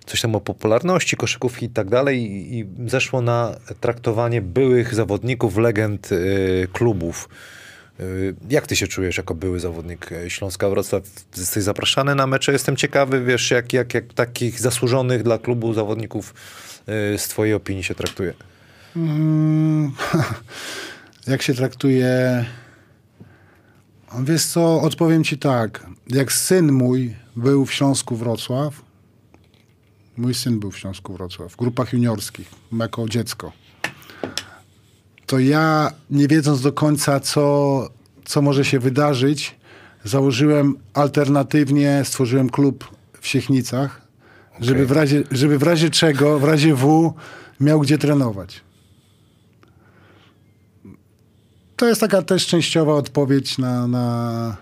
[0.07, 2.23] coś tam o popularności koszykówki i tak dalej
[2.57, 7.29] i, zeszło na traktowanie byłych zawodników, legend y, klubów.
[8.01, 11.03] Y, Jak ty się czujesz jako były zawodnik y, Śląska Wrocław?
[11.37, 12.53] Jesteś zapraszany na mecze?
[12.53, 16.35] Jestem ciekawy, wiesz, jak, jak, jak takich zasłużonych dla klubu zawodników
[17.17, 18.35] z twojej opinii się traktuje.
[18.97, 19.93] Mm,
[21.27, 22.45] jak się traktuje...
[24.25, 25.87] Wiesz co, odpowiem ci tak.
[26.09, 28.83] Jak syn mój był w Śląsku Wrocław,
[30.17, 33.53] mój syn był w Śląsku Wrocław, w grupach juniorskich, jako dziecko,
[35.27, 37.89] to ja, nie wiedząc do końca, co,
[38.25, 39.57] co może się wydarzyć,
[40.05, 44.03] założyłem alternatywnie, stworzyłem klub w Siechnicach,
[44.61, 47.15] żeby, w razie, żeby w razie czego, w razie W
[47.61, 48.61] miał gdzie trenować.
[51.77, 54.57] To jest taka też częściowa odpowiedź na, na,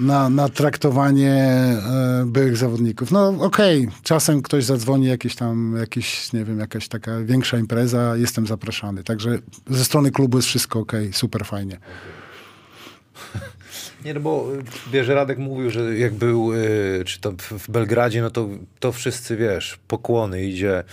[0.00, 3.10] na, na traktowanie e, byłych zawodników.
[3.10, 4.00] No okej, okay.
[4.02, 9.04] czasem ktoś zadzwoni, jakieś tam, jakieś, nie wiem, jakaś taka większa impreza, jestem zapraszany.
[9.04, 9.38] Także
[9.70, 11.78] ze strony klubu jest wszystko okej, okay, super fajnie.
[14.04, 14.48] Nie, no bo
[14.92, 18.48] wiesz, Radek mówił, że jak był, y, czy to w Belgradzie, no to,
[18.80, 20.84] to wszyscy, wiesz, pokłony idzie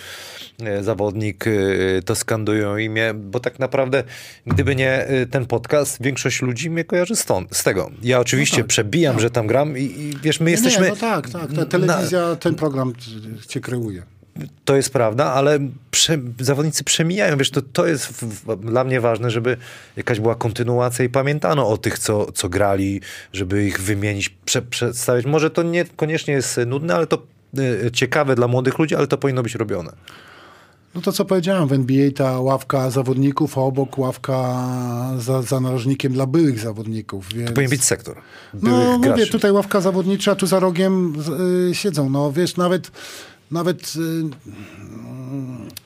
[0.79, 4.03] y, zawodnik, y, to skandują imię, bo tak naprawdę,
[4.45, 7.91] gdyby nie ten podcast, większość ludzi mnie kojarzy stąd, z tego.
[8.01, 9.21] Ja oczywiście no tak, przebijam, no.
[9.21, 10.83] że tam gram i, i wiesz, my jesteśmy...
[10.83, 12.35] Nie, no tak, tak, ta telewizja, na...
[12.35, 12.93] ten program
[13.47, 14.16] cię kreuje
[14.65, 15.59] to jest prawda, ale
[15.91, 17.37] prze, zawodnicy przemijają.
[17.37, 19.57] Wiesz, to, to jest w, dla mnie ważne, żeby
[19.95, 23.01] jakaś była kontynuacja i pamiętano o tych, co, co grali,
[23.33, 25.25] żeby ich wymienić, prze, przedstawić.
[25.25, 27.23] Może to niekoniecznie jest nudne, ale to
[27.59, 29.91] y, ciekawe dla młodych ludzi, ale to powinno być robione.
[30.95, 34.67] No to co powiedziałem, w NBA ta ławka zawodników, a obok ławka
[35.17, 37.33] za, za narożnikiem dla byłych zawodników.
[37.33, 37.47] Więc...
[37.47, 38.21] To powinien być sektor.
[38.53, 41.13] No mówię, tutaj ławka zawodnicza, tu za rogiem
[41.69, 42.09] y, siedzą.
[42.09, 42.91] No wiesz, nawet
[43.51, 44.23] nawet y,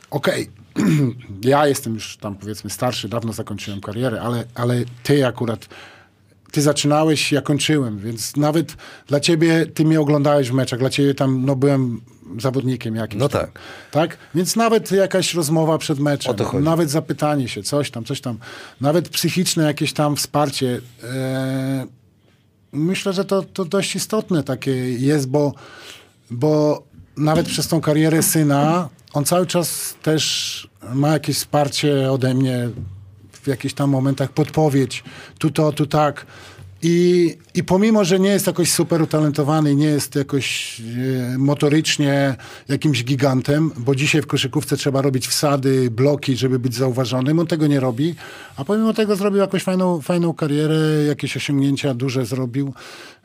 [0.10, 1.16] okej, okay.
[1.44, 5.68] ja jestem już tam powiedzmy starszy, dawno zakończyłem karierę, ale, ale ty akurat
[6.52, 8.76] ty zaczynałeś, ja kończyłem, więc nawet
[9.08, 12.02] dla ciebie, ty mnie oglądałeś w meczach, dla ciebie tam, no byłem
[12.40, 13.22] zawodnikiem jakimś.
[13.22, 13.52] No tak.
[13.52, 13.62] Tam,
[13.92, 14.18] tak?
[14.36, 18.38] Więc nawet jakaś rozmowa przed meczem, nawet zapytanie się, coś tam, coś tam,
[18.82, 20.82] nawet psychiczne jakieś tam wsparcie.
[21.04, 21.88] E,
[22.72, 25.54] myślę, że to, to dość istotne takie jest, bo,
[26.32, 26.84] bo
[27.18, 32.70] nawet przez tą karierę syna, on cały czas też ma jakieś wsparcie ode mnie
[33.32, 35.04] w jakichś tam momentach, podpowiedź,
[35.40, 36.26] tu to, tu tak.
[36.84, 40.80] I, I pomimo, że nie jest jakoś super utalentowany, nie jest jakoś
[41.34, 42.36] e, motorycznie
[42.68, 47.68] jakimś gigantem, bo dzisiaj w koszykówce trzeba robić wsady, bloki, żeby być zauważonym, on tego
[47.68, 48.16] nie robi,
[48.56, 52.74] a pomimo tego zrobił jakąś fajną, fajną karierę, jakieś osiągnięcia duże zrobił,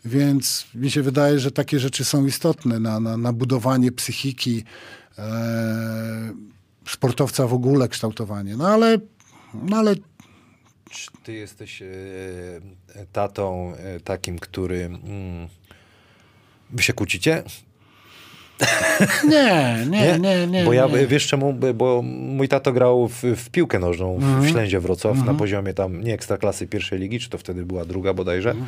[0.04, 4.64] więc mi się wydaje, że takie rzeczy są istotne na, na, na budowanie psychiki
[5.18, 6.32] e,
[6.88, 8.56] sportowca w ogóle, kształtowanie.
[8.56, 8.98] No ale,
[9.54, 9.94] no ale
[11.22, 11.86] ty jesteś e,
[13.12, 14.84] tatą e, takim, który...
[14.84, 15.48] Mm,
[16.70, 17.42] wy się kłócicie?
[19.30, 20.64] Nie, nie, nie, nie.
[20.64, 21.06] Bo ja, nie.
[21.06, 25.12] wiesz czemu, bo mój tato grał w, w piłkę nożną w, mm w Ślędzie Wrocław
[25.12, 25.38] mm na mhm.
[25.38, 28.50] poziomie tam nie ekstraklasy pierwszej ligi, czy to wtedy była druga bodajże.
[28.50, 28.66] Mm.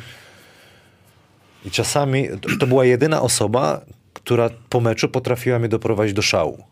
[1.65, 3.81] I czasami to, to była jedyna osoba,
[4.23, 6.63] która po meczu potrafiła mnie doprowadzić do szału.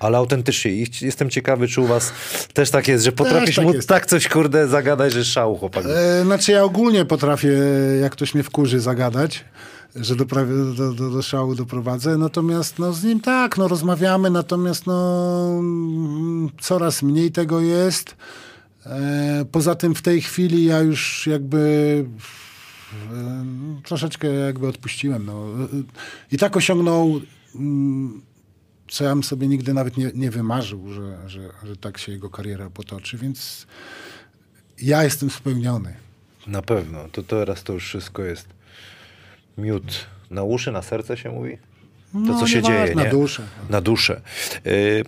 [0.00, 0.70] Ale autentycznie.
[0.70, 2.12] I jestem ciekawy, czy u was
[2.52, 3.88] też tak jest, że potrafisz tak jest.
[3.88, 5.84] tak coś, kurde, zagadać, że szału chłopak.
[5.86, 7.52] E, znaczy ja ogólnie potrafię,
[8.00, 9.44] jak ktoś mnie wkurzy, zagadać
[10.00, 12.18] że do, do, do, do szału doprowadzę.
[12.18, 15.62] Natomiast no, z nim tak, no, rozmawiamy, natomiast no,
[16.60, 18.16] coraz mniej tego jest.
[18.86, 22.04] E, poza tym w tej chwili ja już jakby
[23.84, 25.26] troszeczkę jakby odpuściłem.
[25.26, 25.46] No.
[26.32, 27.20] I tak osiągnął,
[27.54, 28.22] mm,
[28.88, 32.30] co ja bym sobie nigdy nawet nie, nie wymarzył, że, że, że tak się jego
[32.30, 33.66] kariera potoczy, więc
[34.82, 35.94] ja jestem spełniony.
[36.46, 37.08] Na pewno.
[37.12, 38.48] To teraz to już wszystko jest
[39.58, 41.58] miód na uszy, na serce się mówi?
[42.12, 43.10] To, no, co się dzieje, na nie?
[43.10, 43.42] duszę.
[43.70, 44.20] Na duszę.
[44.64, 45.04] Yy,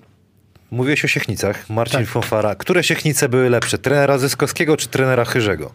[0.71, 1.71] mówiłeś o Siechnicach.
[1.71, 2.09] Marcin tak.
[2.09, 2.55] Fonfara.
[2.55, 3.79] Które Siechnice były lepsze?
[3.79, 5.73] Trenera Zyskowskiego czy trenera Chyrzego?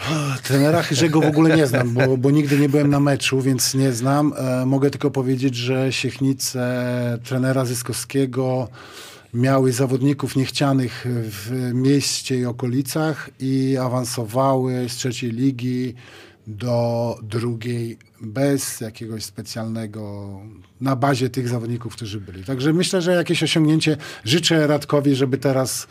[0.42, 3.92] Trenera Chyrzego w ogóle nie znam, bo, bo nigdy nie byłem na meczu, więc nie
[3.92, 4.32] znam.
[4.36, 8.68] E, mogę tylko powiedzieć, że Siechnice trenera Zyskowskiego
[9.34, 15.94] miały zawodników niechcianych w mieście i okolicach i awansowały z trzeciej ligi
[16.46, 20.30] do drugiej bez jakiegoś specjalnego,
[20.80, 22.44] na bazie tych zawodników, którzy byli.
[22.44, 23.96] Także myślę, że jakieś osiągnięcie.
[24.24, 25.86] Życzę Radkowi, żeby teraz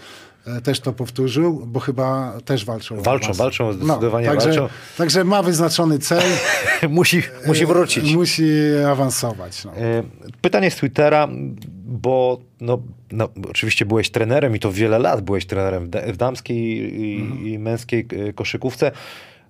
[0.64, 3.02] też to powtórzył, bo chyba też walczą.
[3.02, 4.76] Walczą, walczą, zdecydowanie no, także, walczą.
[4.98, 6.24] Także ma wyznaczony cel.
[6.90, 8.12] musi, musi wrócić.
[8.12, 8.52] E, musi
[8.92, 9.66] awansować.
[9.66, 9.76] No.
[9.76, 10.04] E,
[10.42, 11.28] pytanie z Twittera,
[11.86, 12.82] bo no,
[13.12, 16.58] no, oczywiście byłeś trenerem i to wiele lat byłeś trenerem w damskiej
[17.02, 17.48] i, mhm.
[17.48, 18.92] i męskiej koszykówce.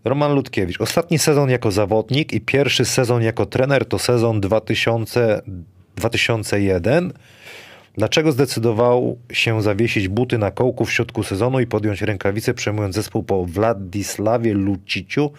[0.04, 0.82] Roman Ludkiewicz.
[0.82, 5.42] Ostatni sezon jako zawodnik i pierwszy sezon jako trener to sezon 2000,
[5.96, 7.14] 2001.
[8.00, 13.24] Dlaczego zdecydował się zawiesić buty na kołku w środku sezonu i podjąć rękawice, przejmując zespół
[13.24, 15.32] po Władysławie Luciciu?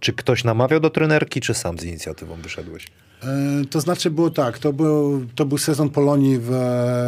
[0.00, 2.86] Czy ktoś namawiał do trenerki, czy sam z inicjatywą wyszedłeś?
[3.22, 3.26] E,
[3.70, 6.50] to znaczy było tak, to był, to był sezon Polonii w,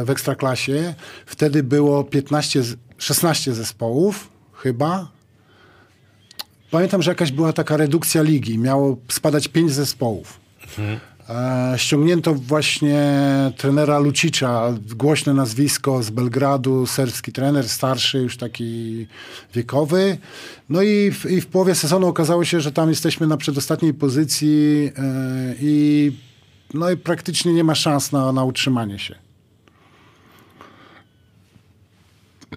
[0.04, 0.94] w Ekstraklasie.
[1.26, 2.62] Wtedy było 15,
[2.98, 5.08] 16 zespołów chyba.
[6.70, 8.58] Pamiętam, że jakaś była taka redukcja ligi.
[8.58, 10.40] Miało spadać 5 zespołów.
[10.78, 11.00] Mhm.
[11.32, 13.00] E, ściągnięto właśnie
[13.56, 19.06] trenera Lucicza, głośne nazwisko z Belgradu, serbski trener, starszy, już taki
[19.54, 20.18] wiekowy.
[20.68, 24.90] No i w, i w połowie sezonu okazało się, że tam jesteśmy na przedostatniej pozycji
[24.96, 26.12] e, i,
[26.74, 29.14] no i praktycznie nie ma szans na, na utrzymanie się.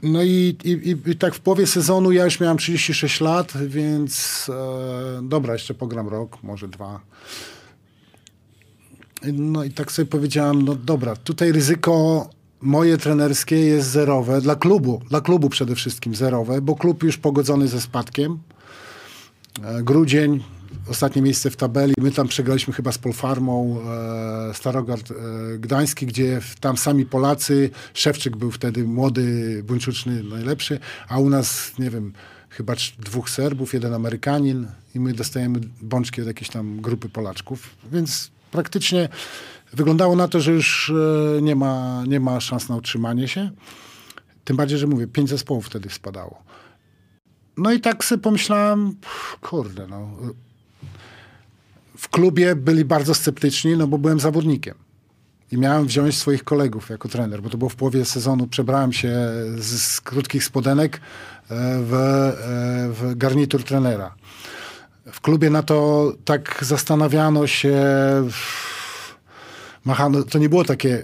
[0.03, 5.21] No i, i, i, tak w połowie sezonu ja już miałem 36 lat, więc e,
[5.23, 6.99] dobra, jeszcze pogram rok, może dwa.
[9.33, 12.29] No i tak sobie powiedziałem, no dobra, tutaj ryzyko
[12.61, 17.67] moje trenerskie jest zerowe, dla klubu, dla klubu przede wszystkim zerowe, bo klub już pogodzony
[17.67, 18.39] ze spadkiem.
[19.63, 20.43] E, grudzień,
[20.89, 21.93] ostatnie miejsce w tabeli.
[21.97, 23.79] My tam przegraliśmy chyba z Polfarmą
[24.49, 25.15] e, Starogard e,
[25.57, 31.89] Gdański, gdzie tam sami Polacy, Szewczyk był wtedy młody, buńczuczny, najlepszy, a u nas, nie
[31.89, 32.13] wiem,
[32.49, 38.34] chyba dwóch Serbów, jeden Amerykanin i my dostajemy bączki od jakiejś tam grupy Polaczków, więc
[38.55, 39.09] praktycznie
[39.73, 40.89] wyglądało na to, że już
[41.37, 43.51] e, nie ma, nie ma szans na utrzymanie się.
[44.43, 46.43] Tym bardziej, że mówię, pięć zespołów wtedy spadało.
[47.57, 48.95] No i tak sobie pomyślałem,
[49.41, 50.09] kurde, no.
[51.97, 54.75] W klubie byli bardzo sceptyczni, no bo byłem zawodnikiem.
[55.51, 58.47] I miałem wziąć swoich kolegów jako trener, bo to było w połowie sezonu.
[58.47, 59.09] Przebrałem się
[59.57, 60.99] z, z krótkich spodenek e,
[61.81, 62.33] w, e,
[62.89, 64.15] w garnitur trenera
[65.11, 67.75] w klubie na to tak zastanawiano się,
[69.85, 71.01] machano, to nie było takie,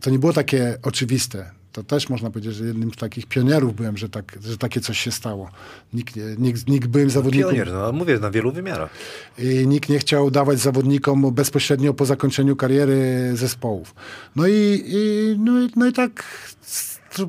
[0.00, 1.50] to nie było takie oczywiste.
[1.72, 4.98] To też można powiedzieć, że jednym z takich pionierów byłem, że, tak, że takie coś
[4.98, 5.50] się stało.
[5.92, 7.50] Nikt, nikt, nikt byłem zawodnikiem.
[7.50, 8.90] Pionier, no mówię, na wielu wymiarach.
[9.38, 13.94] I nikt nie chciał dawać zawodnikom bezpośrednio po zakończeniu kariery zespołów.
[14.36, 16.24] No i, i no, i, no i tak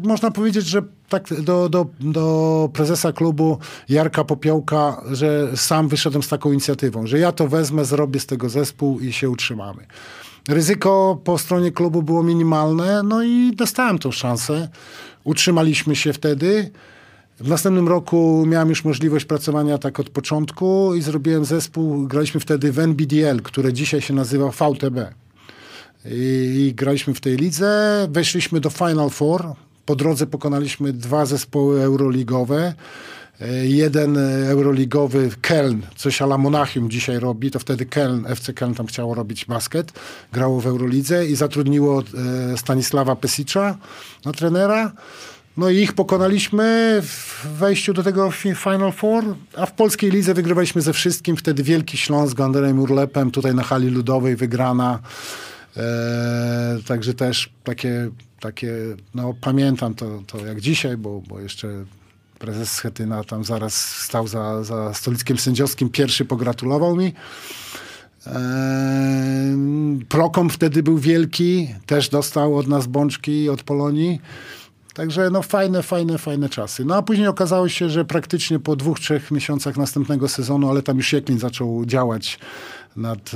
[0.03, 0.81] można powiedzieć, że
[1.13, 3.57] tak do, do, do prezesa klubu
[3.89, 8.49] Jarka Popiołka, że sam wyszedłem z taką inicjatywą, że ja to wezmę, zrobię z tego
[8.49, 9.85] zespół i się utrzymamy.
[10.49, 14.69] Ryzyko po stronie klubu było minimalne, no i dostałem tą szansę.
[15.23, 16.71] Utrzymaliśmy się wtedy.
[17.39, 22.07] W następnym roku miałem już możliwość pracowania tak od początku i zrobiłem zespół.
[22.07, 25.13] Graliśmy wtedy w NBDL, które dzisiaj się nazywa VTB.
[26.05, 28.07] I, i graliśmy w tej lidze.
[28.11, 29.55] Weszliśmy do Final Four.
[29.85, 32.73] Po drodze pokonaliśmy dwa zespoły euroligowe.
[33.41, 38.87] E, jeden euroligowy Keln, coś ala Monachium dzisiaj robi, to wtedy Keln, FC Keln tam
[38.87, 39.91] chciało robić basket,
[40.31, 42.03] grało w Eurolidze i zatrudniło
[42.53, 43.77] e, Stanisława Pesicza
[44.25, 44.91] na trenera.
[45.57, 49.23] No i ich pokonaliśmy w wejściu do tego Final Four,
[49.57, 51.37] a w polskiej lidze wygrywaliśmy ze wszystkim.
[51.37, 54.99] Wtedy Wielki Śląsk z Andrejem Urlepem, tutaj na hali ludowej wygrana.
[55.77, 58.09] E, także też takie
[58.43, 58.73] takie,
[59.15, 61.85] no pamiętam to, to jak dzisiaj, bo, bo jeszcze
[62.39, 67.13] prezes Schetyna tam zaraz stał za, za stolickiem sędziowskim, pierwszy pogratulował mi.
[68.27, 68.33] Eee,
[70.09, 74.21] Prokom wtedy był wielki, też dostał od nas bączki od Polonii.
[74.93, 76.85] Także no fajne, fajne, fajne czasy.
[76.85, 80.97] No a później okazało się, że praktycznie po dwóch, trzech miesiącach następnego sezonu, ale tam
[80.97, 82.39] już Jeklin zaczął działać
[82.95, 83.31] nad...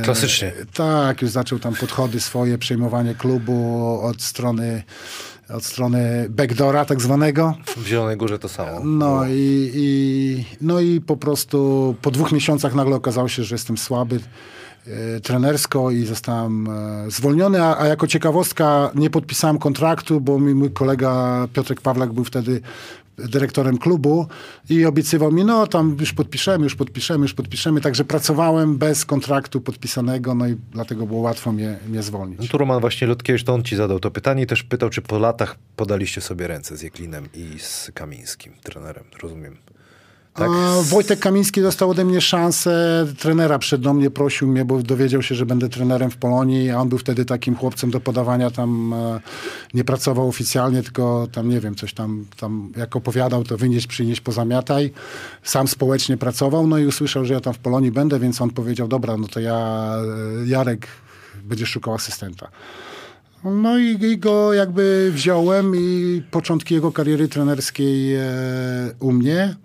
[0.00, 0.52] E, Klasycznie.
[0.74, 4.82] Tak, już zaczął tam podchody swoje, przejmowanie klubu od strony
[5.54, 7.54] od strony backdora tak zwanego.
[7.76, 8.80] W Zielonej Górze to samo.
[8.84, 13.78] No i, i, no i po prostu po dwóch miesiącach nagle okazało się, że jestem
[13.78, 14.20] słaby
[15.22, 20.70] trenersko i zostałem e, zwolniony, a, a, jako ciekawostka nie podpisałem kontraktu, bo mi mój
[20.70, 22.60] kolega Piotrek Pawlak był wtedy
[23.28, 24.26] dyrektorem klubu
[24.70, 27.80] i obiecywał mi, no tam już podpiszemy, już podpiszemy, już podpiszemy.
[27.80, 32.38] Także pracowałem bez kontraktu podpisanego, no i dlatego było łatwo mnie, mnie zwolnić.
[32.40, 35.02] No tu Roman właśnie Lotkiewicz, to on ci zadał to pytanie i też pytał, czy
[35.02, 39.56] po latach podaliście sobie ręce z Jeklinem i z Kamińskim, trenerem, rozumiem.
[40.34, 40.50] Tak?
[40.82, 43.06] Wojtek Kamiński dostał ode mnie szansę.
[43.18, 46.78] Trenera przed do mnie prosił mnie, bo dowiedział się, że będę trenerem w Polonii, a
[46.78, 48.50] on był wtedy takim chłopcem do podawania.
[48.50, 49.20] Tam e,
[49.74, 54.20] nie pracował oficjalnie, tylko tam nie wiem, coś tam, tam jak opowiadał, to wynieść, przynieść,
[54.20, 54.92] pozamiataj.
[55.42, 58.88] Sam społecznie pracował, no i usłyszał, że ja tam w Polonii będę, więc on powiedział,
[58.88, 59.94] dobra, no to ja,
[60.42, 60.86] e, Jarek,
[61.44, 62.48] będzie szukał asystenta.
[63.44, 68.22] No i, i, go jakby wziąłem i początki jego kariery trenerskiej e,
[69.00, 69.56] u mnie.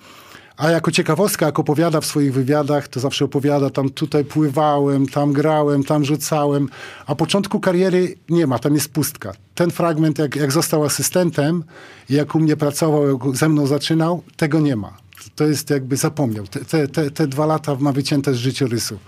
[0.57, 5.33] A jako ciekawostka, jak opowiada w swoich wywiadach, to zawsze opowiada, tam tutaj pływałem, tam
[5.33, 6.69] grałem, tam rzucałem,
[7.05, 9.31] a początku kariery nie ma, tam jest pustka.
[9.55, 11.63] Ten fragment, jak, jak został asystentem
[12.09, 14.97] i jak u mnie pracował, jak ze mną zaczynał, tego nie ma.
[15.35, 16.47] To jest jakby zapomniał.
[16.47, 18.99] Te, te, te dwa lata ma wycięte z życiorysu.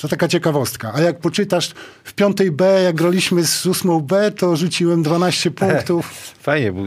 [0.00, 0.92] To taka ciekawostka.
[0.94, 1.74] A jak poczytasz
[2.04, 6.10] w piątej B, jak graliśmy z ósmą B, to rzuciłem 12 punktów.
[6.42, 6.82] Fajnie, bo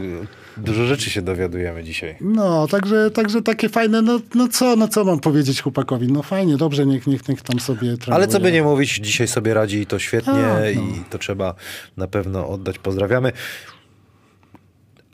[0.56, 2.16] Dużo rzeczy się dowiadujemy dzisiaj.
[2.20, 6.12] No, także, także takie fajne, no, no co, no co mam powiedzieć chłopakowi?
[6.12, 8.14] No fajnie, dobrze, niech, niech, niech tam sobie trenuje.
[8.14, 10.66] Ale co by nie mówić, dzisiaj sobie radzi i to świetnie A, no.
[10.66, 11.54] i to trzeba
[11.96, 12.78] na pewno oddać.
[12.78, 13.32] Pozdrawiamy.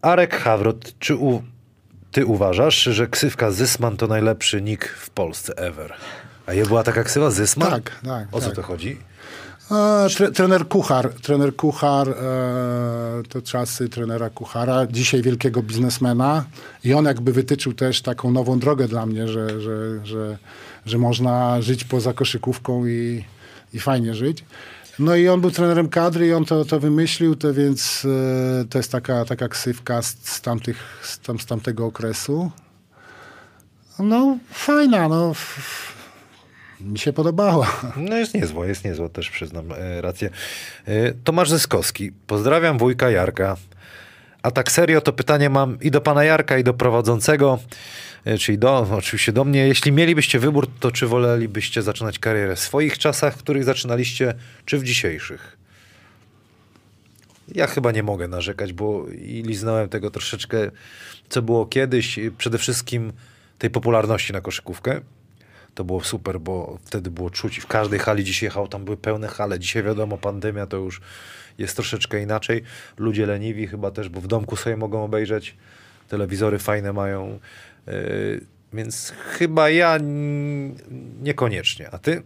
[0.02, 1.42] Arek Hawrot, czy u,
[2.12, 5.92] ty uważasz, że ksywka Zysman to najlepszy nick w Polsce ever?
[6.46, 7.70] A je była taka ksywa Zysman?
[7.70, 8.56] Tak, tak, O co tak.
[8.56, 8.96] to chodzi?
[10.16, 12.14] Tre, trener Kuchar, trener Kuchar, e,
[13.28, 16.44] to czasy trenera Kuchara, dzisiaj wielkiego biznesmena
[16.84, 20.38] i on jakby wytyczył też taką nową drogę dla mnie, że, że, że,
[20.86, 23.24] że można żyć poza koszykówką i,
[23.74, 24.44] i fajnie żyć.
[24.98, 28.06] No i on był trenerem kadry i on to, to wymyślił, to więc
[28.60, 32.50] e, to jest taka, taka ksywka z, z, tamtych, z, tam, z tamtego okresu.
[33.98, 35.99] No fajna, no f-
[36.80, 37.80] mi się podobała.
[37.96, 40.30] No jest niezła, jest niezła, też przyznam e, rację.
[40.86, 43.56] E, Tomasz Zyskowski, pozdrawiam wujka Jarka.
[44.42, 47.58] A tak serio, to pytanie mam i do pana Jarka, i do prowadzącego,
[48.24, 49.68] e, czyli do, oczywiście do mnie.
[49.68, 54.34] Jeśli mielibyście wybór, to czy wolelibyście zaczynać karierę w swoich czasach, w których zaczynaliście,
[54.64, 55.56] czy w dzisiejszych?
[57.54, 60.70] Ja chyba nie mogę narzekać, bo i liznąłem tego troszeczkę,
[61.28, 62.18] co było kiedyś.
[62.38, 63.12] Przede wszystkim
[63.58, 65.00] tej popularności na koszykówkę.
[65.74, 68.96] To było super, bo wtedy było czuć i w każdej hali dzisiaj jechał, tam były
[68.96, 69.58] pełne hale.
[69.58, 71.00] Dzisiaj wiadomo, pandemia to już
[71.58, 72.62] jest troszeczkę inaczej.
[72.98, 75.56] Ludzie leniwi chyba też, bo w domku sobie mogą obejrzeć.
[76.08, 77.38] Telewizory fajne mają.
[77.86, 78.40] Yy,
[78.72, 79.98] więc chyba ja
[81.22, 81.90] niekoniecznie.
[81.90, 82.22] A ty?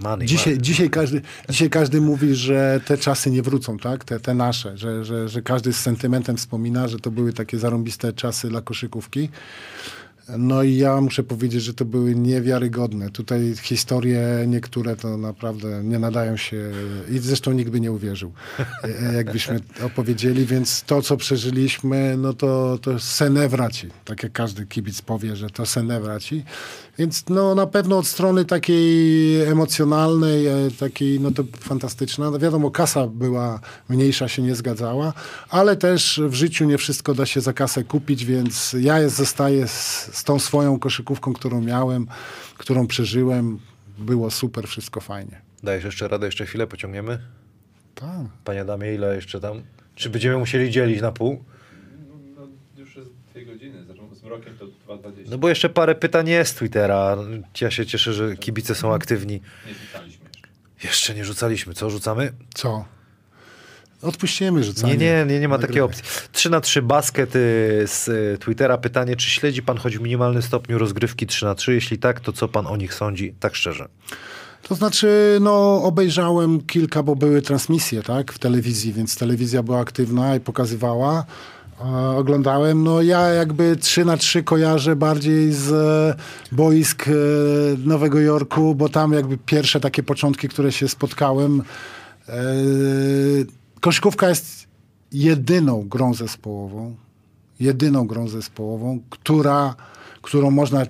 [0.00, 0.62] Money, Dzisiaj, money.
[0.62, 4.04] dzisiaj, każdy, dzisiaj każdy mówi, że te czasy nie wrócą, tak?
[4.04, 8.12] Te, te nasze, że, że, że każdy z sentymentem wspomina, że to były takie zarąbiste
[8.12, 9.28] czasy dla koszykówki.
[10.38, 13.10] No i ja muszę powiedzieć, że to były niewiarygodne.
[13.10, 16.70] Tutaj historie niektóre to naprawdę nie nadają się
[17.10, 18.32] i zresztą nikt by nie uwierzył,
[19.16, 23.88] jakbyśmy opowiedzieli, więc to, co przeżyliśmy, no to, to senewraci.
[24.04, 26.44] Tak jak każdy kibic powie, że to senewraci.
[27.00, 32.30] Więc no na pewno od strony takiej emocjonalnej, e, takiej, no to fantastyczna.
[32.30, 35.12] No wiadomo, kasa była mniejsza, się nie zgadzała,
[35.48, 39.68] ale też w życiu nie wszystko da się za kasę kupić, więc ja jest, zostaję
[39.68, 42.06] z, z tą swoją koszykówką, którą miałem,
[42.58, 43.58] którą przeżyłem.
[43.98, 45.40] Było super, wszystko fajnie.
[45.62, 47.18] Dajesz jeszcze radę, jeszcze chwilę pociągniemy?
[47.94, 48.26] Tak.
[48.44, 49.62] Panie Adamie, ile jeszcze tam?
[49.94, 51.44] Czy będziemy musieli dzielić na pół?
[52.36, 53.44] No, już jest dwie
[54.30, 55.12] mrokiem to 2.20.
[55.30, 57.16] No bo jeszcze parę pytań jest z Twittera.
[57.60, 59.40] Ja się cieszę, że kibice są aktywni.
[59.66, 60.48] Nie witaliśmy jeszcze.
[60.82, 61.74] Jeszcze nie rzucaliśmy.
[61.74, 62.32] Co rzucamy?
[62.54, 62.84] Co?
[64.02, 64.96] Odpuścimy rzucanie.
[64.96, 66.04] Nie, nie, nie, nie ma takiej opcji.
[66.32, 67.38] 3 na 3 basket y,
[67.86, 68.78] z y, Twittera.
[68.78, 72.32] Pytanie, czy śledzi pan choć w minimalnym stopniu rozgrywki 3 na 3 Jeśli tak, to
[72.32, 73.34] co pan o nich sądzi?
[73.40, 73.88] Tak szczerze.
[74.62, 80.36] To znaczy, no, obejrzałem kilka, bo były transmisje, tak, w telewizji, więc telewizja była aktywna
[80.36, 81.24] i pokazywała.
[82.16, 87.12] Oglądałem, no ja jakby 3 na 3 kojarzę bardziej z e, boisk e,
[87.84, 91.62] Nowego Jorku, bo tam jakby pierwsze takie początki, które się spotkałem.
[92.28, 92.34] E,
[93.80, 94.66] koszykówka jest
[95.12, 96.96] jedyną grą zespołową,
[97.60, 99.74] jedyną grą zespołową, która,
[100.22, 100.82] którą można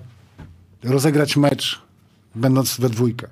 [0.83, 1.81] rozegrać mecz,
[2.35, 3.27] będąc we dwójkę.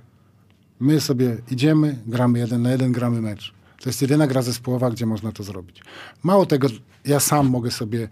[0.79, 3.53] My sobie idziemy, gramy jeden na jeden, gramy mecz.
[3.81, 5.81] To jest jedyna gra zespołowa, gdzie można to zrobić.
[6.23, 6.67] Mało tego,
[7.05, 8.07] ja sam mogę sobie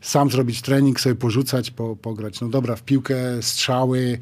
[0.00, 2.40] sam zrobić trening, sobie porzucać, po, pograć.
[2.40, 4.18] No dobra, w piłkę, strzały,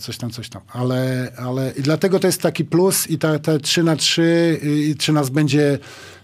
[0.00, 0.62] coś tam, coś tam.
[0.68, 4.94] Ale, ale i dlatego to jest taki plus i ta, te 3 na 3 i
[4.98, 5.78] czy nas będzie,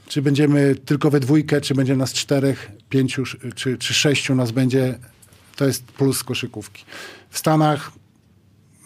[0.07, 3.23] czy będziemy tylko we dwójkę, czy będzie nas czterech, pięciu,
[3.55, 4.99] czy, czy sześciu nas będzie,
[5.57, 6.85] to jest plus koszykówki.
[7.31, 7.93] W Stanach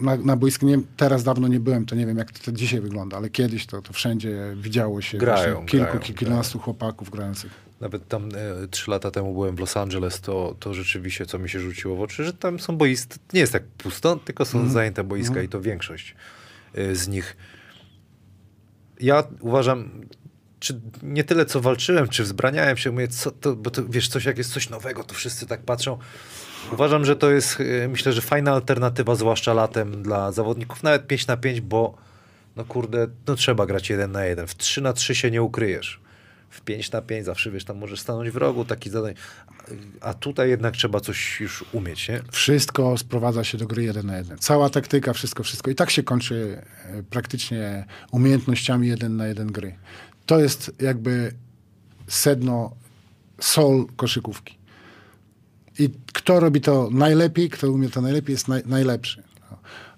[0.01, 2.81] na, na boisku, nie, teraz dawno nie byłem, to nie wiem jak to, to dzisiaj
[2.81, 7.64] wygląda, ale kiedyś to, to wszędzie widziało się Grają, kilku, grają, kilku, kilkunastu chłopaków grających.
[7.85, 8.29] Nawet tam
[8.65, 11.97] e, trzy lata temu byłem w Los Angeles, to, to rzeczywiście co mi się rzuciło
[11.97, 15.49] w oczy, że tam są boiska, nie jest tak pusto, tylko są zajęte boiska i
[15.49, 16.15] to większość
[16.75, 17.37] e, z nich.
[19.01, 20.07] Ja uważam,
[20.61, 24.25] czy nie tyle co walczyłem, czy wzbraniałem się, mówię, co to, bo to wiesz, coś
[24.25, 25.99] jak jest coś nowego, to wszyscy tak patrzą.
[26.73, 31.27] Uważam, że to jest, e, myślę, że fajna alternatywa, zwłaszcza latem dla zawodników, nawet 5
[31.27, 31.95] na 5, bo
[32.57, 34.47] no kurde, no trzeba grać 1 na 1.
[34.47, 36.04] W 3 na 3 się nie ukryjesz.
[36.55, 39.15] W 5 na 5 zawsze wiesz, tam możesz stanąć w rogu, taki zadań.
[40.01, 42.23] A tutaj jednak trzeba coś już umieć, nie?
[42.31, 44.39] Wszystko sprowadza się do gry jeden na jeden.
[44.39, 45.71] Cała taktyka, wszystko, wszystko.
[45.71, 49.75] I tak się kończy e, praktycznie umiejętnościami jeden na jeden gry.
[50.27, 51.33] To jest jakby
[52.09, 52.77] sedno,
[53.41, 54.59] soul koszykówki.
[55.79, 59.23] I kto robi to najlepiej, kto umie to najlepiej, jest naj, najlepszy.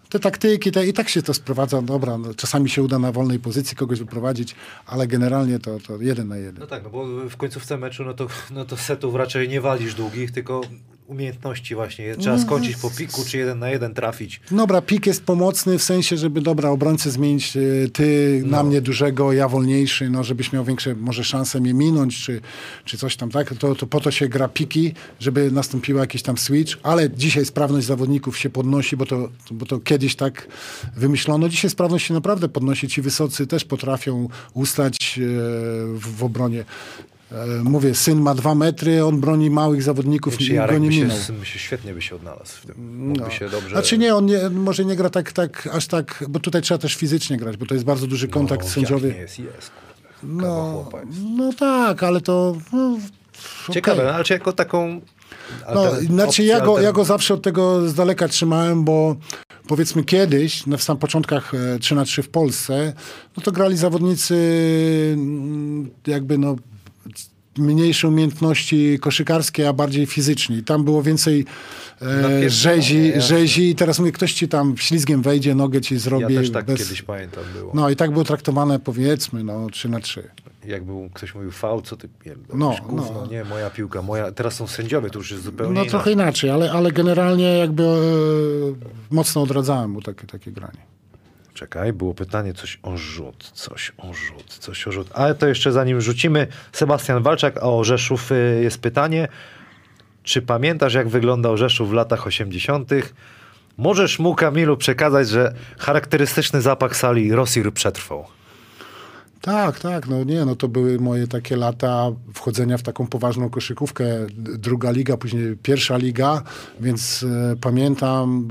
[0.09, 3.39] Te taktyki, te, i tak się to sprowadza, dobra, no, czasami się uda na wolnej
[3.39, 4.55] pozycji kogoś wyprowadzić,
[4.87, 6.61] ale generalnie to, to jeden na jeden.
[6.61, 9.95] No tak, no bo w końcówce meczu no to, no to setów raczej nie walisz
[9.95, 10.61] długich, tylko
[11.07, 12.17] umiejętności właśnie.
[12.17, 14.41] Trzeba skończyć po piku, czy jeden na jeden trafić.
[14.51, 19.33] Dobra, pik jest pomocny w sensie, żeby dobra, obrońcę zmienić, y, ty na mnie dużego,
[19.33, 22.41] ja wolniejszy, no żebyś miał większe może szanse mnie minąć, czy,
[22.85, 23.55] czy coś tam, tak?
[23.55, 27.87] To, to po to się gra piki, żeby nastąpiła jakiś tam switch, ale dzisiaj sprawność
[27.87, 30.49] zawodników się podnosi, bo to, bo to kiedyś tak
[30.97, 31.49] wymyślono.
[31.49, 32.89] Dzisiaj sprawność się naprawdę podnosi.
[32.89, 35.23] Ci wysocy też potrafią ustać e,
[35.95, 36.65] w, w obronie.
[37.33, 41.17] E, Mówię, syn ma dwa metry, on broni małych zawodników i go nie minął.
[41.41, 42.99] by się świetnie by się odnalazł w tym.
[43.07, 43.31] Mógłby No.
[43.31, 43.69] się dobrze...
[43.71, 46.95] Znaczy nie, on nie, może nie gra tak, tak, aż tak, bo tutaj trzeba też
[46.95, 49.13] fizycznie grać, bo to jest bardzo duży kontakt no, sędziowy.
[49.13, 49.71] Nie jest, jest.
[49.71, 50.47] kurde.
[50.47, 50.91] No,
[51.37, 52.57] no tak, ale to...
[52.73, 52.99] No,
[53.73, 54.15] Ciekawe, okej.
[54.15, 55.01] ale czy jako taką...
[55.75, 59.17] No, znaczy ja go, ja go zawsze od tego z daleka trzymałem, bo
[59.69, 62.93] powiedzmy kiedyś, na sam początkach e, 3 na 3 w Polsce,
[63.37, 64.35] no to grali zawodnicy
[65.15, 66.57] mm, jakby no
[67.59, 70.63] mniejsze umiejętności koszykarskie, a bardziej fizyczni.
[70.65, 71.45] Tam było więcej
[72.03, 73.23] e, rzezi, jasne.
[73.23, 76.35] rzezi i teraz mówię, ktoś ci tam ślizgiem wejdzie, nogę ci zrobi.
[76.35, 76.79] Ja też tak bez...
[76.79, 77.73] kiedyś pamiętam było.
[77.75, 80.31] No i tak było traktowane powiedzmy, no 3 na 3.
[80.67, 83.27] Jak był, ktoś mówił fał, co ty pierdolisz, No, gówno, no.
[83.27, 84.33] nie, moja piłka, moja...
[84.33, 85.91] Teraz są sędziowie, to już jest zupełnie No inaczej.
[85.91, 90.79] trochę inaczej, ale, ale generalnie jakby e, mocno odradzałem mu takie, takie granie.
[91.57, 95.09] Czekaj, było pytanie coś o rzut, coś o rzut, coś o rzut.
[95.15, 99.29] Ale to jeszcze zanim rzucimy, Sebastian Walczak, o Rzeszów y, jest pytanie.
[100.23, 102.91] Czy pamiętasz, jak wyglądał Rzeszów w latach 80.?
[103.77, 108.27] Możesz mu, Kamilu, przekazać, że charakterystyczny zapach sali Rosir przetrwał.
[109.41, 114.05] Tak, tak, no nie, no to były moje takie lata wchodzenia w taką poważną koszykówkę.
[114.37, 116.43] Druga liga, później pierwsza liga,
[116.81, 118.49] więc e, pamiętam,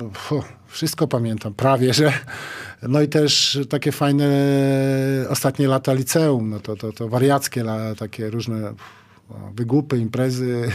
[0.68, 2.14] wszystko pamiętam, prawie, że.
[2.88, 4.28] No i też takie fajne
[5.30, 7.64] ostatnie lata liceum, no to, to, to wariackie,
[7.98, 8.74] takie różne
[9.30, 10.62] no, wygłupy, imprezy.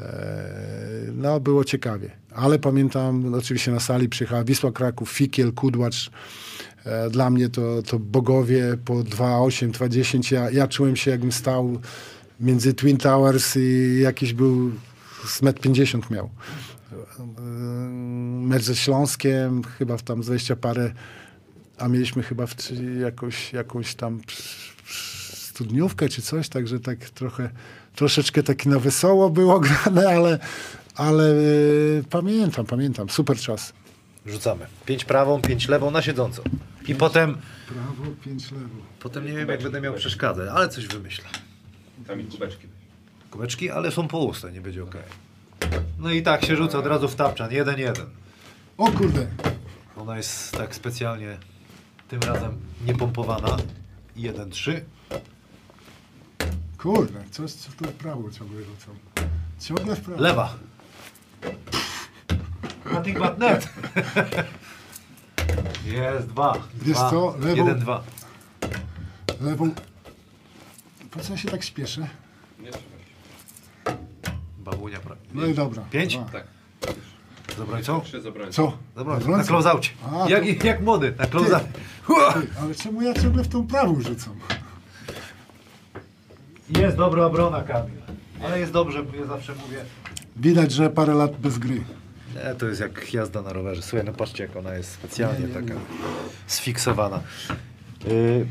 [0.00, 0.76] E,
[1.14, 2.10] No, było ciekawie.
[2.34, 6.10] Ale pamiętam, oczywiście na sali przyjechała Wisła Kraków, Fikiel, Kudłacz.
[6.86, 10.34] E, Dla mnie to, to bogowie po 2,8, 2,10.
[10.34, 11.78] Ja, ja czułem się, jakbym stał
[12.40, 14.70] między Twin Towers i jakiś był
[15.26, 16.30] z 1,50 m miał.
[17.18, 17.22] E,
[18.46, 20.92] Mecz ze Śląskiem, chyba w tam z 20 parę,
[21.78, 22.54] a mieliśmy chyba w,
[23.00, 24.20] jakąś, jakąś tam
[25.34, 27.50] studniówkę czy coś, także tak trochę,
[27.94, 30.38] troszeczkę taki na wesoło było grane, ale,
[30.94, 31.34] ale e,
[32.10, 33.72] pamiętam, pamiętam, super czas.
[34.26, 34.66] Rzucamy.
[34.86, 36.42] Pięć prawą, pięć lewą na siedząco.
[36.88, 37.36] I potem,
[37.68, 38.66] Prawo, pięć lewo.
[39.00, 41.24] potem nie wiem, jak będę miał przeszkadzać, ale coś wymyślę.
[42.06, 42.66] Tam i kubeczki.
[43.30, 45.02] Kubeczki, ale są puste, nie będzie okej.
[45.98, 47.52] No i tak się rzuca od razu w tapczan.
[47.52, 48.06] Jeden, jeden.
[48.78, 49.26] O kurde,
[49.96, 51.38] Ona jest tak specjalnie
[52.08, 52.52] tym razem
[52.86, 53.56] niepompowana.
[54.16, 54.84] Jeden, trzy.
[56.78, 58.94] kurde, coś co tu w prawo ciągle rzucał.
[59.60, 60.22] Ciągle w prawo.
[60.22, 60.54] Lewa.
[62.92, 63.68] Nothing but net.
[65.86, 66.52] Jest dwa.
[66.82, 67.10] Wiesz dwa.
[67.10, 68.02] co, lewą- Jeden, dwa.
[69.40, 69.70] Lewą.
[71.10, 72.00] Po co ja się tak śpieszę?
[72.60, 73.96] Nie trzeba się.
[74.58, 75.20] Babunia prawie.
[75.34, 75.82] No i dobra.
[75.90, 76.16] Pięć?
[76.16, 76.24] Dwa.
[76.30, 76.44] Tak.
[77.56, 78.00] Z obrońcą?
[78.00, 78.54] Trzy z.
[78.54, 78.78] Co?
[78.94, 79.90] Dobra, na close-aucie.
[80.12, 84.34] A, Jak, jak młody, na close Ty, ale czemu ja ciągle w tą prawą rzucam?
[86.78, 87.96] Jest dobra obrona, Kamil.
[88.44, 89.84] Ale jest dobrze, bo ja zawsze mówię.
[90.36, 91.84] Widać, że parę lat bez gry.
[92.44, 93.82] Nie, to jest jak jazda na rowerze.
[93.82, 95.74] Słuchaj, no patrzcie, jak ona jest specjalnie taka
[96.46, 97.20] sfiksowana.
[98.06, 98.46] Yy,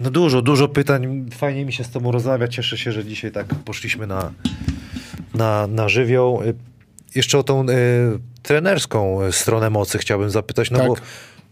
[0.00, 1.26] no dużo, dużo pytań.
[1.34, 2.48] Fajnie mi się z tobą rozmawia.
[2.48, 4.32] Cieszę się, że dzisiaj tak poszliśmy na,
[5.34, 6.42] na, na żywioł.
[6.44, 6.54] Yy,
[7.14, 7.72] jeszcze o tą yy,
[8.42, 10.88] trenerską stronę mocy chciałbym zapytać, no Tak.
[10.88, 10.96] bo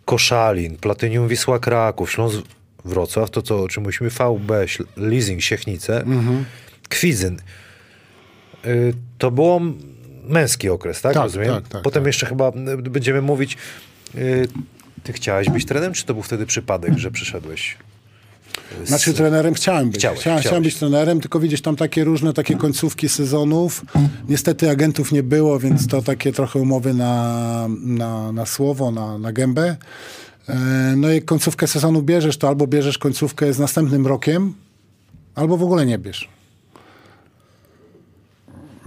[0.04, 2.38] Koszalin, Platynium Wisła Kraków, Śląsk
[2.84, 4.52] Wrocław, to co, o czym mówimy, VB,
[4.96, 6.04] Leasing, Siechnice,
[6.88, 7.38] Kwidzyn.
[8.66, 9.60] Y, To było
[10.28, 11.14] męski okres, tak?
[11.14, 11.54] Tak, Rozumiem?
[11.54, 12.06] tak, tak, Potem tak.
[12.06, 13.56] jeszcze chyba y, będziemy mówić.
[14.14, 14.48] y,
[15.02, 17.76] Ty chciałeś być trenerem, czy to był wtedy przypadek, że przyszedłeś?
[18.82, 19.98] y, z- Znaczy trenerem chciałem być.
[19.98, 20.64] Chciałeś, chciałem, chciałeś.
[20.64, 23.84] być trenerem, tylko widzisz tam takie różne takie końcówki sezonów.
[24.28, 29.32] Niestety agentów nie było, więc to takie trochę umowy na, na, na słowo, na, na
[29.32, 29.76] gębę.
[30.48, 30.56] E,
[30.96, 34.54] No i końcówkę sezonu bierzesz, to albo bierzesz końcówkę z następnym rokiem,
[35.34, 36.28] albo w ogóle nie bierz.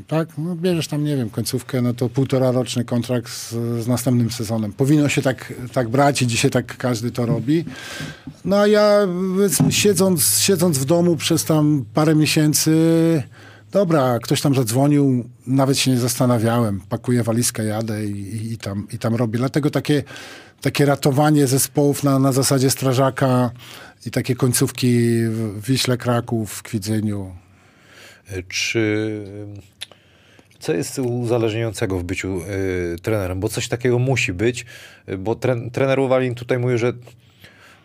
[0.08, 3.52] Tak, no bierzesz tam, nie wiem, końcówkę, no to półtora roczny kontrakt z,
[3.84, 4.74] z następnym sezonem.
[4.74, 7.66] Powinno się tak, tak brać i dzisiaj tak każdy to robi.
[8.46, 9.08] No a ja
[9.70, 12.74] siedząc, siedząc w domu przez tam parę miesięcy,
[13.72, 18.88] dobra, ktoś tam zadzwonił, nawet się nie zastanawiałem, pakuję walizkę, jadę i, i, i tam,
[18.94, 19.40] i tam robię.
[19.40, 20.04] Dlatego takie,
[20.62, 23.52] takie ratowanie zespołów na, na zasadzie strażaka
[24.06, 24.98] i takie końcówki
[25.30, 27.36] w Wiśle Kraków, w Kwidzeniu.
[28.48, 29.22] Czy
[30.60, 33.40] co jest uzależniającego w byciu y, trenerem?
[33.40, 34.66] Bo coś takiego musi być,
[35.18, 36.94] bo tre, trener Uwalin tutaj mówi, że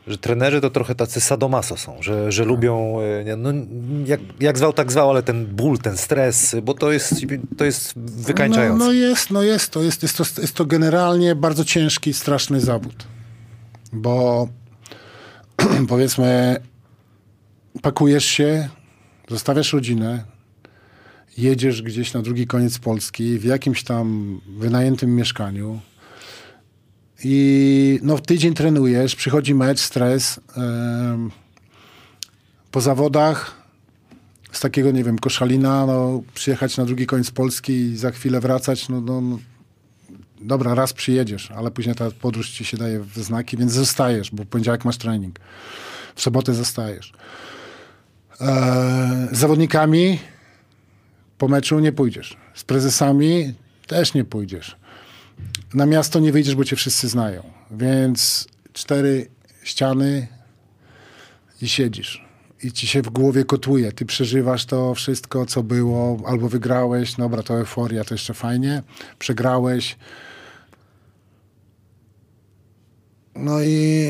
[0.07, 3.51] że trenerzy to trochę tacy sadomaso są, że, że lubią, e, no,
[4.07, 7.15] jak, jak zwał, tak zwał, ale ten ból, ten stres, bo to jest,
[7.57, 8.79] to jest wykańczające.
[8.79, 12.61] No, no jest, no jest to, jest, jest, to, jest to generalnie bardzo ciężki, straszny
[12.61, 13.07] zawód,
[13.93, 14.49] bo
[15.89, 16.57] powiedzmy
[17.83, 18.69] pakujesz się,
[19.29, 20.25] zostawiasz rodzinę,
[21.39, 25.81] jedziesz gdzieś na drugi koniec Polski w jakimś tam wynajętym mieszkaniu,
[27.25, 30.41] i no, tydzień trenujesz, przychodzi mecz, stres.
[32.71, 33.63] Po zawodach
[34.53, 38.89] z takiego, nie wiem, Koszalina, no, przyjechać na drugi koniec Polski i za chwilę wracać,
[38.89, 39.39] no, no, no
[40.41, 44.43] dobra, raz przyjedziesz, ale później ta podróż ci się daje w znaki, więc zostajesz, bo
[44.43, 45.39] w poniedziałek masz trening.
[46.15, 47.13] W sobotę zostajesz.
[49.33, 50.19] z zawodnikami
[51.43, 52.37] po meczu nie pójdziesz.
[52.55, 53.55] Z prezesami
[53.87, 54.77] też nie pójdziesz
[55.75, 57.43] na miasto nie wyjdziesz, bo cię wszyscy znają.
[57.71, 59.31] Więc cztery
[59.63, 60.29] ściany
[61.63, 62.25] i siedzisz.
[62.63, 63.93] I ci się w głowie kotłuje.
[63.93, 68.83] Ty przeżywasz to wszystko, co było, albo wygrałeś, dobra, to euforia, to jeszcze fajnie.
[69.19, 69.97] Przegrałeś.
[73.35, 74.07] No i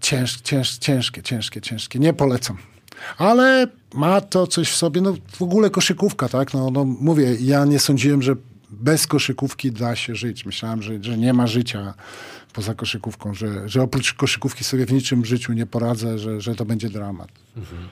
[0.00, 1.98] cięż, cięż, ciężkie, ciężkie, ciężkie.
[1.98, 2.73] Nie polecam.
[3.18, 6.54] Ale ma to coś w sobie, no w ogóle koszykówka, tak?
[6.54, 8.36] No, no mówię, ja nie sądziłem, że
[8.70, 10.46] bez koszykówki da się żyć.
[10.46, 11.94] Myślałem, że, że nie ma życia
[12.52, 16.64] poza koszykówką, że, że oprócz koszykówki sobie w niczym życiu nie poradzę, że, że to
[16.64, 17.28] będzie dramat.
[17.56, 17.88] Mhm.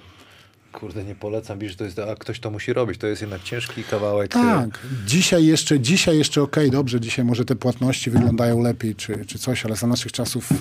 [0.73, 3.85] Kurde, nie polecam, wiesz, to jest, a ktoś to musi robić, to jest jednak ciężki
[3.85, 4.31] kawałek.
[4.31, 9.25] Tak, dzisiaj jeszcze, dzisiaj jeszcze okej, okay, dobrze, dzisiaj może te płatności wyglądają lepiej, czy,
[9.27, 10.53] czy coś, ale za naszych czasów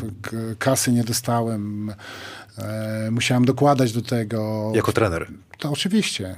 [0.59, 1.93] kasy nie dostałem,
[2.57, 4.71] e, musiałem dokładać do tego.
[4.75, 5.27] Jako trener?
[5.59, 6.35] To oczywiście.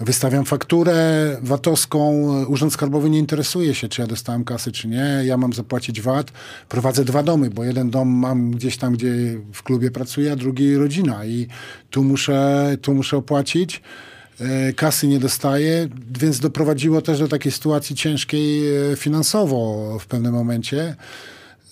[0.00, 5.22] Wystawiam fakturę VAT-owską, Urząd Skarbowy nie interesuje się, czy ja dostałem kasy, czy nie.
[5.24, 6.32] Ja mam zapłacić VAT.
[6.68, 9.12] Prowadzę dwa domy, bo jeden dom mam gdzieś tam, gdzie
[9.52, 11.46] w klubie pracuję, a drugi rodzina i
[11.90, 13.82] tu muszę, tu muszę opłacić.
[14.40, 15.88] E, kasy nie dostaję,
[16.20, 20.96] więc doprowadziło też do takiej sytuacji ciężkiej e, finansowo w pewnym momencie.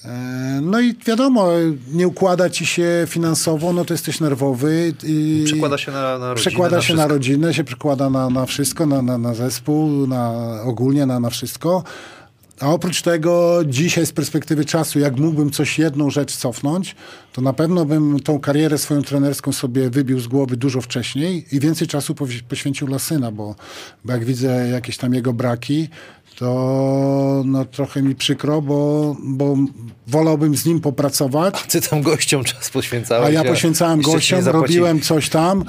[0.05, 1.49] E, no i wiadomo,
[1.93, 4.95] nie układa ci się finansowo, no to jesteś nerwowy.
[5.03, 6.35] I przekłada się na, na rodzinę.
[6.35, 10.33] Przekłada na się na rodzinę, się przekłada na, na wszystko, na, na, na zespół, na,
[10.63, 11.85] ogólnie na, na wszystko.
[12.61, 16.97] A oprócz tego dzisiaj z perspektywy czasu, jak mógłbym coś, jedną rzecz cofnąć,
[17.33, 21.61] to na pewno bym tą karierę swoją trenerską sobie wybił z głowy dużo wcześniej i
[21.61, 22.15] więcej czasu
[22.49, 23.55] poświęcił dla syna, bo,
[24.05, 25.89] bo jak widzę jakieś tam jego braki,
[26.41, 29.57] to no, trochę mi przykro, bo, bo
[30.07, 31.55] wolałbym z nim popracować.
[31.65, 33.29] A ty tam gościom czas poświęcałeś.
[33.29, 35.65] A ja poświęcałem gościom, robiłem coś tam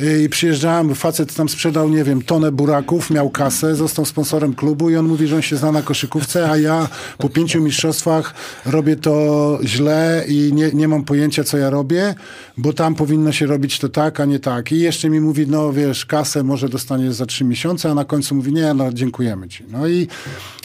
[0.00, 4.90] y, i przyjeżdżałem, facet tam sprzedał, nie wiem, tonę buraków, miał kasę, został sponsorem klubu
[4.90, 6.88] i on mówi, że on się zna na koszykówce, a ja
[7.18, 8.34] po pięciu mistrzostwach
[8.66, 12.14] robię to źle i nie, nie mam pojęcia, co ja robię,
[12.56, 14.72] bo tam powinno się robić to tak, a nie tak.
[14.72, 18.34] I jeszcze mi mówi, no wiesz, kasę może dostaniesz za trzy miesiące, a na końcu
[18.34, 19.64] mówi, nie, no dziękujemy ci.
[19.70, 20.09] No i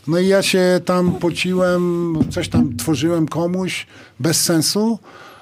[0.08, 3.88] no i ja się tam pociłem, coś tam tworzyłem komuś
[4.20, 5.00] bez sensu,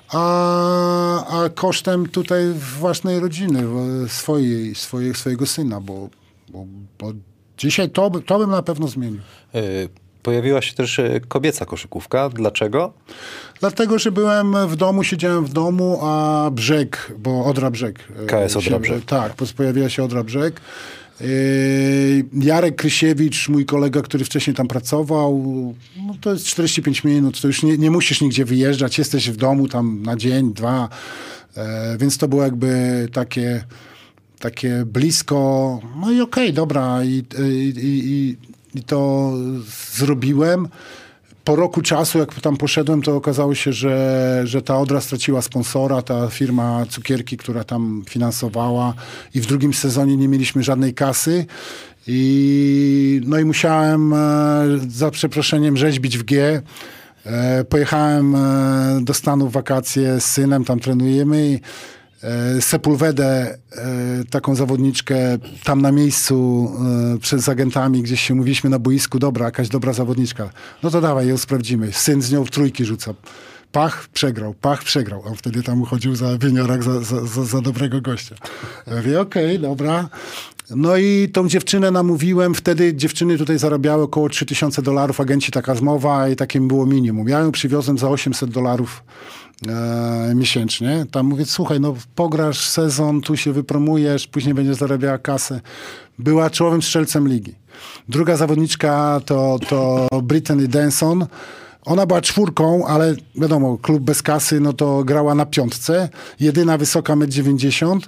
[0.09, 3.63] a, a kosztem tutaj własnej rodziny,
[4.07, 6.09] swojej, swojej, swojego syna, bo,
[6.49, 6.65] bo,
[6.99, 7.13] bo
[7.57, 9.21] dzisiaj to, to bym na pewno zmienił.
[9.55, 9.61] E,
[10.23, 12.30] pojawiła się też e, kobieca koszykówka.
[12.30, 12.93] Dlaczego?
[13.59, 17.99] Dlatego, że byłem w domu, siedziałem w domu, a brzeg, bo Odra Brzeg.
[18.23, 19.05] E, KS Odra Brzeg.
[19.05, 20.61] Tak, pojawiła się Odra Brzeg.
[21.22, 25.44] Yy, Jarek Krysiewicz, mój kolega, który wcześniej tam pracował,
[26.07, 29.68] no to jest 45 minut, to już nie, nie musisz nigdzie wyjeżdżać, jesteś w domu
[29.68, 30.90] tam na dzień, dwa,
[31.57, 33.64] e, więc to było jakby takie,
[34.40, 38.38] takie blisko, no i okej, okay, dobra, i, i, i,
[38.80, 39.31] i to
[39.94, 40.68] zrobiłem
[41.44, 46.02] po roku czasu, jak tam poszedłem, to okazało się, że, że ta Odra straciła sponsora,
[46.02, 48.94] ta firma cukierki, która tam finansowała
[49.34, 51.45] i w drugim sezonie nie mieliśmy żadnej kasy.
[52.07, 54.18] I, no i musiałem e,
[54.88, 56.61] za przeproszeniem rzeźbić w G.
[57.26, 61.60] E, pojechałem e, do Stanów wakacje z synem, tam trenujemy i
[62.59, 65.15] Sepulwedę, e, taką zawodniczkę,
[65.63, 66.69] tam na miejscu
[67.15, 70.49] e, przed agentami, gdzieś się mówiliśmy na boisku, dobra, jakaś dobra zawodniczka.
[70.83, 71.91] No to dawaj, ją sprawdzimy.
[71.91, 73.13] Syn z nią w trójki rzuca.
[73.71, 75.23] Pach, przegrał, pach, przegrał.
[75.25, 78.35] On wtedy tam uchodził za wieniorach, za, za, za, za dobrego gościa.
[78.87, 80.09] Ja okej, okay, dobra.
[80.69, 86.29] No i tą dziewczynę namówiłem, wtedy dziewczyny tutaj zarabiały około 3000 dolarów, agenci taka zmowa
[86.29, 87.29] i takim było minimum.
[87.29, 89.03] Ja ją przywiozłem za 800 dolarów
[89.69, 91.06] e, miesięcznie.
[91.11, 95.61] Tam mówię, słuchaj, no pograsz sezon, tu się wypromujesz, później będziesz zarabiała kasę.
[96.19, 97.56] Była czołowym strzelcem ligi.
[98.10, 101.27] Druga zawodniczka to, to Brittany Denson.
[101.85, 106.10] Ona była czwórką, ale wiadomo, klub bez kasy, no to grała na piątce.
[106.40, 107.99] Jedyna wysoka 1,90 m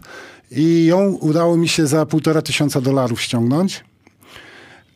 [0.52, 3.84] i ją udało mi się za półtora tysiąca dolarów ściągnąć.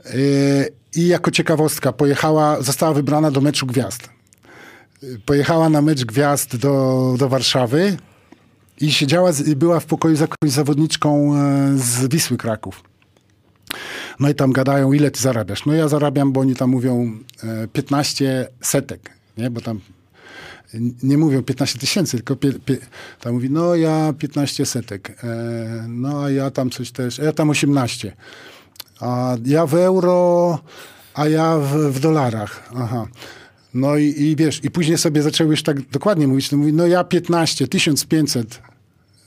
[0.05, 4.09] Yy, I jako ciekawostka pojechała, została wybrana do meczu gwiazd.
[5.25, 7.97] Pojechała na mecz gwiazd do, do Warszawy
[8.81, 12.83] i siedziała, była w pokoju z jakąś zawodniczką e, z Wisły Kraków.
[14.19, 15.65] No i tam gadają, ile ty zarabiasz?
[15.65, 17.19] No ja zarabiam, bo oni tam mówią
[17.73, 19.49] 15 e, setek, nie?
[19.49, 19.79] Bo tam
[21.03, 22.77] nie mówią 15 tysięcy, tylko pie, pie,
[23.21, 27.49] tam mówi, no ja 15 setek, e, no a ja tam coś też, ja tam
[27.49, 28.15] 18.
[28.99, 30.59] A ja w euro,
[31.13, 32.69] a ja w, w dolarach.
[32.75, 33.07] Aha.
[33.73, 36.87] No i, i, wiesz, i później sobie zaczęły już tak dokładnie mówić, no, mówi, no
[36.87, 38.61] ja 15, 1500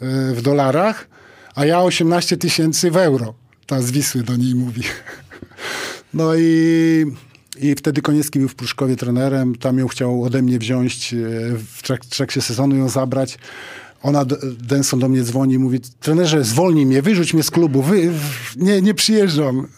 [0.00, 1.08] e, w dolarach,
[1.54, 3.34] a ja 18 tysięcy w euro.
[3.66, 4.82] Ta z Wisły do niej mówi.
[6.14, 7.06] No i
[7.60, 11.16] i wtedy Koniecki był w Pruszkowie trenerem, tam ją chciał ode mnie wziąć, e,
[11.74, 13.38] w trak trakcie sezonu ją zabrać.
[14.02, 14.24] Ona,
[14.58, 18.12] Denson do mnie dzwoni i mówi, trenerze, zwolnij mnie, wyrzuć mnie z klubu, wy,
[18.56, 19.68] nie, nie przyjeżdżam.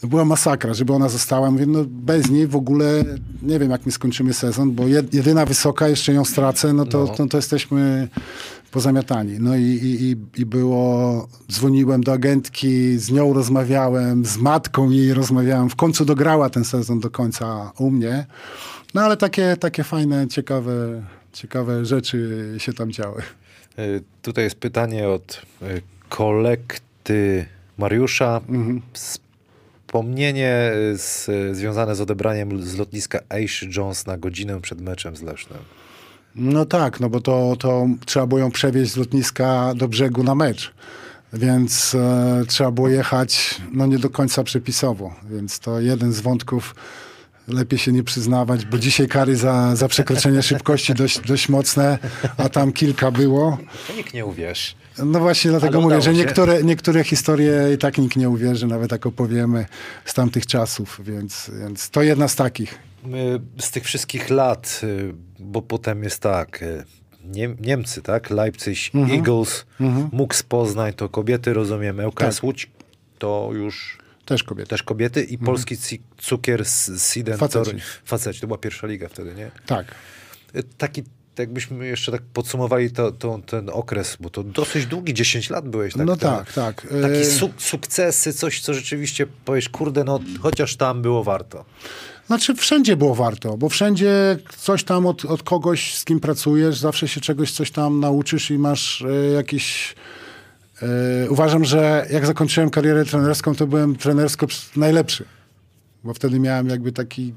[0.00, 1.50] To była masakra, żeby ona została.
[1.50, 3.04] Mówię, no bez niej w ogóle
[3.42, 7.14] nie wiem, jak my skończymy sezon, bo jedyna wysoka, jeszcze ją stracę, no to, no.
[7.14, 8.08] to, to jesteśmy
[8.70, 9.36] pozamiatani.
[9.40, 15.70] No i, i, i było, dzwoniłem do agentki, z nią rozmawiałem, z matką jej rozmawiałem.
[15.70, 18.26] W końcu dograła ten sezon do końca u mnie.
[18.94, 21.02] No ale takie, takie fajne, ciekawe,
[21.32, 23.22] ciekawe rzeczy się tam działy.
[23.78, 23.82] E,
[24.22, 25.66] tutaj jest pytanie od e,
[26.08, 27.46] kolekty
[27.78, 28.40] Mariusza.
[28.48, 28.82] Mhm.
[29.90, 35.22] Wspomnienie e, z, związane z odebraniem z lotniska Aish Jones na godzinę przed meczem z
[35.22, 35.58] Lesznem.
[36.34, 40.34] No tak, no bo to, to trzeba było ją przewieźć z lotniska do brzegu na
[40.34, 40.72] mecz.
[41.32, 45.14] Więc e, trzeba było jechać no nie do końca przepisowo.
[45.30, 46.74] Więc to jeden z wątków,
[47.48, 51.98] lepiej się nie przyznawać, bo dzisiaj kary za, za przekroczenie szybkości dość, dość mocne,
[52.36, 53.58] a tam kilka było.
[53.88, 54.79] To nikt nie uwierzy.
[55.04, 59.06] No właśnie dlatego mówię, że niektóre, niektóre historie i tak nikt nie uwierzy, nawet jak
[59.06, 59.66] opowiemy
[60.04, 62.78] z tamtych czasów, więc, więc to jedna z takich.
[63.58, 66.84] Z tych wszystkich lat, y, bo potem jest tak, y,
[67.24, 68.30] nie, Niemcy, tak?
[68.30, 69.18] Leipzig, mhm.
[69.18, 70.08] Eagles, mhm.
[70.12, 72.44] MUX Poznań, to kobiety, rozumiem, ŁKS tak.
[72.44, 72.70] Łódź,
[73.18, 73.98] to już...
[74.24, 74.70] Też kobiety.
[74.70, 75.46] Też kobiety i mhm.
[75.46, 75.76] polski
[76.18, 77.76] cukier z Siden Faceci.
[78.04, 78.40] Faceci.
[78.40, 79.50] To była pierwsza liga wtedy, nie?
[79.66, 79.94] Tak.
[80.56, 81.02] Y, taki
[81.38, 85.94] jakbyśmy jeszcze tak podsumowali to, to, ten okres, bo to dosyć długi, 10 lat byłeś.
[85.94, 86.86] Tak, no tak, tak.
[87.02, 91.64] Takie su sukcesy, coś, co rzeczywiście powiesz, kurde, no chociaż tam było warto.
[92.26, 97.08] Znaczy wszędzie było warto, bo wszędzie coś tam od, od kogoś, z kim pracujesz, zawsze
[97.08, 99.94] się czegoś coś tam nauczysz i masz y, jakiś...
[101.24, 104.46] Y, uważam, że jak zakończyłem karierę trenerską, to byłem trenersko
[104.76, 105.24] najlepszy,
[106.04, 107.34] bo wtedy miałem jakby taki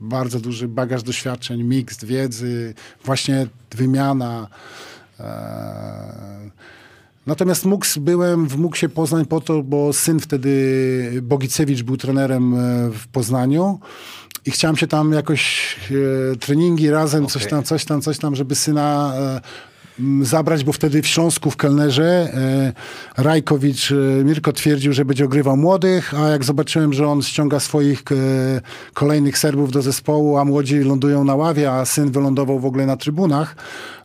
[0.00, 3.46] bardzo duży bagaż doświadczeń, miks wiedzy, właśnie
[3.76, 4.48] wymiana.
[5.20, 6.50] E,
[7.26, 12.90] natomiast MUX byłem w MUXie Poznań po to, bo syn wtedy, Bogicewicz był trenerem e,
[12.90, 13.80] w Poznaniu
[14.46, 15.76] i chciałem się tam jakoś
[16.32, 17.32] e, treningi razem, okay.
[17.32, 19.40] coś tam, coś tam, coś tam, żeby syna e,
[20.22, 23.94] zabrać, bo wtedy w Śląsku w kelnerze e, Rajkowicz, e,
[24.24, 28.14] Mirko twierdził, że będzie ogrywał młodych, a jak zobaczyłem, że on ściąga swoich e,
[28.94, 32.96] kolejnych Serbów do zespołu, a młodzi lądują na ławie, a syn wylądował w ogóle na
[32.96, 33.56] trybunach,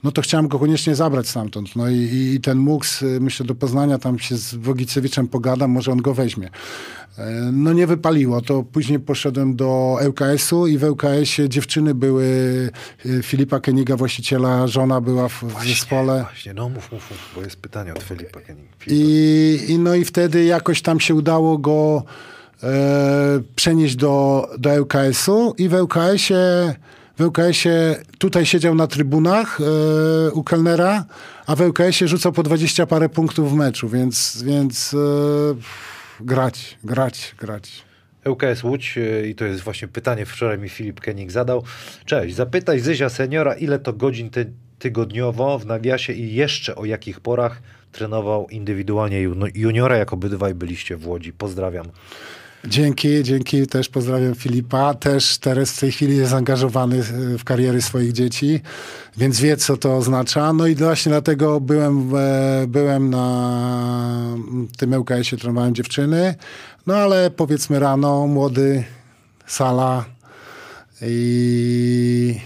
[0.03, 1.75] no to chciałem go koniecznie zabrać stamtąd.
[1.75, 2.67] No i, i ten
[3.01, 6.49] y, myślę, do Poznania, tam się z Wogicewiczem pogadam, może on go weźmie.
[7.17, 12.25] E, no nie wypaliło, to później poszedłem do ŁKS-u i w ŁKS-ie dziewczyny były,
[13.05, 16.25] y, Filipa Keniga, właściciela, żona była w, właśnie, zespole.
[16.29, 18.67] Właśnie, no mów, mów, mów, bo jest pytanie od Filipa Keniga.
[18.87, 22.03] I, I, no i wtedy jakoś tam się udało go
[22.63, 26.75] e, przenieść do, do ŁKS-u i w ŁKS-ie
[27.17, 31.05] w ŁKS-ie tutaj siedział na trybunach e, u kelnera,
[31.45, 34.97] a w ŁKS-ie rzucał po 20 parę punktów w meczu, więc, więc e,
[36.21, 37.83] grać, grać, grać.
[38.25, 41.63] ŁKS Łódź e, i to jest właśnie pytanie, wczoraj mi Filip Kenik zadał.
[42.05, 47.19] Cześć, zapytaj Zyzia seniora, ile to godzin ty tygodniowo w nawiasie i jeszcze o jakich
[47.19, 47.61] porach
[47.91, 49.21] trenował indywidualnie
[49.55, 51.33] juniora, jak obydwaj byliście w Łodzi.
[51.33, 51.85] Pozdrawiam.
[52.67, 53.67] Dzięki, dzięki.
[53.67, 54.93] Też pozdrawiam Filipa.
[54.93, 57.03] Też teraz w tej chwili jest zaangażowany
[57.37, 58.61] w kariery swoich dzieci,
[59.17, 60.53] więc wie, co to oznacza.
[60.53, 64.37] No i właśnie dlatego byłem, e, byłem na
[64.77, 66.35] tym ŁKS-ie, trenowałem dziewczyny.
[66.87, 68.83] No ale powiedzmy rano, młody,
[69.47, 70.05] sala
[71.01, 72.39] i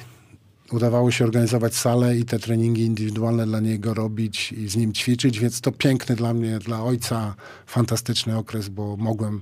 [0.71, 5.39] udawało się organizować salę i te treningi indywidualne dla niego robić i z nim ćwiczyć,
[5.39, 7.35] więc to piękny dla mnie, dla ojca,
[7.67, 9.41] fantastyczny okres, bo mogłem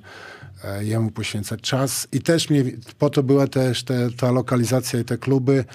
[0.63, 2.63] e, jemu poświęcać czas i też mnie,
[2.99, 5.65] po to była też te, ta lokalizacja i te kluby,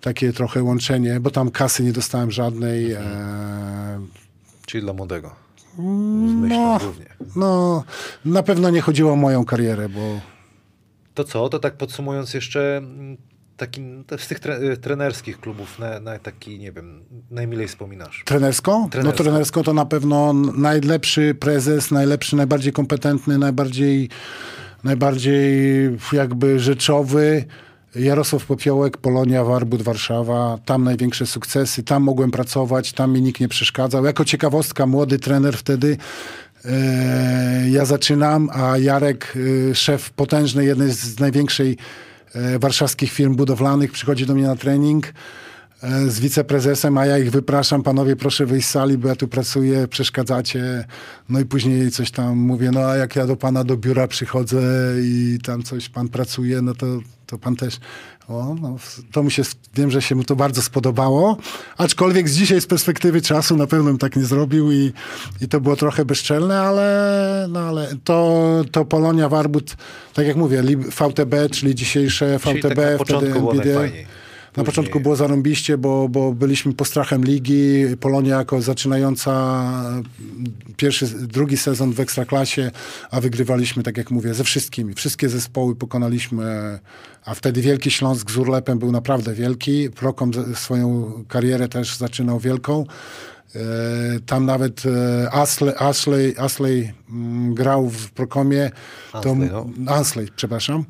[0.00, 2.92] takie trochę łączenie, bo tam kasy nie dostałem żadnej.
[2.92, 3.00] E,
[4.66, 5.30] Czyli dla młodego.
[5.78, 7.06] no, głównie.
[7.36, 7.84] no,
[8.24, 10.20] na pewno nie chodziło o moją karierę, bo
[11.14, 11.48] To co?
[11.48, 12.82] To tak podsumując jeszcze
[13.78, 18.22] mm, taki, z tych tre, trenerskich klubów na, na taki, nie wiem, najmilej wspominasz?
[18.24, 18.90] Trenerską?
[18.90, 19.24] Trenerską.
[19.24, 24.08] No trenerską to na pewno najlepszy prezes, najlepszy, najbardziej kompetentny, najbardziej,
[24.84, 25.50] najbardziej
[26.12, 27.44] jakby rzeczowy.
[27.94, 30.58] Jarosław Popiołek, Polonia, Warbut, Warszawa.
[30.64, 34.04] Tam największe sukcesy, tam mogłem pracować, tam mi nikt nie przeszkadzał.
[34.04, 35.96] Jako ciekawostka, młody trener wtedy
[36.64, 39.34] e, ja zaczynam, a Jarek,
[39.70, 41.76] e, szef potężnej, jednej z największej
[42.58, 45.12] warszawskich firm budowlanych, przychodzi do mnie na trening
[45.82, 49.28] e, z wiceprezesem, a ja ich wypraszam, panowie proszę wyjść z sali, bo ja tu
[49.28, 50.84] pracuję, przeszkadzacie.
[51.28, 54.62] No i później coś tam mówię, no a jak ja do pana do biura przychodzę
[55.02, 56.86] i tam coś pan pracuje, no to,
[57.26, 57.80] to pan też...
[58.28, 58.76] O, no,
[59.12, 59.42] to mu się,
[59.74, 61.36] wiem, że się mu to bardzo spodobało,
[61.76, 64.92] aczkolwiek z dzisiaj z perspektywy czasu na pewno bym tak nie zrobił i,
[65.40, 69.76] i to było trochę bezczelne, ale, no, ale to, to Polonia Warbut,
[70.14, 73.90] tak jak mówię, VTB, czyli dzisiejsze VTB, tak na wtedy NBD.
[74.54, 77.84] Później- początku było zarąbiście, bo, bo byliśmy postrachem ligi.
[78.00, 79.72] Polonia jako zaczynająca
[80.76, 82.70] pierwszy, drugi sezon w Ekstraklasie,
[83.10, 84.94] a wygrywaliśmy, tak jak mówię, ze wszystkimi.
[84.94, 86.78] Wszystkie zespoły pokonaliśmy,
[87.24, 89.90] a wtedy Wielki Śląsk z Urlepem był naprawdę wielki.
[89.90, 92.84] Prokom swoją karierę też zaczynał wielką.
[93.54, 93.60] E,
[94.26, 98.70] Tam nawet e, Ashley, Ashley, Ashley mm, grał w Prokomie.
[99.12, 99.92] To, Ansley, no.
[99.92, 100.84] Ansley, przepraszam.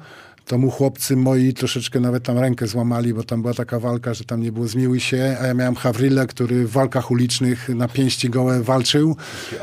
[0.47, 4.25] To mu chłopcy moi troszeczkę nawet tam rękę złamali, bo tam była taka walka, że
[4.25, 8.31] tam nie było zmiłuj się, a ja miałem Hawrille, który w walkach ulicznych na pięści
[8.31, 9.17] gołe walczył.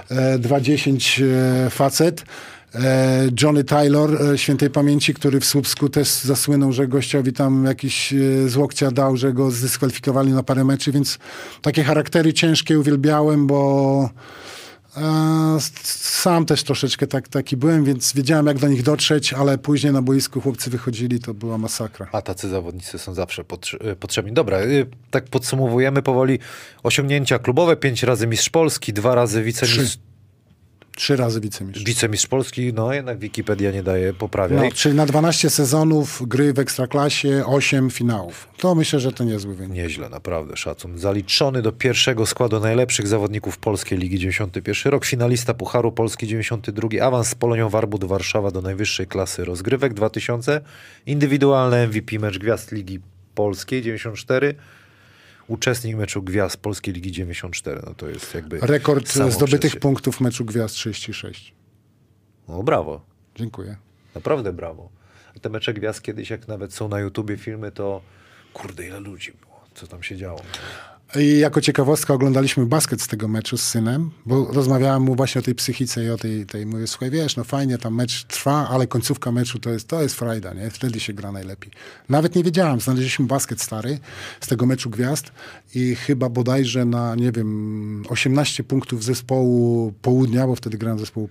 [0.10, 2.26] E, 2-10 e, facet.
[2.76, 8.14] E, Johnny Taylor, e, świętej pamięci, który w Słupsku też zasłynął, że gościowi tam jakiś
[8.14, 11.20] e, z łokcia dał, że go zdyskwalifikowali na parę meczy, więc
[11.62, 14.10] takie charaktery ciężkie uwielbiałem, bo
[15.84, 20.02] Sam też troszeczkę tak, taki byłem, więc wiedziałem, jak do nich dotrzeć, ale później na
[20.02, 22.08] boisku chłopcy wychodzili, to była masakra.
[22.12, 24.34] A tacy zawodnicy są zawsze y, potrzebni.
[24.34, 26.40] Dobra, y, tak podsumowujemy powoli.
[26.84, 29.98] Osiągnięcia klubowe, pięć razy mistrz Polski, dwa razy wicemistrz,
[31.02, 31.84] Trzy razy wicemistrz.
[31.84, 34.74] wicemistrz Polski, no jednak Wikipedia nie daje No, poprawiać.
[34.74, 38.48] czyli na 12 sezonów gry w Ekstraklasie, 8 finałów.
[38.58, 39.74] To myślę, że to niezły wynik.
[39.74, 40.98] Nieźle, naprawdę, szacun.
[40.98, 47.28] Zaliczony do pierwszego składu najlepszych zawodników Polskiej Ligi 91 rok, finalista Pucharu Polski 92, awans
[47.28, 50.62] z Polonią Warbut Warszawa do najwyższej klasy rozgrywek 2000,
[51.06, 53.00] indywidualny MVP mecz Gwiazd Ligi
[53.36, 54.56] Polskiej 94,
[55.52, 57.82] uczestnik meczu Gwiazd Polskiej Ligi 94.
[57.86, 61.54] No to jest jakby Rekord zdobytych punktów meczu Gwiazd 36.
[62.48, 63.06] No brawo,
[63.36, 63.78] Dziękuję.
[64.16, 64.90] naprawdę brawo.
[65.42, 68.02] Te mecze Gwiazd kiedyś, jak nawet są na YouTubie filmy, to
[68.54, 70.42] kurde ile ludzi było, co tam się działo.
[71.16, 75.42] I jako ciekawostka oglądaliśmy basket z tego meczu z synem, bo rozmawiałem mu właśnie o
[75.42, 78.88] tej psychice i o tej, tej mówię, słuchaj, wiesz, no fajnie, tam mecz trwa, ale
[78.88, 80.70] końcówka meczu to jest, to jest frajda, nie?
[80.70, 81.72] Wtedy się gra najlepiej.
[82.10, 84.00] Nawet nie wiedziałem, znaleźliśmy basket stary
[84.42, 85.32] z tego meczu gwiazd
[85.76, 91.30] i chyba bodajże na, nie wiem, 18 punktów zespołu południa, bo wtedy grałem zespołu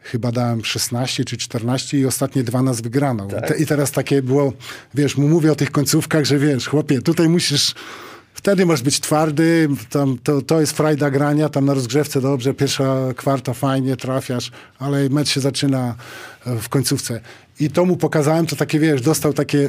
[0.00, 3.26] chyba dałem 16 czy 14 i ostatnie dwa nas wygrano.
[3.26, 4.52] I, te, I teraz takie było,
[4.94, 7.74] wiesz, mu mówię o tych końcówkach, że wiesz, chłopie, tutaj musisz
[8.40, 12.96] Wtedy masz być twardy, tam, to, to jest frajda grania, tam na rozgrzewce dobrze, pierwsza
[13.16, 15.94] kwarta fajnie, trafiasz, ale mecz się zaczyna
[16.46, 17.20] e, w końcówce.
[17.60, 19.68] I to mu pokazałem, to takie, wiesz, dostał takie,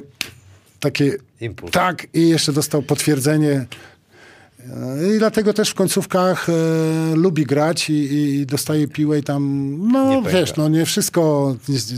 [0.80, 1.72] takie Impuls.
[1.72, 3.66] tak i jeszcze dostał potwierdzenie.
[5.16, 6.54] I dlatego też w końcówkach e,
[7.16, 11.56] lubi grać i, i dostaje piłę i tam, no wiesz, no nie wszystko,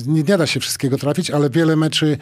[0.08, 2.18] nie, nie da się wszystkiego trafić, ale wiele meczy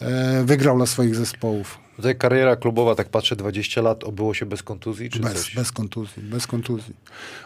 [0.00, 1.78] e, wygrał dla swoich zespołów.
[1.96, 5.54] Tutaj kariera klubowa, tak patrzę, 20 lat, obyło się bez kontuzji, czy Bez, coś?
[5.54, 6.94] bez kontuzji, bez kontuzji.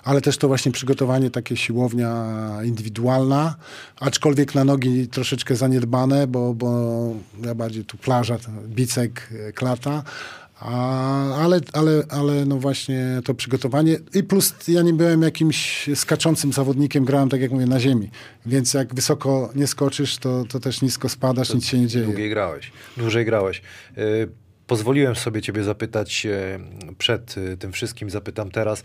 [0.04, 2.26] Ale też to właśnie przygotowanie, takie siłownia
[2.64, 3.54] indywidualna,
[4.00, 6.90] aczkolwiek na nogi troszeczkę zaniedbane, bo, bo
[7.44, 8.36] ja bardziej tu plaża,
[8.66, 10.02] bicek, e, klata,
[10.60, 16.52] A, ale, ale, ale no właśnie to przygotowanie i plus ja nie byłem jakimś skaczącym
[16.52, 18.10] zawodnikiem, grałem tak jak mówię na ziemi,
[18.46, 22.04] więc jak wysoko nie skoczysz, to, to też nisko spadasz, to nic się nie dzieje.
[22.04, 23.62] Długiej grałeś, dłużej grałeś.
[23.98, 24.28] Y,
[24.66, 26.26] pozwoliłem sobie ciebie zapytać
[26.98, 28.82] przed y, tym wszystkim, zapytam teraz,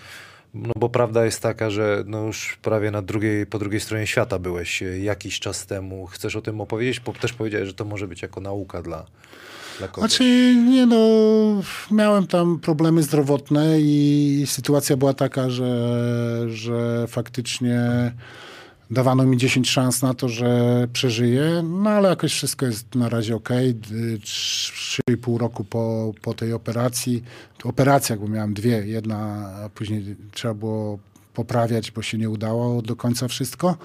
[0.54, 4.40] no bo prawda jest taka, że no już prawie na drugiej, po drugiej stronie świata
[4.40, 6.06] byłeś y, jakiś czas temu.
[6.06, 7.00] Chcesz o tym opowiedzieć?
[7.00, 9.06] Bo też powiedziałeś, że to może być jako nauka dla,
[9.78, 10.12] dla kogoś.
[10.12, 10.98] Znaczy, nie no,
[11.92, 17.82] miałem tam problemy zdrowotne i sytuacja była taka, że, że faktycznie
[18.92, 23.36] dawano mi 10 szans na to, że przeżyję, no ale jakoś wszystko jest na razie
[23.36, 23.50] ok.
[23.50, 27.24] 3,5 roku po, po tej operacji,
[27.64, 29.18] operacjach, bo miałem dwie, jedna,
[29.66, 31.00] a później trzeba było
[31.34, 33.78] poprawiać, bo się nie udało do końca wszystko.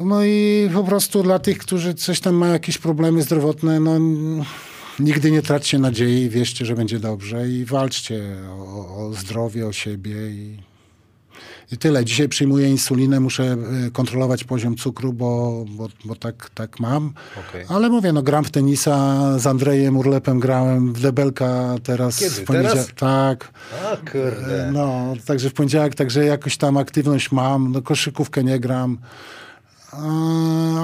[0.00, 3.98] No i po prostu dla tych, którzy coś tam mają jakieś problemy zdrowotne, no
[5.00, 10.30] nigdy nie traćcie nadziei, wierzcie, że będzie dobrze i walczcie o, o zdrowie, o siebie
[10.30, 10.56] i
[11.72, 12.04] i tyle.
[12.04, 13.56] Dzisiaj przyjmuję insulinę, muszę
[13.86, 17.12] e, kontrolować poziom cukru, bo, bo, bo tak, tak mam.
[17.48, 17.64] Okay.
[17.68, 22.18] Ale mówię, no gram w tenisa, z Andrejem Urlepem grałem, w debelka teraz.
[22.18, 22.30] Kiedy?
[22.30, 22.92] W poniedziałek.
[22.92, 23.50] Tak.
[23.92, 24.68] A, kurde.
[24.68, 27.72] E, no, także w poniedziałek, także jakoś tam aktywność mam.
[27.72, 28.98] No, koszykówkę nie gram.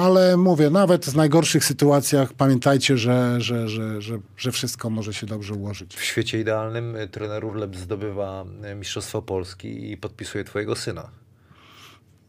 [0.02, 5.26] Ale mówię, nawet w najgorszych sytuacjach pamiętajcie, że, że, że, że, że wszystko może się
[5.26, 5.94] dobrze ułożyć.
[5.94, 11.08] W świecie idealnym y, trener Urlep zdobywa y, Mistrzostwo Polski i podpisuje twojego syna.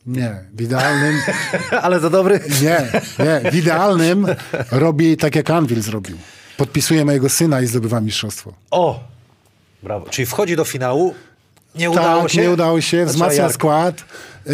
[0.05, 1.15] Nie, w idealnym...
[1.83, 2.39] Ale za dobry?
[2.61, 4.27] Nie, nie, w idealnym
[4.71, 6.17] robi tak jak Anvil zrobił.
[6.57, 8.53] Podpisuje mojego syna i zdobywa mistrzostwo.
[8.71, 9.03] O!
[9.83, 10.09] Brawo.
[10.09, 11.13] Czyli wchodzi do finału,
[11.75, 12.41] nie udało tak, się?
[12.41, 14.05] nie udało się, wzmacnia skład,
[14.45, 14.53] yy,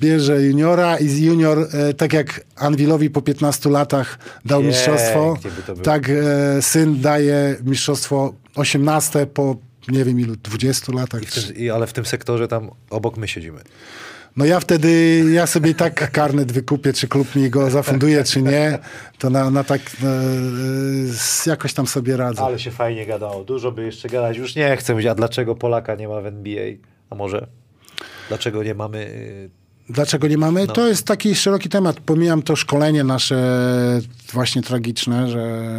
[0.00, 5.36] bierze juniora i junior, yy, tak jak Anwilowi po 15 latach dał mistrzostwo,
[5.82, 9.56] tak yy, syn daje mistrzostwo 18 po
[9.88, 11.22] nie wiem ilu, 20 latach.
[11.22, 13.60] I tym, i, ale w tym sektorze tam obok my siedzimy.
[14.40, 18.78] No ja wtedy, ja sobie tak karnet wykupię, czy klub mi go zafunduje, czy nie,
[19.18, 22.42] to na, na tak e, jakoś tam sobie radzę.
[22.42, 25.94] Ale się fajnie gadało, dużo by jeszcze gadać, już nie chcę mówić, a dlaczego Polaka
[25.94, 26.64] nie ma w NBA?
[27.10, 27.46] A może
[28.28, 29.50] dlaczego nie mamy y,
[29.90, 30.66] Dlaczego nie mamy?
[30.66, 30.72] No.
[30.72, 32.00] To jest taki szeroki temat.
[32.00, 33.40] Pomijam to szkolenie nasze
[34.32, 35.76] właśnie tragiczne, że,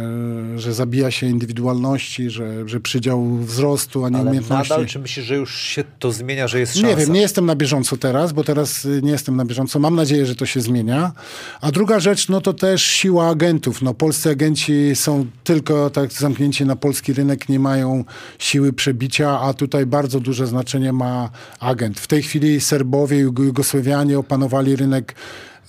[0.56, 4.70] że zabija się indywidualności, że, że przydział wzrostu, a nie Ale umiejętności.
[4.70, 6.88] nadal, czy myślisz, że już się to zmienia, że jest szansa?
[6.88, 9.78] Nie wiem, nie jestem na bieżąco teraz, bo teraz nie jestem na bieżąco.
[9.78, 11.12] Mam nadzieję, że to się zmienia.
[11.60, 13.82] A druga rzecz, no to też siła agentów.
[13.82, 18.04] No, polscy agenci są tylko tak zamknięci na polski rynek, nie mają
[18.38, 21.30] siły przebicia, a tutaj bardzo duże znaczenie ma
[21.60, 22.00] agent.
[22.00, 25.14] W tej chwili Serbowie, Jugosłowianie Amerykanie opanowali rynek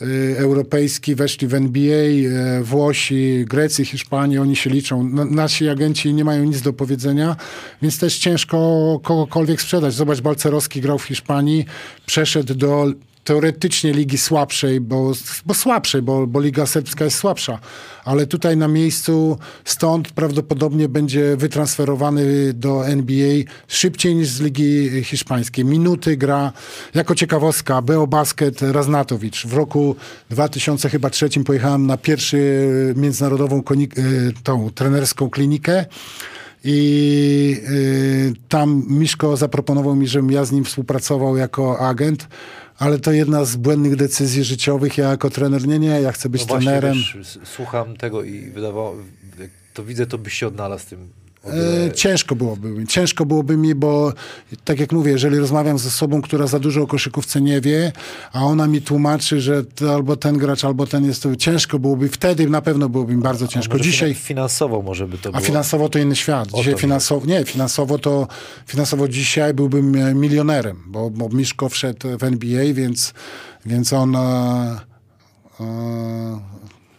[0.02, 2.04] y, europejski, weszli w NBA,
[2.60, 5.04] y, Włosi, Grecy, Hiszpanii, oni się liczą.
[5.32, 7.36] Nasi agenci nie mają nic do powiedzenia,
[7.82, 8.58] więc też ciężko
[9.04, 9.94] kogokolwiek sprzedać.
[9.94, 11.66] Zobacz, Balcerowski grał w Hiszpanii,
[12.06, 12.86] przeszedł do
[13.24, 15.12] teoretycznie ligi słabszej, bo,
[15.46, 17.60] bo słabszej, bo, bo liga serbska jest słabsza,
[18.06, 25.66] ale tutaj na miejscu stąd prawdopodobnie będzie wytransferowany do NBA szybciej niż z ligi hiszpańskiej.
[25.66, 26.52] Minuty gra,
[26.94, 29.48] jako ciekawostka, Beo Basket Raznatowicz.
[29.48, 29.96] W roku
[30.30, 33.84] 2003 pojechałem na pierwszy międzynarodową e,
[34.44, 35.86] tą trenerską klinikę
[36.64, 42.28] i y, tam Miszko zaproponował mi, żebym ja z nim współpracował jako agent
[42.78, 44.98] ale to jedna z błędnych decyzji życiowych.
[44.98, 46.94] Ja jako trener, nie, nie, ja chcę być no trenerem.
[46.94, 48.96] Wiesz, słucham tego i wydawało,
[49.74, 51.10] to widzę, to byś się odnalazł w tym
[51.48, 52.88] E, ciężko byłoby mi.
[52.88, 54.14] Ciężko byłoby mi, bo
[54.66, 57.92] tak jak mówię, jeżeli rozmawiam z osobą, która za dużo o koszykówce nie wie,
[58.34, 59.64] a ona mi tłumaczy, że
[59.94, 62.10] albo ten gracz, albo ten jest, to ciężko byłoby.
[62.10, 63.80] Wtedy na pewno byłoby mi bardzo ciężko.
[63.80, 65.44] Dzisiaj finansowo może by to było.
[65.44, 66.50] A finansowo to inny świat.
[66.56, 68.28] Dzisiaj finansowo, nie, finansowo to
[68.68, 73.14] finansowo dzisiaj byłbym e, milionerem, bo, bo Miszko wszedł w NBA, więc,
[73.66, 74.94] więc on e,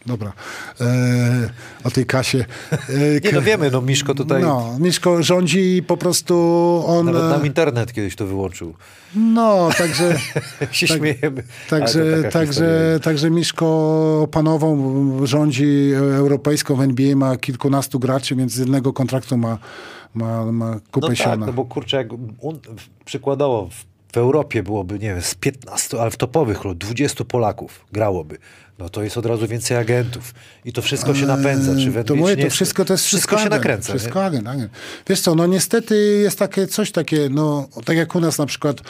[0.07, 0.33] dobra,
[0.81, 1.51] e,
[1.85, 2.45] o tej kasie.
[2.73, 4.43] E, nie no wiemy, no Miszko tutaj...
[4.43, 6.35] No, Miszko rządzi i po prostu
[6.87, 7.07] on...
[7.07, 8.75] Nawet nam internet kiedyś to wyłączył.
[9.17, 10.19] No, także...
[10.73, 11.43] się tak, śmiejemy.
[11.71, 13.67] Także, także, także Miszko
[14.23, 14.77] opanował,
[15.27, 19.59] rządzi europejską w NBA, ma kilkunastu graczy, więc z jednego kontraktu ma,
[20.15, 22.09] ma, ma kupę no tak, no bo kurczę, jak
[23.05, 27.87] przykładowo w, w Europie byłoby, nie wiem, z 15, ale w topowych lub 20 Polaków
[27.93, 28.39] grałoby
[28.79, 30.35] no to jest od razu więcej agentów.
[30.65, 31.73] I to wszystko się napędza.
[31.77, 33.93] Czy to mówię, to wszystko to jest wszystko, się nakręca.
[33.93, 34.49] Wszystko agent.
[35.09, 38.81] Wiesz co, no niestety jest takie coś takie, no tak jak u nas na przykład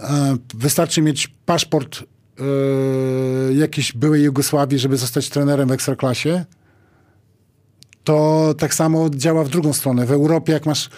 [0.00, 6.44] e, wystarczy mieć paszport e, jakiejś byłej Jugosławii, żeby zostać trenerem w Ekstraklasie.
[8.04, 10.06] to tak samo działa w drugą stronę.
[10.06, 10.90] W Europie, jak masz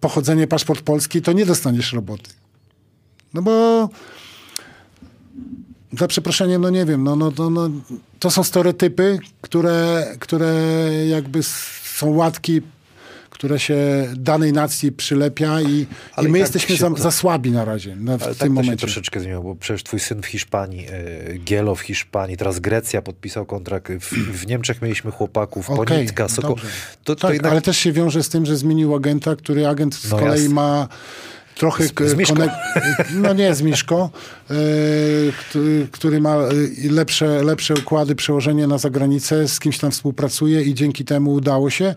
[0.00, 2.30] pochodzenie, paszport polski, to nie dostaniesz roboty.
[3.34, 3.88] No bo
[5.98, 7.70] za przeproszeniem, no nie wiem, no, no, no, no,
[8.18, 10.52] to są stereotypy, które, które
[11.08, 12.60] jakby są łatki
[13.30, 13.76] które się
[14.16, 15.66] danej nacji przylepia i,
[16.22, 18.44] i my tak jesteśmy się- za, za słabi na razie na, w tym tak to
[18.44, 18.76] się momencie.
[18.76, 23.46] troszeczkę zmieniło, bo przecież twój syn w Hiszpanii, e, Gielo w Hiszpanii, teraz Grecja podpisał
[23.46, 26.54] kontrakt, w, w Niemczech mieliśmy chłopaków, Okej, Ponitka, Soko.
[26.54, 26.60] To,
[27.04, 30.10] to tak, jednak ale też się wiąże z tym, że zmienił agenta, który agent z
[30.10, 30.54] No kolei jasne.
[30.54, 30.88] ma
[31.54, 31.84] trochę...
[31.84, 32.36] Z- z Miszko.
[33.14, 34.10] no nie z Miszko,
[34.50, 34.54] e,
[35.40, 36.48] który, który ma e,
[36.90, 41.94] lepsze, lepsze układy, przełożenie na zagranicę, z kimś tam współpracuje i dzięki temu udało się.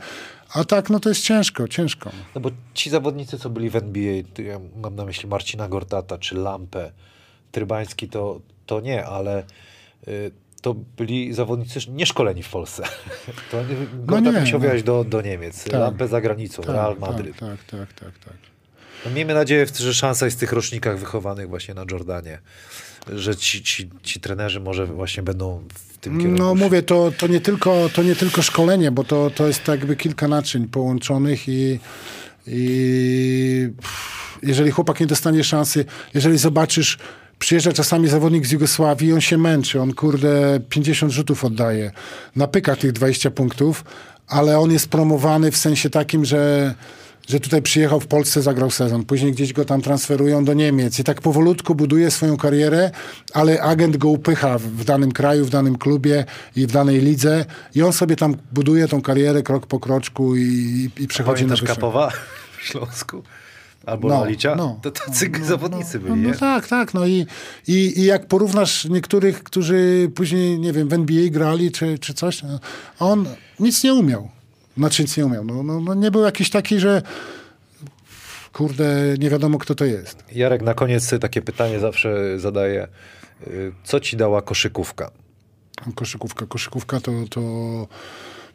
[0.53, 2.11] A tak, no to jest ciężko, ciężko.
[2.35, 4.13] No bo ci zawodnicy, co byli w NBA,
[4.43, 6.91] ja mam na myśli Marcina Gortata czy Lampę,
[7.51, 9.43] Trybański, to, to nie, ale
[10.07, 10.31] y,
[10.61, 12.83] to byli zawodnicy nieszkoleni w Polsce.
[13.51, 13.75] To nie,
[14.05, 14.81] Gortat nie, musiał no.
[14.83, 15.73] do, do Niemiec, Tak.
[15.73, 17.37] Lampę za granicą, Real Madryt.
[17.37, 18.52] Tak, tak, tak, tak.
[19.05, 22.39] No, miejmy nadzieję, że szansa jest w tych rocznikach wychowanych właśnie na Jordanie,
[23.15, 26.43] że ci, ci, ci trenerzy może właśnie będą w tym kierunku.
[26.43, 29.79] No mówię, to, to, nie tylko, to nie tylko szkolenie, bo to, to jest tak
[29.79, 31.79] jakby kilka naczyń połączonych i,
[32.47, 33.69] i
[34.43, 36.97] jeżeli chłopak nie dostanie szansy, jeżeli zobaczysz,
[37.39, 41.91] przyjeżdża czasami zawodnik z Jugosławii, on się męczy, on kurde 50 rzutów oddaje,
[42.35, 43.83] napyka tych 20 punktów,
[44.27, 46.73] ale on jest promowany w sensie takim, że
[47.27, 51.03] że tutaj przyjechał w Polsce, zagrał sezon, później gdzieś go tam transferują do Niemiec i
[51.03, 52.91] tak powolutku buduje swoją karierę,
[53.33, 56.25] ale agent go upycha w, danym kraju, w danym klubie
[56.55, 57.45] i w danej lidze
[57.75, 61.61] i on sobie tam buduje tą karierę krok po kroczku i, i przechodzi na Pamiętasz
[61.61, 61.75] wyższe.
[61.75, 62.11] Kapowa
[62.57, 63.23] w Śląsku?
[63.85, 64.55] Albo Lalicia?
[64.81, 66.33] To tacy zawodnicy no, byli, no, nie?
[66.33, 66.93] No tak, tak.
[66.93, 67.25] No i,
[67.67, 72.43] i, i jak porównasz niektórych, którzy później, nie wiem, w NBA grali czy, czy coś,
[72.43, 72.59] no,
[72.99, 73.25] on
[73.59, 74.29] nic nie umiał.
[74.77, 75.45] Znaczy nic nie umiał.
[75.45, 77.01] No, no, no nie był jakiś taki, że
[78.53, 80.23] kurde, nie wiadomo kto to jest.
[80.31, 82.87] Jarek, na koniec takie pytanie zawsze zadaję.
[83.47, 85.11] Y, Co ci dała koszykówka?
[85.95, 87.41] Koszykówka, koszykówka to, to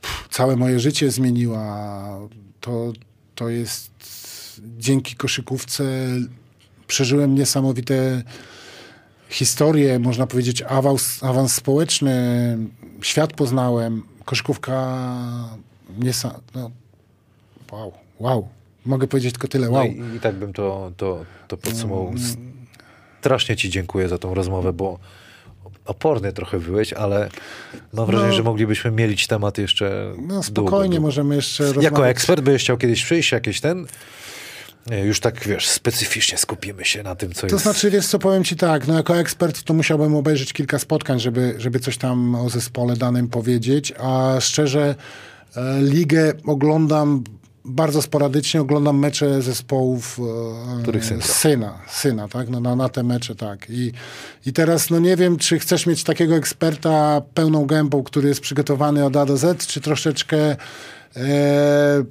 [0.00, 2.04] pff, całe moje życie zmieniła.
[2.60, 2.92] To,
[3.34, 3.90] to jest
[4.78, 5.84] dzięki koszykówce
[6.86, 8.22] przeżyłem niesamowite
[9.28, 12.58] historie, można powiedzieć awans, awans społeczny,
[13.02, 14.02] świat poznałem.
[14.24, 14.98] Koszykówka
[15.98, 16.40] niesa...
[16.54, 16.70] No,
[17.72, 18.48] wow, wow.
[18.86, 19.86] Mogę powiedzieć tylko tyle, No wow.
[19.86, 22.12] i, I tak bym to, to, to podsumował.
[23.20, 24.98] Strasznie ci dziękuję za tą rozmowę, bo
[25.84, 27.28] oporny trochę byłeś, ale
[27.92, 28.36] mam wrażenie, No.
[28.36, 31.06] że moglibyśmy mielić temat jeszcze No spokojnie, długo.
[31.06, 32.10] możemy jeszcze Jako rozmawiać.
[32.10, 33.86] ekspert byś chciał kiedyś przyjść, jakieś ten...
[35.04, 37.62] Już tak, wiesz, specyficznie skupimy się na tym, co To jest...
[37.62, 41.54] znaczy, wiesz co, powiem ci tak, no jako ekspert to musiałbym obejrzeć kilka spotkań, żeby,
[41.58, 44.94] żeby coś tam o zespole danym powiedzieć, a szczerze
[45.80, 47.24] ligę oglądam
[47.64, 50.20] bardzo sporadycznie, oglądam mecze zespołów
[50.78, 51.26] e, Których syn gra?
[51.26, 53.66] syna, syna, tak, no, na, na te mecze, tak.
[53.70, 53.92] I,
[54.46, 59.04] I teraz, no nie wiem, czy chcesz mieć takiego eksperta pełną gębą, który jest przygotowany
[59.04, 60.56] od A do Z, czy troszeczkę
[61.16, 62.04] e,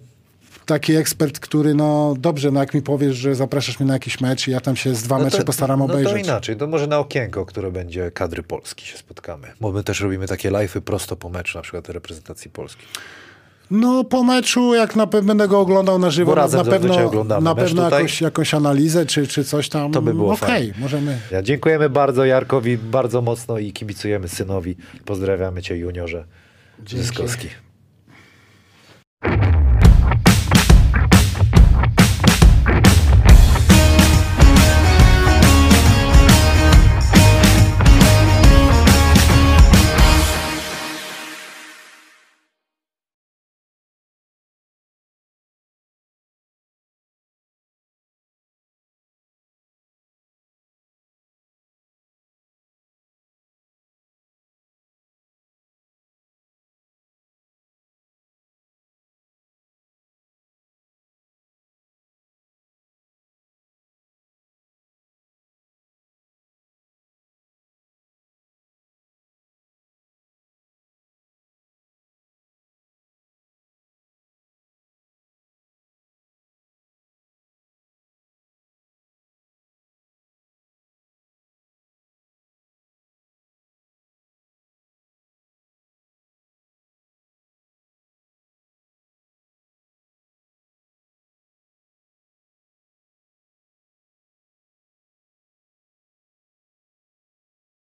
[0.66, 4.48] taki ekspert, który, no dobrze, no jak mi powiesz, że zapraszasz mnie na jakiś mecz
[4.48, 6.14] i ja tam się z dwa mecze postaram no obejrzeć.
[6.14, 9.48] to inaczej, to może na okienko, które będzie kadry Polski się spotkamy.
[9.62, 12.82] Bo my też robimy takie live'y prosto po meczu, na przykład reprezentacji Polski.
[13.72, 16.90] No po meczu, jak na pewno będę go oglądał na żywo, na, razem na zazwyczaj
[16.90, 19.92] pewno, oglądamy na pewno jakąś, jakąś analizę czy, czy coś tam.
[19.92, 20.74] To by było Okej, fajnie.
[20.80, 21.18] możemy.
[21.32, 24.76] Ja dziękujemy bardzo Jarkowi, bardzo mocno i kibicujemy synowi.
[25.06, 26.26] Pozdrawiamy cię juniorze
[26.88, 27.48] Zyskowski.